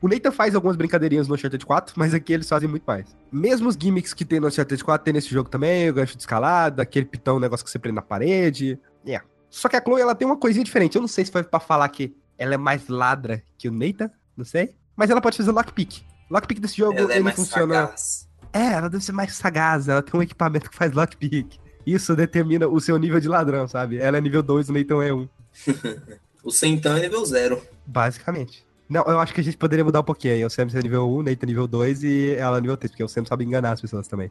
O 0.00 0.08
Nathan 0.08 0.30
faz 0.30 0.54
algumas 0.54 0.76
brincadeirinhas 0.76 1.26
no 1.26 1.34
Uncharted 1.34 1.64
4, 1.64 1.94
mas 1.96 2.12
aqui 2.12 2.32
eles 2.32 2.48
fazem 2.48 2.68
muito 2.68 2.84
mais. 2.84 3.16
Mesmo 3.32 3.68
os 3.68 3.76
gimmicks 3.80 4.12
que 4.12 4.24
tem 4.24 4.38
no 4.38 4.46
Uncharted 4.46 4.84
4, 4.84 5.04
tem 5.04 5.14
nesse 5.14 5.30
jogo 5.30 5.48
também, 5.48 5.88
o 5.88 5.94
gancho 5.94 6.14
de 6.14 6.22
escalada, 6.22 6.82
aquele 6.82 7.06
pitão, 7.06 7.40
negócio 7.40 7.64
que 7.64 7.70
você 7.70 7.78
prende 7.78 7.96
na 7.96 8.02
parede. 8.02 8.78
Yeah. 9.04 9.26
Só 9.48 9.68
que 9.68 9.76
a 9.76 9.82
Chloe, 9.82 10.00
ela 10.00 10.14
tem 10.14 10.26
uma 10.26 10.36
coisinha 10.36 10.64
diferente. 10.64 10.96
Eu 10.96 11.00
não 11.00 11.08
sei 11.08 11.24
se 11.24 11.32
foi 11.32 11.42
para 11.42 11.58
falar 11.58 11.88
que 11.88 12.14
ela 12.38 12.54
é 12.54 12.56
mais 12.58 12.88
ladra 12.88 13.42
que 13.58 13.68
o 13.68 13.72
Nathan, 13.72 14.10
não 14.36 14.44
sei. 14.44 14.74
Mas 14.96 15.10
ela 15.10 15.20
pode 15.20 15.36
fazer 15.36 15.50
lockpick. 15.50 16.02
Lockpick 16.30 16.60
desse 16.60 16.76
jogo, 16.76 16.98
ela 16.98 17.12
é 17.12 17.16
ele 17.16 17.24
mais 17.24 17.36
funciona. 17.36 17.74
sagaz. 17.74 18.28
É, 18.52 18.72
ela 18.72 18.88
deve 18.88 19.04
ser 19.04 19.12
mais 19.12 19.34
sagaz, 19.34 19.88
ela 19.88 20.02
tem 20.02 20.18
um 20.18 20.22
equipamento 20.22 20.70
que 20.70 20.76
faz 20.76 20.92
lockpick. 20.92 21.58
Isso 21.86 22.14
determina 22.16 22.66
o 22.66 22.80
seu 22.80 22.96
nível 22.96 23.20
de 23.20 23.28
ladrão, 23.28 23.68
sabe? 23.68 23.98
Ela 23.98 24.18
é 24.18 24.20
nível 24.20 24.42
2, 24.42 24.68
o 24.68 24.72
Nathan 24.72 25.04
é 25.04 25.12
1. 25.12 25.28
O 26.44 26.50
Centão 26.50 26.94
é 26.94 27.00
nível 27.00 27.24
0. 27.24 27.60
Basicamente. 27.86 28.66
Não, 28.86 29.02
eu 29.04 29.18
acho 29.18 29.32
que 29.32 29.40
a 29.40 29.44
gente 29.44 29.56
poderia 29.56 29.82
mudar 29.82 30.00
um 30.00 30.04
pouquinho. 30.04 30.46
O 30.46 30.50
Sam 30.50 30.66
é 30.74 30.82
nível 30.82 31.08
1, 31.08 31.14
o 31.14 31.22
Nathan 31.22 31.38
é 31.42 31.46
nível 31.46 31.66
2 31.66 32.04
e 32.04 32.34
ela 32.34 32.58
é 32.58 32.60
nível 32.60 32.76
3, 32.76 32.90
porque 32.90 33.02
o 33.02 33.08
Sam 33.08 33.24
sabe 33.24 33.44
enganar 33.44 33.72
as 33.72 33.80
pessoas 33.80 34.06
também. 34.06 34.30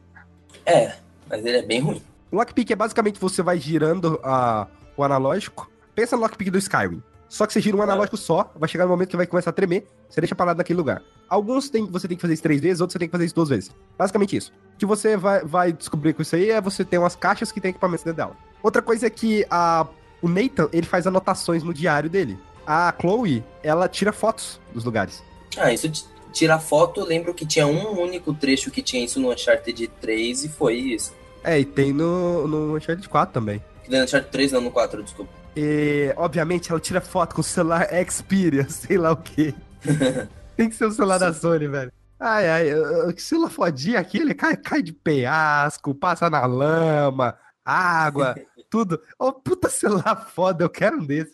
É, 0.64 0.96
mas 1.28 1.44
ele 1.44 1.58
é 1.58 1.62
bem 1.64 1.82
ruim. 1.82 2.02
O 2.32 2.36
lockpick 2.36 2.70
é 2.70 2.76
basicamente 2.76 3.20
você 3.20 3.42
vai 3.42 3.58
girando 3.60 4.20
a, 4.24 4.68
o 4.96 5.04
analógico. 5.04 5.72
Pensa 5.96 6.16
no 6.16 6.22
lockpick 6.22 6.52
do 6.52 6.60
Skyrim. 6.60 7.02
Só 7.34 7.48
que 7.48 7.54
você 7.54 7.60
gira 7.60 7.76
um 7.76 7.82
analógico 7.82 8.16
só, 8.16 8.54
vai 8.56 8.70
chegar 8.70 8.84
no 8.84 8.92
momento 8.92 9.10
que 9.10 9.18
vai 9.18 9.26
começar 9.26 9.50
a 9.50 9.54
tremer, 9.54 9.88
você 10.08 10.22
deixa 10.22 10.36
parado 10.36 10.60
naquele 10.60 10.78
lugar. 10.78 11.02
Alguns 11.28 11.68
tem, 11.68 11.84
você 11.84 12.08
tem 12.08 12.16
que 12.16 12.22
fazer 12.22 12.36
isso 12.36 12.44
três 12.44 12.62
vezes, 12.62 12.80
outros 12.80 12.94
você 12.94 13.00
tem 13.00 13.08
que 13.08 13.12
fazer 13.12 13.26
isso 13.26 13.34
duas 13.34 13.50
vezes. 13.50 13.72
Basicamente 13.98 14.38
isso. 14.38 14.54
O 14.76 14.78
que 14.78 14.86
você 14.86 15.18
vai, 15.18 15.44
vai 15.44 15.74
descobrir 15.74 16.14
com 16.14 16.22
isso 16.22 16.36
aí 16.36 16.52
é 16.52 16.62
você 16.62 16.86
ter 16.86 17.00
umas 17.00 17.16
caixas 17.16 17.52
que 17.52 17.60
tem 17.60 17.72
equipamentos 17.72 18.04
dentro 18.04 18.18
dela. 18.18 18.38
Outra 18.62 18.84
coisa 18.84 19.08
é 19.08 19.10
que 19.10 19.44
a, 19.50 19.88
o 20.22 20.30
Nathan, 20.30 20.70
ele 20.72 20.86
faz 20.86 21.08
anotações 21.08 21.64
no 21.64 21.74
diário 21.74 22.08
dele. 22.08 22.38
A 22.68 22.94
Chloe, 23.02 23.44
ela 23.64 23.90
tira 23.90 24.14
fotos 24.14 24.62
dos 24.72 24.84
lugares. 24.84 25.24
Ah, 25.58 25.74
isso 25.74 25.90
de 25.90 26.04
tirar 26.32 26.60
foto, 26.60 27.00
eu 27.00 27.06
lembro 27.08 27.34
que 27.34 27.48
tinha 27.48 27.66
um 27.66 28.00
único 28.00 28.32
trecho 28.32 28.70
que 28.70 28.84
tinha 28.84 29.04
isso 29.04 29.20
no 29.20 29.32
Uncharted 29.32 29.88
3 30.00 30.44
e 30.44 30.50
foi 30.50 30.76
isso. 30.76 31.12
É, 31.44 31.60
e 31.60 31.66
tem 31.66 31.92
no, 31.92 32.48
no 32.48 32.78
Uncharted 32.78 33.10
4 33.10 33.34
também. 33.34 33.60
No 33.90 34.04
Uncharted 34.04 34.32
3 34.32 34.52
não, 34.52 34.62
no 34.62 34.70
4, 34.70 35.02
desculpa. 35.02 35.43
E, 35.56 36.14
obviamente, 36.18 36.72
ela 36.72 36.80
tira 36.80 37.02
foto 37.02 37.36
com 37.36 37.42
o 37.42 37.44
celular 37.44 37.88
Xperia, 38.10 38.68
sei 38.70 38.98
lá 38.98 39.12
o 39.12 39.18
quê. 39.18 39.54
Tem 40.58 40.70
que 40.70 40.76
ser 40.76 40.86
o 40.86 40.92
celular 40.92 41.18
da 41.18 41.34
Sony, 41.34 41.68
velho. 41.68 41.92
Ai, 42.20 42.50
ai, 42.50 43.14
que 43.14 43.22
celular 43.22 43.50
fodinho 43.50 44.00
aqui, 44.00 44.20
ele 44.20 44.34
cai, 44.34 44.56
cai 44.56 44.82
de 44.82 44.94
penhasco, 44.94 45.94
passa 45.94 46.30
na 46.30 46.46
lama, 46.46 47.38
água, 47.66 48.36
tudo. 48.70 49.02
Ô, 49.20 49.28
oh, 49.28 49.34
puta 49.34 49.68
celular 49.70 50.16
foda, 50.16 50.64
eu 50.64 50.70
quero 50.70 50.98
um 50.98 51.06
desse. 51.06 51.34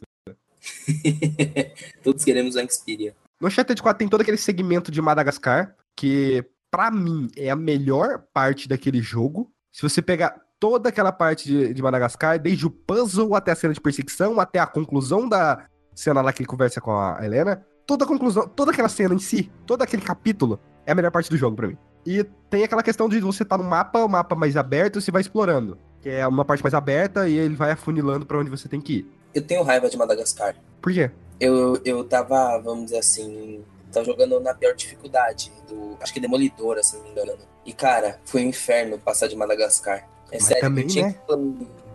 Todos 2.03 2.23
queremos 2.23 2.55
um 2.55 2.67
Xperia. 2.67 3.15
No 3.39 3.47
Uncharted 3.47 3.82
4 3.82 3.99
tem 3.99 4.10
todo 4.10 4.21
aquele 4.21 4.38
segmento 4.38 4.91
de 4.91 5.01
Madagascar, 5.01 5.75
que 5.95 6.43
para 6.71 6.91
mim 6.91 7.29
é 7.38 7.49
a 7.49 7.55
melhor 7.55 8.23
parte 8.34 8.67
daquele 8.67 9.01
jogo. 9.01 9.51
Se 9.71 9.82
você 9.82 10.01
pegar 10.01 10.41
toda 10.60 10.89
aquela 10.89 11.12
parte 11.12 11.48
de, 11.48 11.74
de, 11.74 11.82
Madagascar, 11.82 12.38
desde 12.39 12.67
o 12.67 12.69
puzzle 12.69 13.36
até 13.36 13.52
a 13.52 13.56
cena 13.56 13.74
de 13.74 13.82
perseguição, 13.82 14.39
até 14.39 14.60
a 14.60 14.67
conclusão 14.67 15.28
da 15.28 15.65
cena 15.95 16.22
lá 16.22 16.34
que 16.34 16.41
ele 16.41 16.48
conversa 16.48 16.82
com 16.82 16.91
a 16.91 17.19
Helena, 17.24 17.65
toda 17.86 18.06
a 18.06 18.08
conclusão, 18.08 18.48
toda 18.48 18.72
aquela 18.72 18.89
cena 18.89 19.15
em 19.15 19.19
si, 19.19 19.52
todo 19.65 19.82
aquele 19.82 20.02
capítulo 20.02 20.60
é 20.86 20.91
a 20.91 20.95
melhor 20.95 21.12
parte 21.12 21.30
do 21.30 21.38
jogo 21.38 21.56
para 21.56 21.67
mim. 21.67 21.78
E 22.06 22.24
tem 22.50 22.63
aquela 22.63 22.84
questão 22.84 23.10
de 23.10 23.19
você 23.19 23.43
estar 23.43 23.58
tá 23.58 23.63
no 23.63 23.69
mapa, 23.69 24.04
o 24.04 24.08
mapa 24.08 24.36
mais 24.36 24.56
aberto, 24.58 25.02
você 25.02 25.12
vai 25.12 25.22
explorando. 25.22 25.78
Que 26.02 26.10
é 26.10 26.28
uma 26.28 26.45
parte 26.45 26.63
mais 26.63 26.74
aberta 26.74 27.28
e 27.28 27.38
ele 27.38 27.56
vai 27.56 27.72
afunilando 27.72 28.26
para 28.26 28.39
onde 28.39 28.50
você 28.50 28.69
tem 28.69 28.80
que 28.80 28.93
ir. 29.00 29.12
Eu 29.34 29.41
tenho 29.41 29.63
raiva 29.63 29.89
de 29.89 29.98
Madagascar. 29.98 30.56
Por 30.82 30.93
quê? 30.93 31.12
Eu, 31.39 31.80
eu 31.84 32.04
tava, 32.04 32.58
vamos 32.60 32.86
dizer 32.86 33.00
assim, 33.00 33.63
tava 33.91 34.06
jogando 34.06 34.39
na 34.39 34.54
pior 34.54 34.74
dificuldade, 34.74 35.52
do, 35.67 35.98
acho 36.02 36.13
que 36.13 36.19
Demolidora, 36.19 36.82
se 36.82 36.95
não 36.95 37.04
me 37.04 37.12
engano. 37.12 37.34
E 37.65 37.74
cara, 37.74 38.19
foi 38.26 38.43
um 38.43 38.50
inferno 38.50 38.98
passar 38.98 39.28
de 39.28 39.36
Madagascar. 39.36 40.08
É 40.31 40.35
Mas 40.35 40.43
sério, 40.45 40.61
também, 40.61 40.83
eu, 40.83 40.89
tinha 40.89 41.07
né? 41.07 41.13
que 41.13 41.33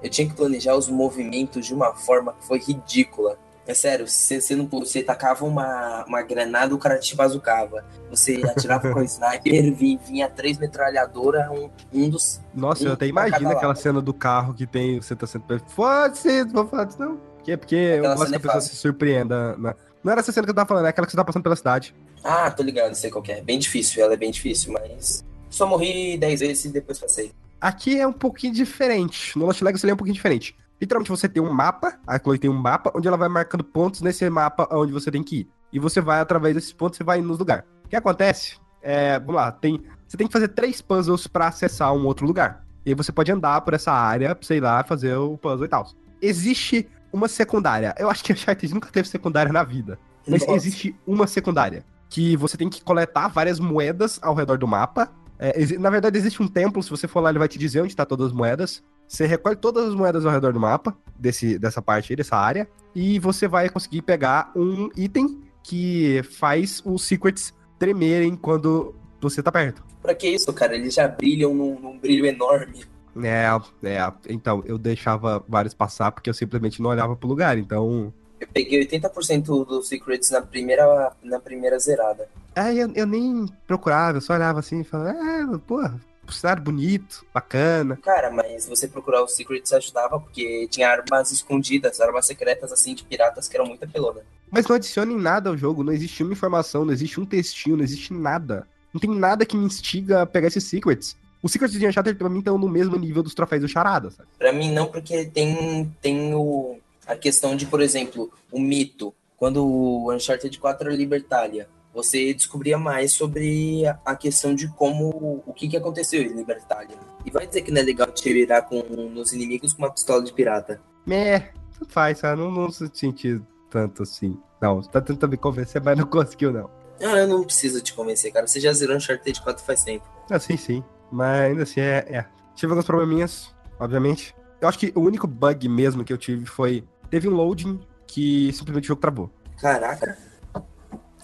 eu 0.02 0.10
tinha 0.10 0.28
que 0.28 0.34
planejar 0.34 0.74
os 0.76 0.88
movimentos 0.88 1.66
de 1.66 1.72
uma 1.74 1.94
forma 1.94 2.32
que 2.34 2.46
foi 2.46 2.58
ridícula. 2.58 3.38
É 3.66 3.72
sério, 3.72 4.06
você, 4.06 4.40
você 4.42 4.54
não 4.54 4.66
você 4.66 5.02
tacava 5.02 5.46
uma, 5.46 6.04
uma 6.06 6.20
granada, 6.20 6.74
o 6.74 6.78
cara 6.78 6.98
te 6.98 7.16
bazucava. 7.16 7.82
Você 8.10 8.42
atirava 8.44 8.92
com 8.92 9.00
o 9.00 9.02
sniper, 9.04 9.74
vinha, 9.74 9.98
vinha 10.06 10.28
três 10.28 10.58
metralhadoras, 10.58 11.48
um, 11.50 11.70
um 11.92 12.10
dos. 12.10 12.40
Nossa, 12.54 12.84
Um 12.84 12.88
eu 12.88 12.92
até 12.92 13.06
imagino 13.06 13.48
aquela 13.50 13.68
lado. 13.68 13.78
cena 13.78 14.02
do 14.02 14.12
carro 14.12 14.52
que 14.52 14.66
tem, 14.66 15.00
você 15.00 15.16
tá 15.16 15.26
sendo. 15.26 15.44
Foda-se, 15.68 16.44
não 16.44 16.52
vou 16.52 16.66
falar 16.66 16.84
disso 16.84 17.00
não. 17.00 17.16
Porque, 17.36 17.52
é 17.52 17.56
porque 17.56 17.74
eu 17.76 18.02
gosto 18.02 18.26
que 18.28 18.34
a 18.34 18.36
é 18.36 18.38
pessoa 18.38 18.60
se 18.60 18.76
surpreenda. 18.76 19.56
na- 19.56 19.74
Não 20.02 20.12
era 20.12 20.20
essa 20.20 20.30
cena 20.32 20.44
que 20.46 20.50
eu 20.50 20.54
tava 20.54 20.68
falando, 20.68 20.84
é 20.84 20.88
aquela 20.90 21.06
que 21.06 21.12
você 21.12 21.16
tá 21.16 21.24
passando 21.24 21.42
pela 21.42 21.56
cidade. 21.56 21.94
Ah, 22.22 22.50
tô 22.50 22.62
ligado, 22.62 22.94
sei 22.94 23.10
qual 23.10 23.22
que 23.22 23.32
é. 23.32 23.40
Bem 23.40 23.58
difícil, 23.58 24.02
ela 24.04 24.12
é 24.12 24.16
bem 24.16 24.30
difícil, 24.30 24.72
mas. 24.74 25.24
Só 25.48 25.66
morri 25.66 26.18
dez 26.18 26.40
vezes 26.40 26.66
e 26.66 26.68
depois 26.68 26.98
passei. 26.98 27.32
Aqui 27.64 27.98
é 27.98 28.06
um 28.06 28.12
pouquinho 28.12 28.52
diferente. 28.52 29.38
No 29.38 29.46
Lost 29.46 29.62
Legacy 29.62 29.86
ele 29.86 29.92
é 29.92 29.94
um 29.94 29.96
pouquinho 29.96 30.14
diferente. 30.14 30.54
Literalmente 30.78 31.08
você 31.08 31.26
tem 31.26 31.42
um 31.42 31.50
mapa, 31.50 31.98
a 32.06 32.18
Chloe 32.18 32.38
tem 32.38 32.50
um 32.50 32.54
mapa 32.54 32.92
onde 32.94 33.08
ela 33.08 33.16
vai 33.16 33.26
marcando 33.26 33.64
pontos 33.64 34.02
nesse 34.02 34.28
mapa 34.28 34.68
onde 34.70 34.92
você 34.92 35.10
tem 35.10 35.22
que 35.22 35.36
ir. 35.36 35.48
E 35.72 35.78
você 35.78 35.98
vai 35.98 36.20
através 36.20 36.54
desses 36.54 36.74
pontos, 36.74 36.98
você 36.98 37.04
vai 37.04 37.22
nos 37.22 37.38
lugares. 37.38 37.64
que 37.88 37.96
acontece? 37.96 38.58
É, 38.82 39.18
vamos 39.18 39.36
lá, 39.36 39.50
tem, 39.50 39.82
você 40.06 40.14
tem 40.14 40.26
que 40.26 40.32
fazer 40.34 40.48
três 40.48 40.82
puzzles 40.82 41.26
para 41.26 41.48
acessar 41.48 41.90
um 41.94 42.04
outro 42.04 42.26
lugar. 42.26 42.66
E 42.84 42.90
aí 42.90 42.94
você 42.94 43.10
pode 43.10 43.32
andar 43.32 43.62
por 43.62 43.72
essa 43.72 43.92
área, 43.92 44.36
sei 44.42 44.60
lá, 44.60 44.84
fazer 44.84 45.16
o 45.16 45.38
puzzle 45.38 45.64
e 45.64 45.68
tal. 45.68 45.88
Existe 46.20 46.86
uma 47.10 47.28
secundária. 47.28 47.94
Eu 47.98 48.10
acho 48.10 48.22
que 48.22 48.30
a 48.30 48.34
Uncharted 48.34 48.74
nunca 48.74 48.90
teve 48.90 49.08
secundária 49.08 49.50
na 49.50 49.64
vida. 49.64 49.98
Mas 50.28 50.42
Nossa. 50.42 50.52
existe 50.52 50.94
uma 51.06 51.26
secundária. 51.26 51.82
Que 52.10 52.36
você 52.36 52.58
tem 52.58 52.68
que 52.68 52.84
coletar 52.84 53.28
várias 53.28 53.58
moedas 53.58 54.18
ao 54.20 54.34
redor 54.34 54.58
do 54.58 54.68
mapa. 54.68 55.10
É, 55.38 55.78
na 55.78 55.90
verdade, 55.90 56.16
existe 56.16 56.42
um 56.42 56.48
templo. 56.48 56.82
Se 56.82 56.90
você 56.90 57.08
for 57.08 57.20
lá, 57.20 57.30
ele 57.30 57.38
vai 57.38 57.48
te 57.48 57.58
dizer 57.58 57.80
onde 57.80 57.94
tá 57.94 58.04
todas 58.04 58.28
as 58.28 58.32
moedas. 58.32 58.82
Você 59.06 59.26
recolhe 59.26 59.56
todas 59.56 59.88
as 59.88 59.94
moedas 59.94 60.24
ao 60.24 60.32
redor 60.32 60.52
do 60.52 60.60
mapa, 60.60 60.96
desse, 61.18 61.58
dessa 61.58 61.82
parte 61.82 62.12
aí, 62.12 62.16
dessa 62.16 62.36
área. 62.36 62.68
E 62.94 63.18
você 63.18 63.46
vai 63.46 63.68
conseguir 63.68 64.02
pegar 64.02 64.50
um 64.56 64.88
item 64.96 65.42
que 65.62 66.22
faz 66.38 66.82
os 66.84 67.04
secrets 67.04 67.52
tremerem 67.78 68.36
quando 68.36 68.94
você 69.20 69.42
tá 69.42 69.50
perto. 69.50 69.82
Pra 70.02 70.14
que 70.14 70.28
isso, 70.28 70.52
cara? 70.52 70.74
Eles 70.74 70.94
já 70.94 71.08
brilham 71.08 71.54
num, 71.54 71.80
num 71.80 71.98
brilho 71.98 72.26
enorme. 72.26 72.84
É, 73.22 73.46
é. 73.88 74.12
Então, 74.28 74.62
eu 74.66 74.76
deixava 74.76 75.44
vários 75.48 75.74
passar 75.74 76.12
porque 76.12 76.28
eu 76.28 76.34
simplesmente 76.34 76.82
não 76.82 76.90
olhava 76.90 77.16
pro 77.16 77.28
lugar, 77.28 77.56
então. 77.58 78.12
Eu 78.40 78.48
peguei 78.52 78.86
80% 78.86 79.66
dos 79.66 79.88
secrets 79.88 80.30
na 80.30 80.42
primeira, 80.42 81.12
na 81.22 81.38
primeira 81.38 81.78
zerada. 81.78 82.28
É, 82.54 82.72
eu, 82.74 82.90
eu 82.94 83.06
nem 83.06 83.46
procurava, 83.66 84.18
eu 84.18 84.20
só 84.20 84.34
olhava 84.34 84.60
assim 84.60 84.80
e 84.80 84.84
falava, 84.84 85.10
é, 85.10 85.58
porra, 85.66 86.00
cenário 86.32 86.62
bonito, 86.62 87.24
bacana. 87.32 87.98
Cara, 88.02 88.30
mas 88.30 88.66
você 88.66 88.88
procurar 88.88 89.22
os 89.22 89.34
secrets 89.34 89.72
ajudava 89.72 90.18
porque 90.20 90.66
tinha 90.70 90.88
armas 90.88 91.30
escondidas, 91.30 92.00
armas 92.00 92.26
secretas 92.26 92.72
assim 92.72 92.94
de 92.94 93.04
piratas 93.04 93.48
que 93.48 93.56
eram 93.56 93.66
muito 93.66 93.84
apelona. 93.84 94.20
Mas 94.50 94.66
não 94.66 94.76
adicionem 94.76 95.18
nada 95.18 95.50
ao 95.50 95.56
jogo, 95.56 95.82
não 95.82 95.92
existe 95.92 96.22
uma 96.22 96.32
informação, 96.32 96.84
não 96.84 96.92
existe 96.92 97.20
um 97.20 97.26
textinho, 97.26 97.76
não 97.76 97.84
existe 97.84 98.12
nada. 98.12 98.66
Não 98.92 99.00
tem 99.00 99.10
nada 99.10 99.44
que 99.44 99.56
me 99.56 99.64
instiga 99.64 100.22
a 100.22 100.26
pegar 100.26 100.46
esses 100.46 100.64
secrets. 100.64 101.16
Os 101.42 101.52
secrets 101.52 101.78
de 101.78 101.86
Uncharted 101.86 102.16
pra 102.16 102.28
mim 102.28 102.38
estão 102.38 102.56
no 102.56 102.68
mesmo 102.68 102.96
nível 102.96 103.22
dos 103.22 103.34
troféus 103.34 103.62
do 103.62 103.68
Charada, 103.68 104.10
sabe? 104.10 104.28
Pra 104.38 104.52
mim 104.52 104.72
não, 104.72 104.86
porque 104.86 105.26
tem, 105.26 105.92
tem 106.00 106.34
o, 106.34 106.78
a 107.06 107.16
questão 107.16 107.56
de, 107.56 107.66
por 107.66 107.80
exemplo, 107.80 108.32
o 108.50 108.58
mito. 108.58 109.14
Quando 109.36 109.66
o 109.66 110.12
Uncharted 110.12 110.58
4 110.58 110.86
era 110.86 110.96
Libertalia, 110.96 111.68
você 111.92 112.34
descobria 112.34 112.76
mais 112.76 113.12
sobre 113.12 113.84
a 114.04 114.16
questão 114.16 114.54
de 114.54 114.68
como, 114.68 115.42
o 115.46 115.52
que, 115.52 115.68
que 115.68 115.76
aconteceu 115.76 116.22
em 116.22 116.28
Libertalia. 116.28 116.96
E 117.24 117.30
vai 117.30 117.46
dizer 117.46 117.62
que 117.62 117.70
não 117.70 117.80
é 117.80 117.84
legal 117.84 118.10
te 118.10 118.32
virar 118.32 118.62
com, 118.62 118.82
nos 118.82 119.32
inimigos 119.32 119.72
com 119.72 119.82
uma 119.82 119.90
pistola 119.90 120.22
de 120.22 120.32
pirata. 120.32 120.80
É, 121.08 121.50
faz, 121.88 122.18
sabe? 122.18 122.40
Não, 122.40 122.50
não 122.50 122.70
senti 122.70 123.40
tanto 123.70 124.02
assim. 124.02 124.38
Não, 124.60 124.82
você 124.82 124.90
tá 124.90 125.00
tentando 125.00 125.30
me 125.30 125.36
convencer, 125.36 125.82
mas 125.82 125.96
não 125.96 126.06
conseguiu, 126.08 126.52
não. 126.52 126.70
Não, 127.00 127.16
eu 127.16 127.28
não 127.28 127.44
preciso 127.44 127.80
te 127.80 127.92
convencer, 127.92 128.32
cara. 128.32 128.46
Você 128.46 128.60
já 128.60 128.72
zerou 128.72 128.96
Uncharted 128.96 129.40
4 129.40 129.64
faz 129.64 129.84
tempo. 129.84 130.04
Ah, 130.30 130.38
sim, 130.38 130.56
sim. 130.56 130.82
Mas 131.10 131.40
ainda 131.40 131.62
assim, 131.62 131.80
é, 131.80 132.06
é. 132.08 132.24
Tive 132.54 132.72
alguns 132.72 132.86
probleminhas, 132.86 133.54
obviamente. 133.78 134.34
Eu 134.60 134.68
acho 134.68 134.78
que 134.78 134.92
o 134.94 135.00
único 135.00 135.26
bug 135.26 135.68
mesmo 135.68 136.04
que 136.04 136.12
eu 136.12 136.18
tive 136.18 136.46
foi... 136.46 136.84
Teve 137.14 137.28
um 137.28 137.34
loading 137.34 137.78
que 138.08 138.52
simplesmente 138.52 138.86
o 138.86 138.88
jogo 138.88 139.00
travou. 139.00 139.30
Caraca. 139.60 140.18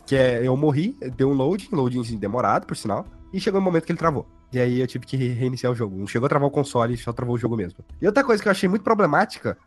Que 0.07 0.15
é, 0.15 0.47
eu 0.47 0.57
morri, 0.57 0.97
deu 1.17 1.29
um 1.31 1.33
loading, 1.33 1.67
loading 1.73 2.17
demorado, 2.17 2.65
por 2.65 2.77
sinal. 2.77 3.05
E 3.33 3.41
chegou 3.41 3.59
o 3.59 3.61
um 3.61 3.65
momento 3.65 3.87
que 3.87 3.91
ele 3.91 3.99
travou. 3.99 4.25
E 4.53 4.61
aí 4.61 4.79
eu 4.79 4.87
tive 4.87 5.05
que 5.05 5.17
reiniciar 5.17 5.73
o 5.73 5.75
jogo. 5.75 5.97
Não 5.97 6.07
chegou 6.07 6.27
a 6.27 6.29
travar 6.29 6.47
o 6.47 6.51
console, 6.53 6.97
só 6.97 7.13
travou 7.13 7.35
o 7.35 7.39
jogo 7.39 7.57
mesmo. 7.57 7.85
E 8.01 8.07
outra 8.07 8.23
coisa 8.23 8.41
que 8.41 8.49
eu 8.49 8.53
achei 8.53 8.69
muito 8.69 8.85
problemática 8.85 9.59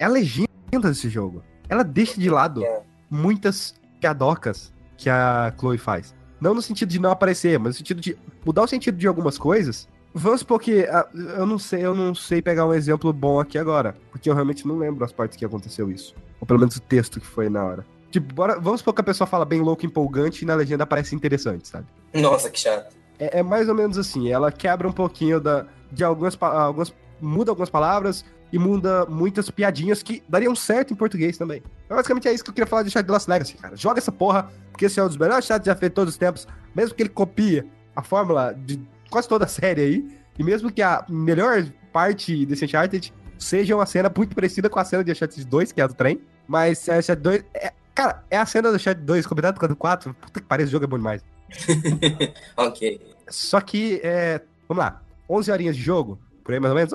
é 0.00 0.04
a 0.04 0.08
legenda 0.08 0.48
desse 0.82 1.08
jogo. 1.08 1.44
Ela 1.68 1.84
deixa 1.84 2.20
de 2.20 2.28
lado 2.28 2.64
é. 2.64 2.82
muitas 3.08 3.76
piadocas 4.00 4.74
que 4.96 5.08
a 5.08 5.54
Chloe 5.60 5.78
faz. 5.78 6.12
Não 6.40 6.54
no 6.54 6.60
sentido 6.60 6.88
de 6.88 6.98
não 6.98 7.12
aparecer, 7.12 7.56
mas 7.56 7.74
no 7.74 7.78
sentido 7.78 8.00
de 8.00 8.18
mudar 8.44 8.64
o 8.64 8.66
sentido 8.66 8.98
de 8.98 9.06
algumas 9.06 9.38
coisas. 9.38 9.88
Vamos 10.14 10.40
supor 10.40 10.60
que. 10.60 10.82
Ah, 10.84 11.06
eu 11.12 11.46
não 11.46 11.58
sei, 11.58 11.84
eu 11.84 11.94
não 11.94 12.14
sei 12.14 12.42
pegar 12.42 12.66
um 12.66 12.74
exemplo 12.74 13.12
bom 13.12 13.40
aqui 13.40 13.58
agora. 13.58 13.94
Porque 14.10 14.28
eu 14.28 14.34
realmente 14.34 14.66
não 14.66 14.78
lembro 14.78 15.04
as 15.04 15.12
partes 15.12 15.36
que 15.36 15.44
aconteceu 15.44 15.90
isso. 15.90 16.14
Ou 16.40 16.46
pelo 16.46 16.58
menos 16.58 16.76
o 16.76 16.80
texto 16.80 17.20
que 17.20 17.26
foi 17.26 17.48
na 17.48 17.64
hora. 17.64 17.86
Tipo, 18.10 18.34
bora, 18.34 18.58
vamos 18.58 18.80
supor 18.80 18.94
que 18.94 19.00
a 19.00 19.04
pessoa 19.04 19.26
fala 19.26 19.44
bem 19.44 19.60
louco, 19.60 19.84
empolgante 19.84 20.42
e 20.42 20.46
na 20.46 20.54
legenda 20.54 20.86
parece 20.86 21.14
interessante, 21.14 21.68
sabe? 21.68 21.86
Nossa, 22.14 22.48
que 22.48 22.58
chato. 22.58 22.96
É, 23.18 23.40
é 23.40 23.42
mais 23.42 23.68
ou 23.68 23.74
menos 23.74 23.98
assim. 23.98 24.30
Ela 24.30 24.50
quebra 24.50 24.88
um 24.88 24.92
pouquinho 24.92 25.40
da, 25.40 25.66
de 25.92 26.02
algumas, 26.02 26.36
algumas. 26.40 26.92
Muda 27.20 27.50
algumas 27.50 27.68
palavras, 27.68 28.24
e 28.52 28.58
muda 28.58 29.04
muitas 29.06 29.50
piadinhas 29.50 30.02
que 30.02 30.22
dariam 30.28 30.54
certo 30.54 30.92
em 30.92 30.96
português 30.96 31.36
também. 31.36 31.62
Então, 31.84 31.96
basicamente 31.96 32.28
é 32.28 32.32
isso 32.32 32.42
que 32.42 32.50
eu 32.50 32.54
queria 32.54 32.66
falar 32.66 32.82
de 32.82 32.90
Shadow 32.90 33.12
Lost 33.12 33.28
Legacy, 33.28 33.54
cara. 33.54 33.76
Joga 33.76 33.98
essa 33.98 34.12
porra, 34.12 34.50
porque 34.70 34.86
esse 34.86 34.98
é 34.98 35.04
um 35.04 35.06
dos 35.06 35.16
melhores 35.16 35.44
chats 35.44 35.66
já 35.66 35.74
feitos 35.74 35.94
todos 35.94 36.14
os 36.14 36.18
tempos, 36.18 36.46
mesmo 36.74 36.94
que 36.94 37.02
ele 37.02 37.10
copie 37.10 37.64
a 37.94 38.02
fórmula 38.02 38.54
de 38.54 38.80
quase 39.10 39.28
toda 39.28 39.44
a 39.44 39.48
série 39.48 39.80
aí, 39.80 40.18
e 40.38 40.44
mesmo 40.44 40.70
que 40.70 40.82
a 40.82 41.04
melhor 41.08 41.64
parte 41.92 42.46
desse 42.46 42.64
Uncharted 42.64 43.12
seja 43.38 43.74
uma 43.74 43.86
cena 43.86 44.12
muito 44.14 44.34
parecida 44.34 44.68
com 44.68 44.78
a 44.78 44.84
cena 44.84 45.04
de 45.04 45.12
Uncharted 45.12 45.44
2, 45.44 45.72
que 45.72 45.80
é 45.80 45.84
a 45.84 45.86
do 45.86 45.94
trem, 45.94 46.20
mas 46.46 46.88
a 46.88 46.98
Uncharted 46.98 47.22
2... 47.22 47.44
É, 47.54 47.72
cara, 47.94 48.24
é 48.30 48.36
a 48.36 48.46
cena 48.46 48.70
do 48.70 48.76
Uncharted 48.76 49.04
2 49.04 49.26
combinado 49.26 49.58
com 49.58 49.66
a 49.66 49.68
do 49.68 49.76
4, 49.76 50.14
puta 50.14 50.40
que 50.40 50.46
parece, 50.46 50.68
o 50.68 50.72
jogo 50.72 50.84
é 50.84 50.88
bom 50.88 50.98
demais. 50.98 51.22
ok. 52.56 53.00
Só 53.28 53.60
que, 53.60 54.00
é, 54.02 54.40
vamos 54.68 54.84
lá, 54.84 55.02
11 55.28 55.50
horinhas 55.50 55.76
de 55.76 55.82
jogo, 55.82 56.18
por 56.44 56.54
aí 56.54 56.60
mais 56.60 56.72
ou 56.72 56.76
menos, 56.76 56.94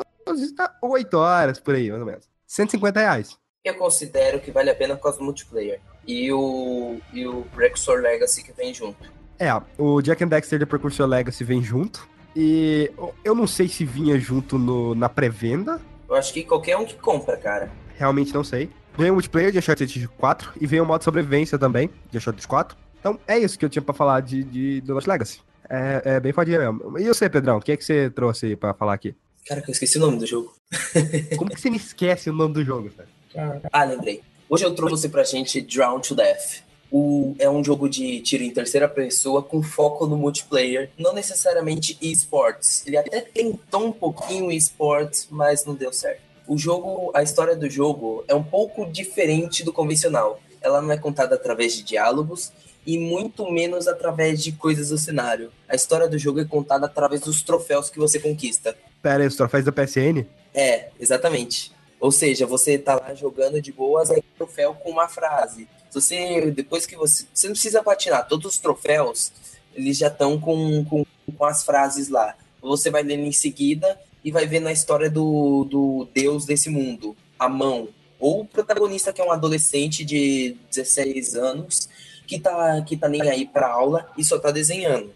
8 0.81 1.17
horas 1.17 1.59
por 1.59 1.75
aí, 1.75 1.89
mais 1.89 2.01
ou 2.01 2.07
menos. 2.07 2.29
150 2.47 2.99
reais. 2.99 3.37
Eu 3.63 3.75
considero 3.75 4.39
que 4.39 4.51
vale 4.51 4.69
a 4.69 4.75
pena 4.75 4.95
por 4.95 5.03
causa 5.03 5.17
do 5.19 5.23
multiplayer. 5.23 5.79
E 6.05 6.31
o, 6.33 6.99
e 7.13 7.25
o 7.25 7.45
Rexor 7.55 8.01
Legacy 8.01 8.43
que 8.43 8.51
vem 8.51 8.73
junto. 8.73 9.11
É, 9.39 9.49
o 9.77 10.01
Jack 10.01 10.23
and 10.23 10.27
Dexter 10.27 10.59
The 10.59 10.65
Precursor 10.65 11.07
Legacy 11.07 11.43
vem 11.43 11.61
junto. 11.61 12.07
E 12.35 12.91
eu 13.23 13.35
não 13.35 13.45
sei 13.45 13.67
se 13.67 13.85
vinha 13.85 14.19
junto 14.19 14.57
no, 14.57 14.95
na 14.95 15.07
pré-venda. 15.07 15.79
Eu 16.09 16.15
acho 16.15 16.33
que 16.33 16.43
qualquer 16.43 16.77
um 16.77 16.85
que 16.85 16.95
compra, 16.95 17.37
cara. 17.37 17.71
Realmente 17.97 18.33
não 18.33 18.43
sei. 18.43 18.69
Vem 18.97 19.09
o 19.09 19.13
multiplayer 19.13 19.51
de 19.51 19.57
Uncharted 19.57 20.07
4 20.17 20.53
e 20.59 20.67
vem 20.67 20.81
o 20.81 20.85
modo 20.85 21.03
sobrevivência 21.03 21.57
também 21.57 21.89
de 22.11 22.17
Uncharted 22.17 22.47
4. 22.47 22.77
Então 22.99 23.19
é 23.27 23.37
isso 23.37 23.57
que 23.57 23.65
eu 23.65 23.69
tinha 23.69 23.81
pra 23.81 23.93
falar 23.93 24.21
de, 24.21 24.43
de 24.43 24.83
The 24.85 24.93
Lost 24.93 25.07
Legacy. 25.07 25.41
É, 25.69 26.01
é 26.05 26.19
bem 26.19 26.31
fodinha 26.31 26.59
mesmo. 26.59 26.97
E 26.99 27.07
você, 27.07 27.29
Pedrão, 27.29 27.57
o 27.57 27.61
que 27.61 27.71
é 27.71 27.77
que 27.77 27.83
você 27.83 28.09
trouxe 28.09 28.47
aí 28.47 28.55
pra 28.55 28.73
falar 28.73 28.93
aqui? 28.93 29.15
Cara, 29.45 29.63
eu 29.65 29.71
esqueci 29.71 29.97
o 29.97 30.01
nome 30.01 30.17
do 30.17 30.25
jogo. 30.25 30.53
Como 31.37 31.49
que 31.49 31.59
você 31.59 31.69
me 31.69 31.77
esquece 31.77 32.29
o 32.29 32.33
nome 32.33 32.53
do 32.53 32.63
jogo, 32.63 32.89
cara? 32.91 33.61
Ah, 33.71 33.83
lembrei. 33.83 34.21
Hoje 34.47 34.63
eu 34.63 34.73
trouxe 34.75 35.09
pra 35.09 35.23
gente 35.23 35.61
Drown 35.61 35.99
to 35.99 36.15
Death. 36.15 36.63
O, 36.95 37.35
é 37.39 37.49
um 37.49 37.63
jogo 37.63 37.89
de 37.89 38.19
tiro 38.19 38.43
em 38.43 38.51
terceira 38.51 38.87
pessoa 38.87 39.41
com 39.41 39.63
foco 39.63 40.05
no 40.05 40.15
multiplayer, 40.15 40.91
não 40.95 41.11
necessariamente 41.11 41.97
esports. 41.99 42.85
Ele 42.85 42.97
até 42.97 43.19
tentou 43.19 43.87
um 43.87 43.91
pouquinho 43.91 44.51
esports, 44.51 45.27
mas 45.31 45.65
não 45.65 45.73
deu 45.73 45.91
certo. 45.91 46.21
O 46.47 46.55
jogo, 46.55 47.11
a 47.15 47.23
história 47.23 47.55
do 47.55 47.67
jogo 47.67 48.23
é 48.27 48.35
um 48.35 48.43
pouco 48.43 48.85
diferente 48.85 49.63
do 49.63 49.73
convencional. 49.73 50.39
Ela 50.61 50.83
não 50.83 50.91
é 50.91 50.97
contada 50.97 51.33
através 51.33 51.75
de 51.75 51.81
diálogos 51.81 52.51
e 52.85 52.99
muito 52.99 53.51
menos 53.51 53.87
através 53.87 54.43
de 54.43 54.51
coisas 54.51 54.89
do 54.89 54.97
cenário. 54.99 55.51
A 55.67 55.73
história 55.73 56.07
do 56.07 56.19
jogo 56.19 56.41
é 56.41 56.45
contada 56.45 56.85
através 56.85 57.21
dos 57.21 57.41
troféus 57.41 57.89
que 57.89 57.97
você 57.97 58.19
conquista. 58.19 58.77
Pera 59.01 59.23
aí, 59.23 59.27
os 59.27 59.35
troféus 59.35 59.65
da 59.65 59.71
PSN? 59.71 60.27
É, 60.53 60.89
exatamente. 60.99 61.71
Ou 61.99 62.11
seja, 62.11 62.45
você 62.45 62.77
tá 62.77 62.95
lá 62.95 63.15
jogando 63.15 63.59
de 63.59 63.71
boas, 63.71 64.11
aí 64.11 64.21
troféu 64.37 64.75
com 64.75 64.91
uma 64.91 65.07
frase. 65.07 65.67
Você, 65.93 66.51
depois 66.51 66.85
que 66.85 66.95
você. 66.95 67.25
Você 67.33 67.47
não 67.47 67.53
precisa 67.53 67.83
patinar, 67.83 68.27
todos 68.27 68.53
os 68.53 68.57
troféus, 68.57 69.31
eles 69.73 69.97
já 69.97 70.07
estão 70.07 70.39
com, 70.39 70.83
com, 70.85 71.05
com 71.37 71.45
as 71.45 71.63
frases 71.63 72.09
lá. 72.09 72.35
Você 72.61 72.89
vai 72.89 73.03
lendo 73.03 73.25
em 73.25 73.31
seguida 73.31 73.99
e 74.23 74.31
vai 74.31 74.45
vendo 74.45 74.67
a 74.67 74.71
história 74.71 75.09
do, 75.09 75.65
do 75.65 76.07
deus 76.13 76.45
desse 76.45 76.69
mundo, 76.69 77.15
a 77.37 77.49
mão. 77.49 77.89
Ou 78.19 78.41
o 78.41 78.45
protagonista, 78.45 79.11
que 79.11 79.21
é 79.21 79.25
um 79.25 79.31
adolescente 79.31 80.05
de 80.05 80.55
16 80.69 81.35
anos, 81.35 81.89
que 82.25 82.39
tá, 82.39 82.81
que 82.81 82.95
tá 82.95 83.09
nem 83.09 83.21
aí 83.29 83.45
pra 83.45 83.67
aula 83.67 84.09
e 84.17 84.23
só 84.23 84.39
tá 84.39 84.49
desenhando. 84.49 85.11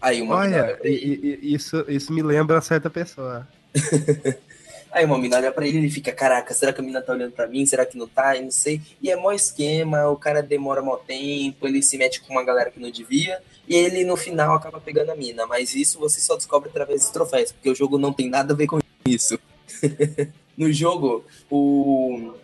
Aí 0.00 0.20
uma 0.20 0.36
Olha, 0.36 0.78
e, 0.82 1.38
e, 1.42 1.54
isso, 1.54 1.84
isso 1.88 2.12
me 2.12 2.22
lembra 2.22 2.60
certa 2.60 2.90
pessoa. 2.90 3.46
aí 4.92 5.04
uma 5.04 5.18
mina 5.18 5.36
olha 5.36 5.52
pra 5.52 5.66
ele 5.66 5.78
e 5.78 5.80
ele 5.80 5.90
fica, 5.90 6.12
caraca, 6.12 6.52
será 6.54 6.72
que 6.72 6.80
a 6.80 6.84
mina 6.84 7.00
tá 7.00 7.12
olhando 7.12 7.32
pra 7.32 7.46
mim? 7.46 7.64
Será 7.66 7.86
que 7.86 7.96
não 7.96 8.06
tá? 8.06 8.36
Eu 8.36 8.42
não 8.44 8.50
sei. 8.50 8.80
E 9.00 9.10
é 9.10 9.16
mó 9.16 9.32
esquema, 9.32 10.08
o 10.08 10.16
cara 10.16 10.42
demora 10.42 10.82
mó 10.82 10.96
tempo, 10.96 11.66
ele 11.66 11.82
se 11.82 11.96
mete 11.96 12.20
com 12.20 12.32
uma 12.32 12.44
galera 12.44 12.70
que 12.70 12.80
não 12.80 12.90
devia, 12.90 13.40
e 13.68 13.74
ele 13.74 14.04
no 14.04 14.16
final 14.16 14.54
acaba 14.54 14.80
pegando 14.80 15.10
a 15.10 15.16
mina. 15.16 15.46
Mas 15.46 15.74
isso 15.74 15.98
você 15.98 16.20
só 16.20 16.36
descobre 16.36 16.68
através 16.68 17.02
dos 17.02 17.10
troféus, 17.10 17.52
porque 17.52 17.70
o 17.70 17.74
jogo 17.74 17.98
não 17.98 18.12
tem 18.12 18.28
nada 18.28 18.52
a 18.52 18.56
ver 18.56 18.66
com 18.66 18.78
isso. 19.06 19.38
no 20.56 20.72
jogo, 20.72 21.24
o 21.50 22.34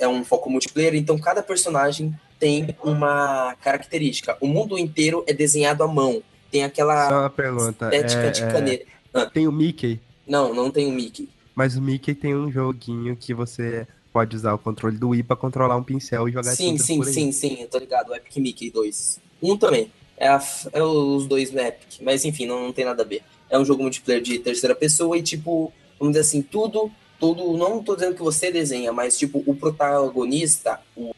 é 0.00 0.08
um 0.08 0.24
foco 0.24 0.50
multiplayer, 0.50 0.94
então 0.94 1.16
cada 1.18 1.42
personagem 1.42 2.12
tem 2.38 2.74
uma 2.82 3.54
característica. 3.62 4.36
O 4.40 4.48
mundo 4.48 4.78
inteiro 4.78 5.24
é 5.26 5.32
desenhado 5.32 5.82
à 5.82 5.88
mão. 5.88 6.22
Tem 6.50 6.64
aquela 6.64 7.08
Só 7.08 7.20
uma 7.20 7.30
pergunta. 7.30 7.86
estética 7.86 8.22
é, 8.22 8.30
de 8.30 8.42
é, 8.42 8.52
caneta. 8.52 8.86
Ah. 9.12 9.26
Tem 9.26 9.46
o 9.46 9.52
Mickey? 9.52 10.00
Não, 10.26 10.52
não 10.52 10.70
tem 10.70 10.86
o 10.86 10.92
Mickey. 10.92 11.28
Mas 11.54 11.76
o 11.76 11.82
Mickey 11.82 12.14
tem 12.14 12.34
um 12.34 12.50
joguinho 12.50 13.16
que 13.16 13.32
você 13.32 13.86
pode 14.12 14.36
usar 14.36 14.54
o 14.54 14.58
controle 14.58 14.96
do 14.96 15.10
Wii 15.10 15.22
pra 15.22 15.36
controlar 15.36 15.76
um 15.76 15.82
pincel 15.82 16.28
e 16.28 16.32
jogar 16.32 16.54
Sim, 16.54 16.78
sim, 16.78 17.02
sim, 17.04 17.32
sim, 17.32 17.62
eu 17.62 17.68
tô 17.68 17.78
ligado. 17.78 18.10
O 18.10 18.14
Epic 18.14 18.36
Mickey 18.36 18.70
2. 18.70 19.20
Um 19.42 19.56
também. 19.56 19.90
é, 20.16 20.28
a, 20.28 20.42
é 20.72 20.82
os 20.82 21.26
dois 21.26 21.50
no 21.50 21.60
Epic. 21.60 22.00
Mas 22.00 22.24
enfim, 22.24 22.46
não, 22.46 22.62
não 22.62 22.72
tem 22.72 22.84
nada 22.84 23.02
a 23.02 23.06
ver. 23.06 23.22
É 23.50 23.58
um 23.58 23.64
jogo 23.64 23.82
multiplayer 23.82 24.22
de 24.22 24.38
terceira 24.38 24.74
pessoa 24.74 25.16
e, 25.18 25.22
tipo, 25.22 25.72
vamos 25.98 26.14
dizer 26.14 26.26
assim, 26.26 26.42
tudo, 26.42 26.90
tudo. 27.20 27.56
Não 27.56 27.82
tô 27.82 27.94
dizendo 27.94 28.14
que 28.14 28.22
você 28.22 28.50
desenha, 28.50 28.92
mas, 28.92 29.18
tipo, 29.18 29.42
o 29.46 29.54
protagonista, 29.54 30.80
o, 30.96 31.12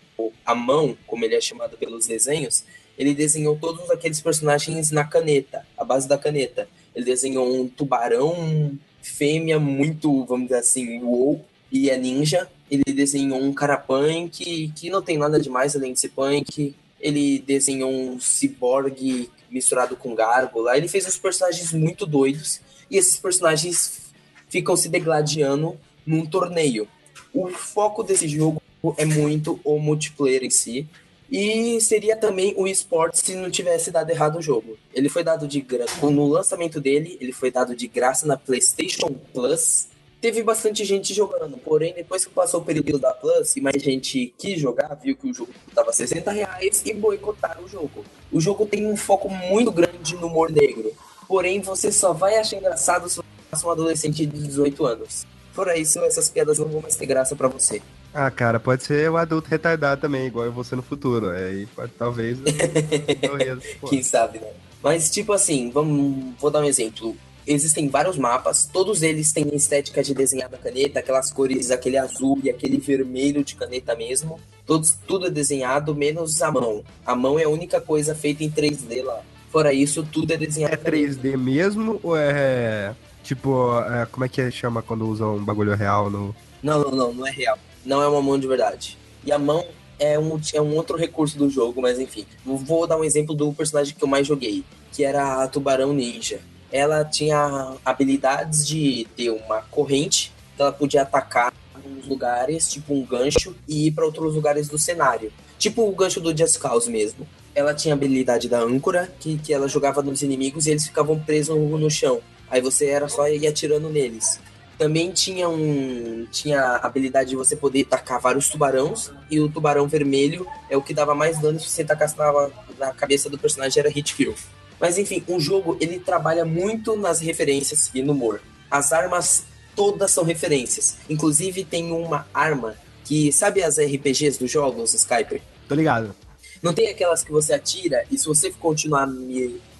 a 0.45 0.55
mão, 0.55 0.97
como 1.07 1.25
ele 1.25 1.35
é 1.35 1.41
chamado 1.41 1.77
pelos 1.77 2.07
desenhos, 2.07 2.65
ele 2.97 3.15
desenhou 3.15 3.59
todos 3.61 3.91
aqueles 3.91 4.21
personagens 4.21 4.91
na 4.91 5.05
caneta, 5.05 5.67
a 5.77 5.85
base 5.85 6.09
da 6.09 6.17
caneta. 6.17 6.69
Ele 6.95 7.05
desenhou 7.05 7.55
um 7.55 7.69
tubarão 7.69 8.79
fêmea 9.07 9.59
muito, 9.59 10.25
vamos 10.25 10.49
dizer 10.49 10.61
assim, 10.61 11.01
wow, 11.01 11.45
e 11.71 11.91
é 11.91 11.97
ninja. 11.97 12.49
Ele 12.71 12.85
desenhou 12.85 13.41
um 13.41 13.53
cara 13.53 13.77
punk, 13.77 14.73
que 14.75 14.91
não 14.91 15.03
tem 15.03 15.17
nada 15.17 15.41
demais 15.41 15.77
além 15.77 15.93
de 15.93 16.01
ser 16.01 16.09
punk. 16.11 16.75
Ele 17.01 17.39
desenhou 17.39 17.91
um 17.91 18.19
ciborgue 18.19 19.31
misturado 19.51 19.97
com 19.97 20.15
gárgula. 20.15 20.77
Ele 20.77 20.89
fez 20.89 21.07
uns 21.07 21.17
personagens 21.17 21.73
muito 21.73 22.05
doidos. 22.07 22.61
E 22.91 22.97
esses 22.97 23.17
personagens 23.17 24.07
ficam 24.49 24.77
se 24.77 24.89
degladiando 24.89 25.77
num 26.05 26.27
torneio. 26.27 26.89
O 27.33 27.49
foco 27.49 28.03
desse 28.03 28.27
jogo 28.27 28.63
é 28.97 29.05
muito 29.05 29.61
o 29.65 29.79
multiplayer 29.79 30.45
em 30.45 30.51
si. 30.51 30.87
E 31.31 31.81
seria 31.81 32.17
também 32.17 32.55
o 32.57 32.67
esporte 32.69 33.19
se 33.19 33.35
não 33.35 33.51
tivesse 33.51 33.91
dado 33.91 34.11
errado 34.11 34.39
o 34.39 34.43
jogo. 34.43 34.79
Ele 34.95 35.09
foi 35.09 35.25
dado 35.25 35.49
de 35.49 35.61
graça. 35.61 36.09
No 36.09 36.27
lançamento 36.29 36.81
dele, 36.81 37.17
ele 37.21 37.33
foi 37.33 37.51
dado 37.51 37.75
de 37.75 37.89
graça 37.89 38.27
na 38.27 38.37
PlayStation 38.37 39.09
Plus. 39.33 39.89
Teve 40.21 40.43
bastante 40.43 40.85
gente 40.85 41.13
jogando, 41.13 41.59
porém, 41.59 41.93
depois 41.93 42.25
que 42.25 42.33
passou 42.33 42.61
o 42.61 42.65
período 42.65 42.99
da 42.99 43.13
Plus 43.13 43.55
e 43.57 43.61
mais 43.61 43.83
gente 43.83 44.33
quis 44.39 44.59
jogar, 44.59 44.95
viu 44.95 45.15
que 45.15 45.31
o 45.31 45.35
jogo 45.35 45.53
estava 45.69 45.93
60 45.93 46.31
reais 46.31 46.83
e 46.87 46.95
boicotaram 46.95 47.65
o 47.65 47.69
jogo. 47.69 48.05
O 48.33 48.41
jogo 48.41 48.65
tem 48.67 48.87
um 48.87 48.97
foco 48.97 49.29
muito 49.29 49.71
grande 49.71 50.17
no 50.17 50.29
humor 50.29 50.51
negro, 50.51 50.93
porém, 51.29 51.61
você 51.61 51.93
só 51.93 52.13
vai 52.13 52.39
achar 52.39 52.57
engraçado 52.57 53.09
se 53.09 53.17
você 53.17 53.65
é 53.65 53.69
um 53.69 53.71
adolescente 53.71 54.25
de 54.25 54.39
18 54.39 54.87
anos. 54.87 55.27
Fora 55.53 55.77
isso, 55.77 55.99
essas 56.01 56.31
piadas 56.31 56.59
não 56.59 56.67
vão 56.67 56.81
mais 56.81 56.97
ter 56.97 57.07
graça 57.07 57.37
para 57.37 57.49
você. 57.49 57.83
Ah, 58.19 58.31
cara, 58.31 58.59
pode 58.59 58.83
ser 58.83 59.11
um 59.11 59.19
adulto 59.19 59.51
retardado 59.51 60.01
também, 60.01 60.27
igual 60.27 60.47
eu 60.47 60.53
vou 60.53 60.65
ser 60.65 60.75
no 60.75 60.81
futuro. 60.81 61.29
Aí 61.29 61.67
pode, 61.67 61.93
talvez. 61.99 62.39
Quem 63.91 64.03
sabe, 64.03 64.39
né? 64.39 64.49
Mas, 64.83 65.11
tipo 65.11 65.35
assim, 65.35 65.69
vamos, 65.69 66.35
vou 66.41 66.51
dar 66.51 66.61
um 66.61 66.65
exemplo. 66.65 67.15
Existem 67.47 67.91
vários 67.91 68.17
mapas, 68.17 68.65
todos 68.73 69.03
eles 69.03 69.35
têm 69.35 69.55
estética 69.55 70.03
de 70.03 70.15
desenhar 70.15 70.49
da 70.49 70.57
caneta, 70.57 70.99
aquelas 70.99 71.31
cores, 71.31 71.71
aquele 71.71 71.99
azul 71.99 72.41
e 72.43 72.49
aquele 72.49 72.79
vermelho 72.79 73.45
de 73.45 73.55
caneta 73.55 73.95
mesmo. 73.95 74.41
Todos, 74.65 74.97
tudo 75.07 75.27
é 75.27 75.31
desenhado, 75.31 75.95
menos 75.95 76.41
a 76.41 76.51
mão. 76.51 76.83
A 77.05 77.15
mão 77.15 77.39
é 77.39 77.45
a 77.45 77.51
única 77.51 77.83
coisa 77.83 78.15
feita 78.15 78.43
em 78.43 78.51
3D 78.51 79.05
lá. 79.05 79.21
Fora 79.51 79.75
isso, 79.75 80.03
tudo 80.11 80.33
é 80.33 80.39
desenhado. 80.39 80.73
É 80.73 80.79
3D 80.79 81.37
mesmo 81.37 82.01
ou 82.03 82.17
é 82.17 82.95
tipo, 83.23 83.79
é, 83.81 84.07
como 84.07 84.25
é 84.25 84.29
que 84.31 84.51
chama 84.51 84.81
quando 84.81 85.07
usam 85.07 85.37
um 85.37 85.45
bagulho 85.45 85.75
real 85.75 86.09
no. 86.09 86.35
Não, 86.63 86.81
não, 86.81 86.91
não, 86.91 87.13
não 87.13 87.27
é 87.27 87.31
real 87.31 87.59
não 87.87 88.03
é 88.03 88.09
uma 88.09 88.21
mão 88.21 88.39
de 88.39 88.47
verdade. 88.47 88.99
E 89.25 89.33
a 89.33 89.39
mão 89.39 89.65
é 89.99 90.19
um, 90.19 90.39
é 90.53 90.61
um 90.61 90.75
outro 90.75 90.97
recurso 90.99 91.39
do 91.39 91.49
jogo, 91.49 91.81
mas 91.81 91.99
enfim. 91.99 92.27
Vou 92.45 92.87
dar 92.87 92.99
um 92.99 93.05
exemplo 93.05 93.35
do 93.35 93.53
personagem 93.53 93.95
que 93.95 94.03
eu 94.03 94.09
mais 94.09 94.27
joguei, 94.27 94.65
que 94.93 95.05
era 95.05 95.43
a 95.43 95.49
Tubarão 95.49 95.93
Ninja. 95.93 96.41
Ela 96.71 97.05
tinha 97.05 97.75
habilidades 97.85 98.67
de 98.67 99.07
ter 99.17 99.31
uma 99.31 99.63
corrente, 99.63 100.33
então 100.55 100.67
ela 100.67 100.75
podia 100.75 101.03
atacar 101.03 101.55
uns 101.85 102.07
lugares, 102.07 102.69
tipo 102.69 102.93
um 102.93 103.05
gancho, 103.05 103.55
e 103.69 103.87
ir 103.87 103.93
para 103.93 104.05
outros 104.05 104.35
lugares 104.35 104.69
do 104.69 104.77
cenário. 104.77 105.33
Tipo 105.59 105.89
o 105.89 105.93
gancho 105.93 106.21
do 106.21 106.37
Just 106.37 106.59
Cause 106.59 106.91
mesmo. 106.91 107.27
Ela 107.55 107.73
tinha 107.73 107.95
a 107.95 107.97
habilidade 107.97 108.49
da 108.49 108.61
âncora, 108.61 109.11
que, 109.19 109.39
que 109.39 109.55
ela 109.55 109.69
jogava 109.69 110.03
nos 110.03 110.23
inimigos 110.23 110.67
e 110.67 110.73
eles 110.73 110.87
ficavam 110.87 111.19
presos 111.19 111.57
no 111.57 111.91
chão. 111.91 112.21
Aí 112.51 112.61
você 112.61 112.87
era 112.87 113.09
só 113.09 113.29
ir 113.29 113.47
atirando 113.47 113.89
neles. 113.89 114.41
Também 114.79 115.11
tinha 115.11 115.49
um 115.49 116.27
tinha 116.31 116.61
a 116.61 116.87
habilidade 116.87 117.31
de 117.31 117.37
você 117.37 117.57
poder 117.57 117.85
tacar 117.85 118.21
vários 118.21 118.49
tubarões 118.49 119.11
e 119.31 119.41
o 119.41 119.49
tubarão 119.49 119.89
vermelho 119.89 120.47
é 120.69 120.77
o 120.77 120.83
que 120.83 120.93
dava 120.93 121.15
mais 121.15 121.39
dano 121.39 121.59
se 121.59 121.69
você 121.69 121.85
tacasse 121.85 122.17
na, 122.19 122.51
na 122.79 122.93
cabeça 122.93 123.31
do 123.31 123.39
personagem 123.39 123.81
era 123.81 123.89
hit 123.89 124.15
kill. 124.15 124.35
Mas 124.79 124.99
enfim, 124.99 125.25
o 125.27 125.41
jogo 125.41 125.79
ele 125.81 125.99
trabalha 125.99 126.45
muito 126.45 126.95
nas 126.95 127.21
referências 127.21 127.91
e 127.95 128.03
no 128.03 128.13
humor. 128.13 128.43
As 128.71 128.93
armas 128.93 129.45
todas 129.75 130.11
são 130.11 130.25
referências. 130.25 130.99
Inclusive 131.09 131.65
tem 131.65 131.91
uma 131.91 132.27
arma 132.35 132.75
que 133.05 133.33
sabe 133.33 133.63
as 133.63 133.79
RPGs 133.79 134.39
dos 134.39 134.51
jogos 134.51 134.93
Skype? 134.93 135.41
Tô 135.67 135.75
ligado. 135.75 136.15
Não 136.63 136.75
tem 136.75 136.89
aquelas 136.89 137.23
que 137.25 137.33
você 137.33 137.55
atira 137.55 138.05
e 138.11 138.19
se 138.19 138.27
você 138.27 138.51
continuar 138.51 139.09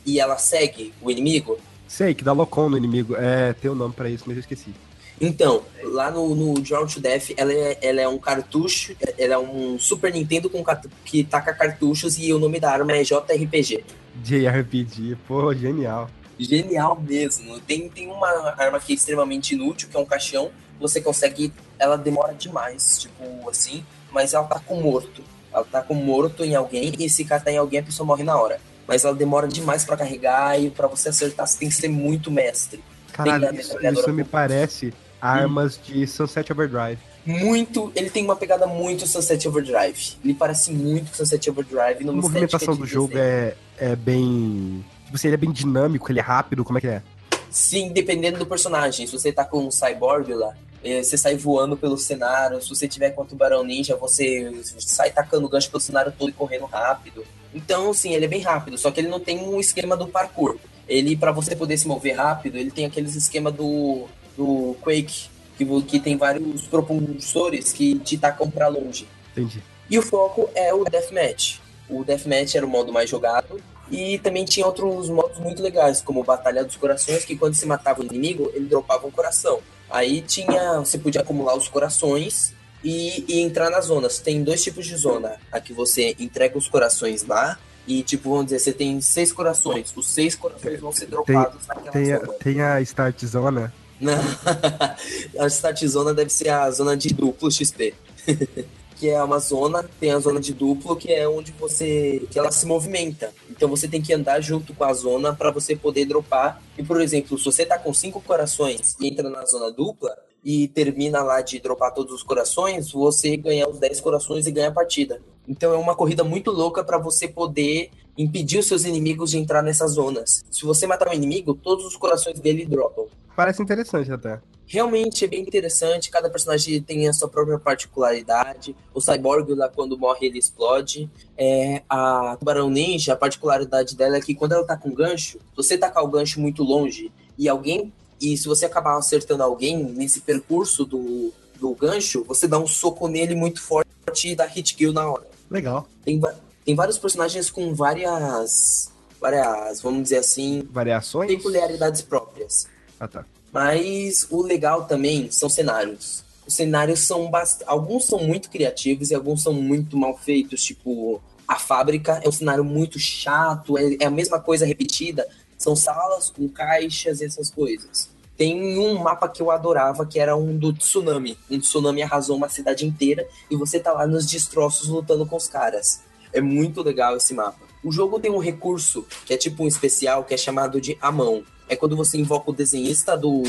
e 0.07 0.21
ela 0.21 0.39
segue 0.39 0.95
o 1.03 1.11
inimigo, 1.11 1.59
Sei, 1.89 2.15
que 2.15 2.25
dá 2.25 2.33
locom 2.33 2.69
no 2.69 2.77
inimigo. 2.77 3.15
É, 3.17 3.53
tem 3.53 3.71
um 3.71 3.75
nome 3.75 3.95
para 3.95 4.09
isso, 4.11 4.25
mas 4.27 4.37
eu 4.37 4.41
esqueci. 4.41 4.75
Então, 5.21 5.63
lá 5.83 6.11
no, 6.11 6.35
no 6.35 6.61
Drown 6.61 6.87
to 6.87 7.01
Death, 7.01 7.31
ela 7.37 7.53
é, 7.53 7.79
ela 7.81 8.01
é 8.03 8.09
um 8.09 8.19
cartucho, 8.19 8.95
ela 9.19 9.35
é 9.35 9.39
um 9.39 9.79
Super 9.79 10.13
Nintendo 10.13 10.51
com 10.51 10.63
que 11.05 11.25
taca 11.25 11.55
cartuchos 11.55 12.19
e 12.19 12.33
o 12.33 12.39
nome 12.39 12.61
da 12.61 12.71
arma 12.71 12.93
é 12.93 13.03
JRPG. 13.03 13.83
JRPG, 14.23 15.17
pô, 15.27 15.55
genial. 15.55 16.11
Genial 16.39 17.01
mesmo. 17.01 17.59
Tem, 17.61 17.89
tem 17.89 18.09
uma 18.09 18.55
arma 18.59 18.79
que 18.79 18.93
é 18.93 18.97
extremamente 18.97 19.55
inútil, 19.55 19.89
que 19.89 19.97
é 19.97 20.01
um 20.01 20.05
caixão. 20.05 20.51
Você 20.79 21.01
consegue. 21.01 21.53
Ela 21.79 21.97
demora 21.97 22.35
demais, 22.35 22.99
tipo 22.99 23.49
assim, 23.49 23.85
mas 24.11 24.35
ela 24.35 24.45
tá 24.45 24.61
com 24.61 24.81
morto. 24.81 25.23
Ela 25.53 25.65
tá 25.65 25.81
com 25.81 25.95
morto 25.95 26.45
em 26.45 26.55
alguém 26.55 26.93
e 26.99 27.09
se 27.09 27.25
catar 27.25 27.51
em 27.51 27.57
alguém, 27.57 27.81
a 27.81 27.83
pessoa 27.83 28.07
morre 28.07 28.25
na 28.25 28.39
hora. 28.39 28.61
Mas 28.87 29.05
ela 29.05 29.15
demora 29.15 29.49
demais 29.49 29.85
para 29.85 29.97
carregar 29.97 30.61
e 30.61 30.69
para 30.69 30.87
você 30.87 31.09
acertar, 31.09 31.47
você 31.47 31.59
tem 31.59 31.69
que 31.71 31.75
ser 31.75 31.89
muito 31.89 32.31
mestre. 32.31 32.83
Caralho, 33.13 33.59
isso, 33.59 33.79
isso 33.81 34.13
me 34.13 34.25
parece 34.25 34.93
armas 35.21 35.77
hum. 35.77 35.81
de 35.87 36.07
Sunset 36.07 36.53
Overdrive. 36.53 36.99
Muito, 37.25 37.91
ele 37.97 38.09
tem 38.09 38.25
uma 38.25 38.37
pegada 38.37 38.67
muito 38.67 39.07
Sunset 39.07 39.49
Overdrive. 39.49 40.17
Ele 40.25 40.35
parece 40.35 40.71
muito 40.71 41.15
Sunset 41.17 41.51
Overdrive. 41.51 42.09
A 42.09 42.13
movimentação 42.13 42.77
do 42.77 42.87
jogo 42.87 43.19
é, 43.19 43.55
é 43.77 43.97
bem. 43.97 44.85
Tipo 45.05 45.17
assim, 45.17 45.29
ele 45.29 45.35
é 45.35 45.39
bem 45.39 45.51
dinâmico, 45.51 46.11
ele 46.11 46.21
é 46.21 46.23
rápido, 46.23 46.65
como 46.65 46.79
é 46.79 46.81
que 46.81 46.87
é? 46.87 47.03
Sim, 47.51 47.93
dependendo 47.93 48.39
do 48.39 48.47
personagem. 48.47 49.07
Se 49.07 49.13
você 49.13 49.33
tá 49.33 49.45
com 49.45 49.67
um 49.67 49.71
cyborg 49.71 50.33
lá, 50.35 50.55
é, 50.85 51.03
você 51.03 51.19
sai 51.19 51.37
voando 51.37 51.77
pelo 51.77 51.99
cenário. 51.99 52.63
Se 52.63 52.69
você 52.69 52.87
tiver 52.87 53.11
com 53.11 53.23
o 53.23 53.25
tubarão 53.25 53.65
ninja, 53.65 53.97
você 53.97 54.53
sai 54.79 55.11
tacando 55.11 55.49
gancho 55.49 55.69
pelo 55.69 55.81
cenário 55.81 56.13
todo 56.17 56.29
e 56.29 56.33
correndo 56.33 56.67
rápido. 56.67 57.25
Então, 57.53 57.93
sim, 57.93 58.15
ele 58.15 58.27
é 58.27 58.29
bem 58.29 58.41
rápido, 58.41 58.77
só 58.77 58.91
que 58.91 59.01
ele 59.01 59.09
não 59.09 59.19
tem 59.19 59.39
um 59.41 59.59
esquema 59.59 59.97
do 59.97 60.07
parkour. 60.07 60.59
Ele, 60.87 61.17
para 61.17 61.33
você 61.33 61.57
poder 61.57 61.77
se 61.77 61.89
mover 61.89 62.17
rápido, 62.17 62.57
ele 62.57 62.71
tem 62.71 62.85
aqueles 62.85 63.17
esquema 63.17 63.51
do 63.51 64.07
do 64.37 64.77
Quake, 64.83 65.29
que, 65.57 65.83
que 65.83 66.01
tem 66.01 66.17
vários 66.17 66.63
propulsores 66.63 67.73
que 67.73 67.99
te 68.01 68.19
tacam 68.19 68.51
para 68.51 68.69
longe. 68.69 69.09
Entendi. 69.33 69.63
E 69.89 69.99
o 69.99 70.03
foco 70.03 70.51
é 70.55 70.75
o 70.75 70.85
Deathmatch. 70.85 71.61
O 71.89 72.05
Deathmatch 72.05 72.55
era 72.55 72.67
o 72.67 72.69
modo 72.69 72.93
mais 72.93 73.09
jogado. 73.09 73.61
E 73.91 74.19
também 74.19 74.45
tinha 74.45 74.67
outros 74.67 75.09
modos 75.09 75.39
muito 75.39 75.63
legais, 75.63 76.01
como 76.03 76.25
Batalha 76.25 76.65
dos 76.65 76.77
Corações, 76.77 77.25
que 77.25 77.37
quando 77.37 77.55
se 77.55 77.65
matava 77.67 78.01
o 78.01 78.05
inimigo, 78.05 78.51
ele 78.53 78.67
dropava 78.67 79.07
um 79.07 79.13
coração. 79.13 79.61
Aí 79.89 80.21
tinha. 80.23 80.81
Você 80.81 80.99
podia 80.99 81.21
acumular 81.21 81.57
os 81.57 81.69
corações 81.69 82.53
e, 82.83 83.25
e 83.29 83.41
entrar 83.41 83.71
nas 83.71 83.87
zonas. 83.87 84.19
Tem 84.19 84.43
dois 84.43 84.63
tipos 84.63 84.87
de 84.87 84.97
zona. 84.97 85.37
A 85.53 85.61
que 85.61 85.73
você 85.73 86.17
entrega 86.19 86.59
os 86.59 86.69
corações 86.69 87.25
lá 87.25 87.57
e, 87.87 88.03
tipo, 88.03 88.31
vamos 88.31 88.47
dizer, 88.47 88.59
você 88.59 88.73
tem 88.73 89.01
seis 89.01 89.33
corações. 89.33 89.93
Os 89.95 90.09
seis 90.09 90.35
corações 90.35 90.81
vão 90.81 90.91
ser 90.91 91.07
dropados 91.07 91.65
tem, 91.65 91.77
naquela 91.77 91.93
tem 91.93 92.07
zona. 92.07 92.25
A, 92.25 92.45
tem 92.45 92.63
a 92.63 92.81
Start 92.81 93.25
Zona, 93.25 93.73
a 95.39 95.47
start 95.47 95.85
zona 95.87 96.13
deve 96.13 96.31
ser 96.31 96.49
a 96.49 96.71
zona 96.71 96.97
de 96.97 97.13
duplo 97.15 97.51
XP. 97.51 97.95
que 98.97 99.11
é 99.11 99.23
uma 99.23 99.39
zona, 99.39 99.89
tem 100.01 100.11
a 100.11 100.19
zona 100.19 100.41
de 100.41 100.55
duplo, 100.55 100.97
que 100.97 101.13
é 101.13 101.29
onde 101.29 101.53
você. 101.53 102.27
que 102.31 102.39
ela 102.39 102.51
se 102.51 102.67
movimenta. 102.67 103.33
Então 103.51 103.69
você 103.69 103.87
tem 103.87 104.01
que 104.01 104.13
andar 104.13 104.41
junto 104.41 104.75
com 104.75 104.85
a 104.85 104.93
zona 104.93 105.35
para 105.35 105.51
você 105.51 105.77
poder 105.77 106.07
dropar. 106.07 106.63
E, 106.79 106.83
por 106.83 107.01
exemplo, 107.01 107.39
se 107.39 107.45
você 107.45 107.65
tá 107.65 107.79
com 107.79 107.93
cinco 107.93 108.21
corações 108.21 108.97
e 109.01 109.07
entra 109.07 109.29
na 109.29 109.45
zona 109.45 109.71
dupla 109.71 110.17
e 110.43 110.69
termina 110.69 111.23
lá 111.23 111.41
de 111.41 111.61
dropar 111.61 111.93
todos 111.93 112.13
os 112.15 112.23
corações, 112.23 112.91
você 112.91 113.37
ganha 113.37 113.69
os 113.69 113.79
10 113.79 114.01
corações 114.01 114.47
e 114.47 114.51
ganha 114.51 114.69
a 114.69 114.73
partida. 114.73 115.21
Então 115.47 115.73
é 115.73 115.77
uma 115.77 115.95
corrida 115.95 116.25
muito 116.25 116.51
louca 116.51 116.83
para 116.83 116.99
você 116.99 117.29
poder 117.29 117.91
impedir 118.17 118.59
os 118.59 118.67
seus 118.67 118.85
inimigos 118.85 119.31
de 119.31 119.39
entrar 119.39 119.63
nessas 119.63 119.93
zonas. 119.93 120.45
Se 120.51 120.65
você 120.65 120.87
matar 120.87 121.09
um 121.09 121.13
inimigo, 121.13 121.55
todos 121.55 121.85
os 121.85 121.97
corações 121.97 122.39
dele 122.41 122.65
dropam. 122.65 123.07
Parece 123.35 123.63
interessante 123.63 124.11
até. 124.11 124.41
Realmente 124.69 125.25
é 125.25 125.29
bem 125.29 125.43
interessante, 125.43 126.11
cada 126.11 126.29
personagem 126.29 126.83
tem 126.83 127.09
a 127.09 127.13
sua 127.13 127.29
própria 127.29 127.57
particularidade. 127.57 128.75
O 128.93 129.01
Cyborg 129.01 129.55
lá, 129.55 129.69
quando 129.69 129.97
morre, 129.97 130.27
ele 130.27 130.39
explode. 130.39 131.09
É, 131.39 131.83
a 131.89 132.37
Tubarão 132.37 132.69
Ninja, 132.69 133.13
a 133.13 133.17
particularidade 133.17 133.95
dela 133.95 134.17
é 134.17 134.21
que 134.21 134.35
quando 134.35 134.53
ela 134.53 134.67
tá 134.67 134.77
com 134.77 134.93
gancho, 134.93 135.39
você 135.55 135.79
tacar 135.79 136.03
o 136.03 136.09
gancho 136.09 136.41
muito 136.41 136.65
longe 136.65 137.13
e 137.39 137.49
alguém. 137.49 137.93
E 138.21 138.37
se 138.37 138.49
você 138.49 138.65
acabar 138.65 138.97
acertando 138.97 139.43
alguém 139.43 139.85
nesse 139.85 140.21
percurso 140.23 140.85
do, 140.85 141.33
do 141.61 141.73
gancho, 141.75 142.25
você 142.25 142.49
dá 142.49 142.59
um 142.59 142.67
soco 142.67 143.07
nele 143.07 143.37
muito 143.37 143.61
forte 143.61 143.87
e 144.25 144.35
dá 144.35 144.47
hit 144.47 144.75
kill 144.75 144.93
na 144.93 145.09
hora. 145.09 145.29
Legal. 145.49 145.87
Tem, 146.05 146.21
tem 146.67 146.75
vários 146.75 146.99
personagens 146.99 147.49
com 147.49 147.73
várias 147.73 148.93
várias, 149.21 149.81
vamos 149.81 150.03
dizer 150.03 150.19
assim, 150.19 150.69
Variações? 150.71 151.29
peculiaridades 151.29 152.03
próprias. 152.03 152.67
Ah, 152.99 153.09
tá. 153.09 153.25
Mas 153.53 154.27
o 154.31 154.43
legal 154.43 154.85
também 154.85 155.31
são 155.31 155.49
cenários. 155.49 156.25
Os 156.47 156.55
cenários 156.55 157.07
são 157.07 157.31
bast... 157.31 157.63
alguns 157.67 158.05
são 158.05 158.19
muito 158.19 158.51
criativos 158.51 159.11
e 159.11 159.15
alguns 159.15 159.43
são 159.43 159.53
muito 159.53 159.97
mal 159.97 160.19
feitos, 160.19 160.63
tipo 160.63 161.23
a 161.47 161.57
fábrica 161.57 162.21
é 162.25 162.29
um 162.29 162.33
cenário 162.33 162.65
muito 162.65 162.99
chato, 162.99 163.79
é, 163.79 163.97
é 164.01 164.07
a 164.07 164.11
mesma 164.11 164.41
coisa 164.41 164.67
repetida, 164.67 165.27
são 165.57 165.77
salas 165.77 166.29
com 166.29 166.49
caixas 166.49 167.21
e 167.21 167.25
essas 167.25 167.49
coisas. 167.49 168.11
Tem 168.37 168.79
um 168.79 168.99
mapa 168.99 169.29
que 169.29 169.41
eu 169.41 169.51
adorava, 169.51 170.05
que 170.05 170.19
era 170.19 170.37
um 170.37 170.57
do 170.59 170.73
tsunami. 170.73 171.39
Um 171.49 171.59
tsunami 171.59 172.03
arrasou 172.03 172.37
uma 172.37 172.49
cidade 172.49 172.85
inteira 172.85 173.27
e 173.51 173.57
você 173.57 173.79
tá 173.81 173.93
lá 173.93 174.07
nos 174.07 174.27
destroços 174.27 174.89
lutando 174.89 175.25
com 175.25 175.37
os 175.37 175.49
caras. 175.49 176.01
É 176.37 176.41
muito 176.41 176.83
legal 176.83 177.17
esse 177.17 177.33
mapa. 177.33 177.67
O 177.83 177.91
jogo 177.91 178.21
tem 178.21 178.31
um 178.31 178.39
recurso 178.39 179.07
que 179.25 179.33
é 179.33 179.37
tipo 179.37 179.65
um 179.65 179.67
especial 179.67 180.25
que 180.25 180.35
é 180.35 180.37
chamado 180.37 180.81
de 180.81 180.99
a 181.01 181.11
mão. 181.11 181.43
É 181.69 181.75
quando 181.75 181.97
você 181.97 182.19
invoca 182.19 182.51
o 182.51 182.55
desenhista 182.55 183.17
do 183.17 183.43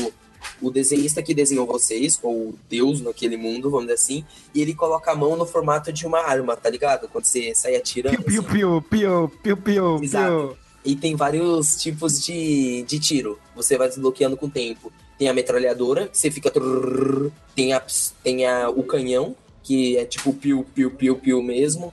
o 0.62 0.70
desenhista 0.70 1.22
que 1.22 1.34
desenhou 1.34 1.66
vocês, 1.66 2.18
ou 2.22 2.54
Deus 2.68 3.00
naquele 3.00 3.36
mundo, 3.36 3.70
vamos 3.70 3.86
dizer 3.86 3.94
assim, 3.94 4.24
e 4.54 4.62
ele 4.62 4.74
coloca 4.74 5.10
a 5.10 5.14
mão 5.14 5.36
no 5.36 5.44
formato 5.44 5.92
de 5.92 6.06
uma 6.06 6.20
arma, 6.20 6.56
tá 6.56 6.70
ligado? 6.70 7.08
Quando 7.08 7.24
você 7.24 7.54
sai 7.54 7.76
atirando. 7.76 8.22
Piu, 8.22 8.40
assim. 8.40 8.50
piu, 8.50 8.82
piu, 8.82 9.32
piu, 9.42 9.56
piu, 9.56 10.02
Exato. 10.02 10.48
piu. 10.48 10.56
E 10.84 10.96
tem 10.96 11.16
vários 11.16 11.76
tipos 11.76 12.24
de, 12.24 12.82
de 12.84 12.98
tiro. 12.98 13.38
Você 13.54 13.76
vai 13.76 13.88
desbloqueando 13.88 14.36
com 14.36 14.46
o 14.46 14.50
tempo. 14.50 14.92
Tem 15.18 15.28
a 15.28 15.34
metralhadora, 15.34 16.06
que 16.08 16.16
você 16.16 16.30
fica. 16.30 16.50
Tem, 17.54 17.72
a, 17.72 17.82
tem 18.22 18.46
a, 18.46 18.70
o 18.70 18.82
canhão, 18.84 19.36
que 19.62 19.98
é 19.98 20.04
tipo 20.04 20.32
piu, 20.32 20.64
piu, 20.74 20.90
piu, 20.90 21.16
piu 21.16 21.42
mesmo. 21.42 21.92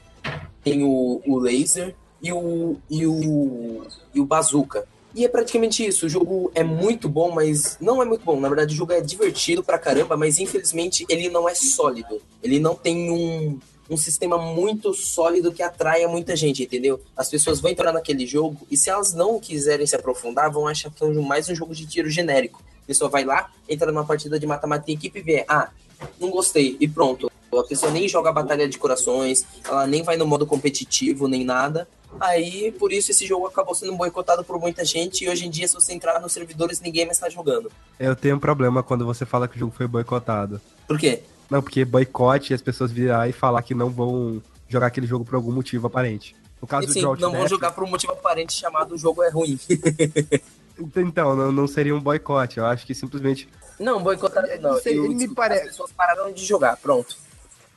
Tem 0.66 0.84
o, 0.84 1.22
o 1.26 1.40
laser 1.40 1.96
e 2.22 2.34
o, 2.34 2.76
e, 2.90 3.08
o, 3.08 3.86
e 4.14 4.20
o 4.20 4.26
bazooka. 4.26 4.86
E 5.16 5.24
é 5.24 5.30
praticamente 5.30 5.86
isso. 5.86 6.08
O 6.08 6.10
jogo 6.10 6.52
é 6.54 6.62
muito 6.62 7.08
bom, 7.08 7.32
mas 7.32 7.78
não 7.80 8.02
é 8.02 8.06
muito 8.06 8.26
bom. 8.26 8.38
Na 8.38 8.50
verdade, 8.50 8.74
o 8.74 8.78
jogo 8.78 8.92
é 8.92 9.00
divertido 9.00 9.64
pra 9.64 9.80
caramba, 9.80 10.18
mas 10.18 10.40
infelizmente 10.40 11.06
ele 11.08 11.30
não 11.30 11.48
é 11.48 11.56
sólido. 11.56 12.22
Ele 12.44 12.60
não 12.60 12.76
tem 12.76 13.10
um, 13.10 13.58
um 13.90 13.96
sistema 13.96 14.38
muito 14.38 14.94
sólido 14.94 15.54
que 15.54 15.64
atraia 15.64 16.08
muita 16.08 16.36
gente, 16.36 16.64
entendeu? 16.64 17.00
As 17.16 17.30
pessoas 17.30 17.62
vão 17.62 17.72
entrar 17.72 17.94
naquele 17.94 18.26
jogo 18.26 18.68
e 18.70 18.76
se 18.76 18.90
elas 18.90 19.14
não 19.14 19.40
quiserem 19.40 19.88
se 19.88 19.96
aprofundar, 19.96 20.52
vão 20.52 20.68
achar 20.68 20.92
que 20.92 21.02
é 21.02 21.08
mais 21.08 21.48
um 21.48 21.56
jogo 21.56 21.74
de 21.74 21.86
tiro 21.86 22.10
genérico. 22.10 22.62
A 22.84 22.88
pessoa 22.88 23.10
vai 23.10 23.24
lá, 23.24 23.50
entra 23.70 23.92
numa 23.92 24.06
partida 24.06 24.38
de 24.38 24.46
mata-mata 24.46 24.92
em 24.92 24.96
equipe 24.96 25.22
vê, 25.22 25.46
ah, 25.48 25.70
não 26.20 26.30
gostei, 26.30 26.76
e 26.80 26.88
pronto. 26.88 27.32
A 27.60 27.64
pessoa 27.64 27.92
nem 27.92 28.08
joga 28.08 28.30
a 28.30 28.34
batalha 28.34 28.68
de 28.68 28.78
corações, 28.78 29.46
ela 29.68 29.86
nem 29.88 30.04
vai 30.04 30.18
no 30.18 30.26
modo 30.26 30.46
competitivo, 30.46 31.28
nem 31.28 31.44
nada. 31.44 31.88
Aí, 32.20 32.72
por 32.72 32.94
isso, 32.94 33.12
esse 33.12 33.26
jogo 33.26 33.46
acabou 33.48 33.76
sendo 33.76 33.94
boicotado 33.96 34.44
por 34.44 34.58
muita 34.60 34.86
gente 34.86 35.26
e 35.26 35.30
hoje 35.30 35.46
em 35.46 35.50
dia, 35.50 35.68
se 35.68 35.74
você 35.76 35.94
entrar 35.94 36.20
nos 36.22 36.32
servidores, 36.32 36.80
ninguém 36.80 37.06
mais 37.06 37.20
tá 37.20 37.30
jogando. 37.30 37.70
Eu 38.00 38.16
tenho 38.16 38.38
um 38.38 38.40
problema 38.40 38.82
quando 38.82 39.06
você 39.06 39.26
fala 39.26 39.48
que 39.48 39.58
o 39.58 39.60
jogo 39.60 39.74
foi 39.76 39.86
boicotado. 39.88 40.62
Por 40.88 40.98
quê? 40.98 41.22
Não, 41.50 41.62
porque 41.62 41.84
boicote 41.84 42.54
e 42.54 42.56
as 42.56 42.62
pessoas 42.62 42.92
virar 42.92 43.28
e 43.30 43.34
falar 43.34 43.62
que 43.64 43.76
não 43.76 43.90
vão 43.90 44.42
jogar 44.70 44.88
aquele 44.88 45.06
jogo 45.08 45.26
por 45.26 45.36
algum 45.36 45.52
motivo 45.52 45.88
aparente. 45.88 46.36
No 46.62 46.68
caso 46.68 46.86
E, 46.86 46.88
do 46.88 46.94
sim, 46.94 47.02
Drought 47.02 47.22
não 47.22 47.32
Death, 47.32 47.50
jogar 47.50 47.72
por 47.72 47.84
um 47.84 47.88
motivo 47.88 48.14
aparente 48.14 48.54
chamado 48.54 48.96
o 48.96 48.98
jogo 48.98 49.22
é 49.22 49.30
ruim. 49.30 49.60
Então, 50.98 51.36
não, 51.36 51.52
não 51.54 51.68
seria 51.68 51.96
um 51.96 52.02
boicote. 52.02 52.58
Eu 52.58 52.66
acho 52.66 52.86
que 52.86 52.94
simplesmente. 52.94 53.48
Não, 53.80 54.02
boicotaram 54.04 54.50
não. 54.62 54.78
Sei, 54.80 54.98
Eu- 54.98 55.04
me 55.08 55.16
desculpa, 55.16 55.44
pare- 55.44 55.56
As 55.62 55.68
pessoas 55.68 55.92
pararam 55.92 56.32
de 56.34 56.44
jogar, 56.44 56.76
pronto. 56.78 57.16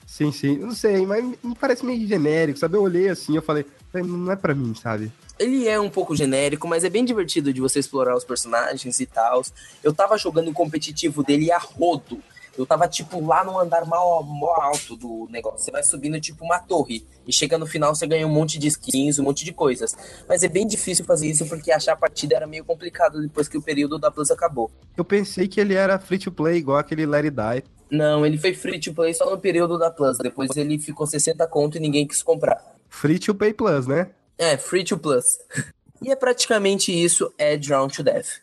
Sim, 0.08 0.32
sim. 0.32 0.56
Não 0.56 0.72
sei, 0.74 1.04
mas 1.04 1.22
me 1.22 1.54
parece 1.54 1.84
meio 1.84 2.08
genérico, 2.08 2.58
sabe? 2.58 2.78
Eu 2.78 2.82
olhei 2.82 3.10
assim, 3.10 3.36
eu 3.36 3.42
falei, 3.42 3.66
não 3.92 4.32
é 4.32 4.36
pra 4.36 4.54
mim, 4.54 4.74
sabe? 4.74 5.12
Ele 5.38 5.68
é 5.68 5.78
um 5.78 5.90
pouco 5.90 6.16
genérico, 6.16 6.66
mas 6.66 6.82
é 6.82 6.88
bem 6.88 7.04
divertido 7.04 7.52
de 7.52 7.60
você 7.60 7.78
explorar 7.78 8.16
os 8.16 8.24
personagens 8.24 8.98
e 8.98 9.06
tal. 9.06 9.42
Eu 9.84 9.92
tava 9.92 10.16
jogando 10.16 10.48
o 10.48 10.54
competitivo 10.54 11.22
dele 11.22 11.52
a 11.52 11.58
rodo. 11.58 12.20
Eu 12.56 12.66
tava, 12.66 12.88
tipo, 12.88 13.24
lá 13.24 13.44
no 13.44 13.56
andar 13.56 13.84
mal, 13.84 14.20
mal 14.24 14.60
alto 14.62 14.96
do 14.96 15.28
negócio. 15.30 15.60
Você 15.60 15.70
vai 15.70 15.82
subindo, 15.82 16.18
tipo, 16.20 16.42
uma 16.42 16.58
torre. 16.58 17.06
E 17.24 17.32
chega 17.32 17.56
no 17.56 17.66
final, 17.66 17.94
você 17.94 18.06
ganha 18.06 18.26
um 18.26 18.32
monte 18.32 18.58
de 18.58 18.66
skins, 18.66 19.18
um 19.18 19.24
monte 19.24 19.44
de 19.44 19.52
coisas. 19.52 19.94
Mas 20.26 20.42
é 20.42 20.48
bem 20.48 20.66
difícil 20.66 21.04
fazer 21.04 21.28
isso, 21.28 21.46
porque 21.46 21.70
achar 21.70 21.92
a 21.92 21.96
partida 21.96 22.34
era 22.34 22.46
meio 22.48 22.64
complicado 22.64 23.20
depois 23.20 23.46
que 23.46 23.58
o 23.58 23.62
período 23.62 23.96
da 23.98 24.10
Plus 24.10 24.30
acabou. 24.30 24.70
Eu 24.96 25.04
pensei 25.04 25.46
que 25.46 25.60
ele 25.60 25.74
era 25.74 25.98
free 26.00 26.18
to 26.18 26.32
play, 26.32 26.56
igual 26.56 26.78
aquele 26.78 27.04
It 27.04 27.30
Die. 27.30 27.77
Não, 27.90 28.24
ele 28.24 28.36
foi 28.38 28.54
free 28.54 28.78
to 28.78 28.92
play 28.92 29.14
só 29.14 29.30
no 29.30 29.38
período 29.38 29.78
da 29.78 29.90
Plus. 29.90 30.18
Depois 30.18 30.56
ele 30.56 30.78
ficou 30.78 31.06
60 31.06 31.46
conto 31.48 31.76
e 31.76 31.80
ninguém 31.80 32.06
quis 32.06 32.22
comprar. 32.22 32.62
Free 32.88 33.18
to 33.18 33.34
Pay 33.34 33.54
Plus, 33.54 33.86
né? 33.86 34.10
É, 34.36 34.56
free 34.56 34.84
to 34.84 34.98
plus. 34.98 35.38
E 36.00 36.12
é 36.12 36.14
praticamente 36.14 36.92
isso, 36.92 37.34
é 37.36 37.56
Drown 37.56 37.88
to 37.88 38.04
Death. 38.04 38.40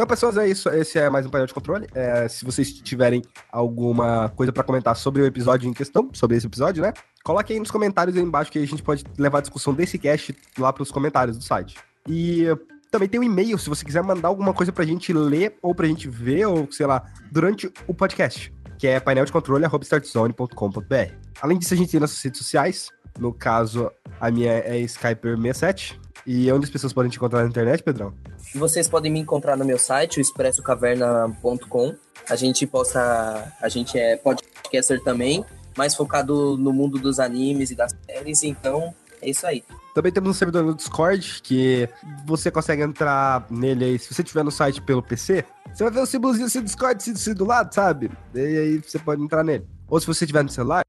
Então, 0.00 0.08
pessoas, 0.08 0.38
é 0.38 0.48
isso. 0.48 0.70
Esse 0.70 0.98
é 0.98 1.10
mais 1.10 1.26
um 1.26 1.28
painel 1.28 1.46
de 1.46 1.52
controle. 1.52 1.86
É, 1.94 2.26
se 2.26 2.42
vocês 2.42 2.72
tiverem 2.72 3.20
alguma 3.52 4.30
coisa 4.30 4.50
pra 4.50 4.64
comentar 4.64 4.96
sobre 4.96 5.20
o 5.20 5.26
episódio 5.26 5.68
em 5.68 5.74
questão, 5.74 6.08
sobre 6.14 6.38
esse 6.38 6.46
episódio, 6.46 6.82
né? 6.82 6.94
Coloque 7.22 7.52
aí 7.52 7.58
nos 7.58 7.70
comentários 7.70 8.16
aí 8.16 8.22
embaixo 8.22 8.50
que 8.50 8.58
a 8.58 8.66
gente 8.66 8.82
pode 8.82 9.04
levar 9.18 9.36
a 9.36 9.40
discussão 9.42 9.74
desse 9.74 9.98
cast 9.98 10.34
lá 10.58 10.72
pros 10.72 10.90
comentários 10.90 11.36
do 11.36 11.44
site. 11.44 11.76
E 12.08 12.46
também 12.90 13.10
tem 13.10 13.20
um 13.20 13.22
e-mail, 13.22 13.58
se 13.58 13.68
você 13.68 13.84
quiser 13.84 14.02
mandar 14.02 14.28
alguma 14.28 14.54
coisa 14.54 14.72
pra 14.72 14.86
gente 14.86 15.12
ler 15.12 15.58
ou 15.60 15.74
pra 15.74 15.86
gente 15.86 16.08
ver, 16.08 16.46
ou 16.46 16.66
sei 16.72 16.86
lá, 16.86 17.04
durante 17.30 17.70
o 17.86 17.92
podcast, 17.92 18.50
que 18.78 18.86
é 18.86 18.98
paineldecontrole.startzone.com.br. 19.00 21.12
Além 21.42 21.58
disso, 21.58 21.74
a 21.74 21.76
gente 21.76 21.90
tem 21.90 22.00
nossas 22.00 22.22
redes 22.22 22.38
sociais. 22.38 22.88
No 23.18 23.34
caso, 23.34 23.90
a 24.18 24.30
minha 24.30 24.50
é 24.50 24.80
Skyper67. 24.80 25.99
E 26.26 26.50
onde 26.52 26.64
as 26.64 26.70
pessoas 26.70 26.92
podem 26.92 27.10
te 27.10 27.16
encontrar 27.16 27.42
na 27.42 27.48
internet, 27.48 27.82
Pedrão? 27.82 28.12
Vocês 28.54 28.88
podem 28.88 29.10
me 29.10 29.18
encontrar 29.18 29.56
no 29.56 29.64
meu 29.64 29.78
site, 29.78 30.18
o 30.18 30.20
expressocaverna.com. 30.20 31.94
A 32.28 32.36
gente 32.36 32.66
posta. 32.66 33.52
A 33.60 33.68
gente 33.68 33.98
é 33.98 34.16
podcaster 34.16 35.02
também, 35.02 35.44
mais 35.76 35.94
focado 35.94 36.56
no 36.56 36.72
mundo 36.72 36.98
dos 36.98 37.18
animes 37.18 37.70
e 37.70 37.74
das 37.74 37.94
séries, 38.06 38.42
então 38.42 38.94
é 39.22 39.30
isso 39.30 39.46
aí. 39.46 39.64
Também 39.94 40.12
temos 40.12 40.30
um 40.30 40.34
servidor 40.34 40.62
no 40.62 40.74
Discord 40.74 41.40
que 41.42 41.88
você 42.24 42.50
consegue 42.50 42.82
entrar 42.82 43.46
nele 43.50 43.84
aí. 43.84 43.98
Se 43.98 44.14
você 44.14 44.22
tiver 44.22 44.44
no 44.44 44.50
site 44.50 44.80
pelo 44.80 45.02
PC, 45.02 45.44
você 45.72 45.82
vai 45.82 45.92
ver 45.92 46.00
o 46.00 46.06
símbolozinho 46.06 46.46
assim 46.46 46.60
do 46.60 46.66
Discord 46.66 46.96
assim, 46.96 47.12
assim 47.12 47.34
do 47.34 47.44
lado, 47.44 47.74
sabe? 47.74 48.10
E 48.34 48.38
aí 48.38 48.78
você 48.78 48.98
pode 48.98 49.22
entrar 49.22 49.42
nele. 49.42 49.66
Ou 49.88 50.00
se 50.00 50.06
você 50.06 50.26
tiver 50.26 50.44
no 50.44 50.48
celular, 50.48 50.84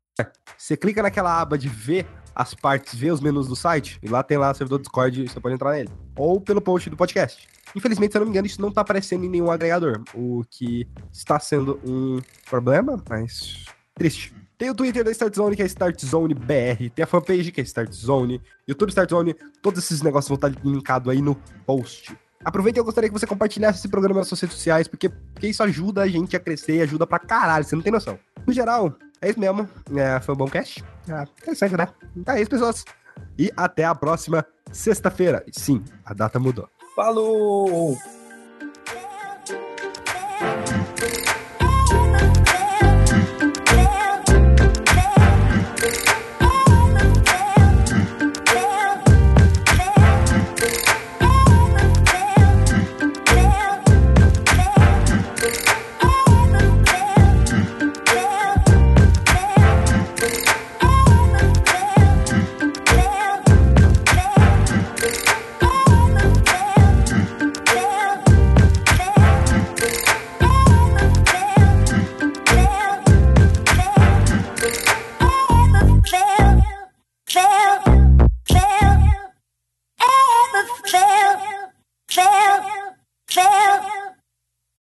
você 0.57 0.77
clica 0.77 1.01
naquela 1.01 1.41
aba 1.41 1.57
de 1.57 1.67
ver 1.67 2.05
as 2.35 2.53
partes, 2.53 2.95
ver 2.95 3.11
os 3.11 3.21
menus 3.21 3.47
do 3.47 3.55
site, 3.55 3.99
e 4.01 4.07
lá 4.07 4.23
tem 4.23 4.37
lá 4.37 4.51
o 4.51 4.53
servidor 4.53 4.79
do 4.79 4.83
Discord 4.83 5.23
e 5.23 5.27
você 5.27 5.39
pode 5.39 5.55
entrar 5.55 5.71
nele. 5.73 5.89
Ou 6.15 6.39
pelo 6.39 6.61
post 6.61 6.89
do 6.89 6.97
podcast. 6.97 7.47
Infelizmente, 7.75 8.11
se 8.11 8.17
eu 8.17 8.21
não 8.21 8.25
me 8.25 8.31
engano, 8.31 8.47
isso 8.47 8.61
não 8.61 8.71
tá 8.71 8.81
aparecendo 8.81 9.23
em 9.23 9.29
nenhum 9.29 9.49
agregador, 9.49 10.01
o 10.13 10.43
que 10.49 10.87
está 11.11 11.39
sendo 11.39 11.79
um 11.85 12.19
problema, 12.49 13.01
mas 13.09 13.65
triste. 13.95 14.33
Tem 14.57 14.69
o 14.69 14.75
Twitter 14.75 15.03
da 15.03 15.11
Start 15.11 15.35
Zone, 15.35 15.55
que 15.55 15.63
é 15.63 15.65
Start 15.65 15.99
Zone 16.05 16.35
BR. 16.35 16.91
Tem 16.93 17.03
a 17.03 17.07
fanpage, 17.07 17.51
que 17.51 17.61
é 17.61 17.63
Start 17.63 17.91
Zone. 17.91 18.39
YouTube 18.67 18.89
Start 18.89 19.09
Zone. 19.09 19.35
Todos 19.59 19.83
esses 19.83 20.03
negócios 20.03 20.29
vão 20.29 20.35
estar 20.35 20.63
linkados 20.63 21.11
aí 21.11 21.19
no 21.19 21.33
post. 21.65 22.15
Aproveita 22.45 22.79
eu 22.79 22.83
gostaria 22.83 23.09
que 23.09 23.13
você 23.13 23.25
compartilhasse 23.25 23.79
esse 23.79 23.87
programa 23.87 24.19
nas 24.19 24.27
suas 24.27 24.39
redes 24.41 24.55
sociais, 24.55 24.87
porque, 24.87 25.09
porque 25.09 25.47
isso 25.47 25.63
ajuda 25.63 26.03
a 26.03 26.07
gente 26.07 26.35
a 26.35 26.39
crescer 26.39 26.75
e 26.75 26.81
ajuda 26.81 27.07
pra 27.07 27.17
caralho, 27.17 27.63
você 27.63 27.75
não 27.75 27.83
tem 27.83 27.91
noção. 27.91 28.19
No 28.45 28.53
geral, 28.53 28.95
é 29.21 29.29
isso 29.29 29.39
mesmo. 29.39 29.67
É, 29.95 30.19
foi 30.19 30.35
um 30.35 30.37
bom 30.37 30.47
cast. 30.47 30.83
É, 31.11 31.23
interessante, 31.23 31.77
né? 31.77 31.87
Então 32.15 32.35
é 32.35 32.41
isso, 32.41 32.49
pessoas. 32.49 32.85
E 33.37 33.51
até 33.55 33.83
a 33.83 33.93
próxima 33.93 34.45
sexta-feira. 34.71 35.43
Sim, 35.51 35.83
a 36.05 36.13
data 36.13 36.39
mudou. 36.39 36.69
Falou! 36.95 37.97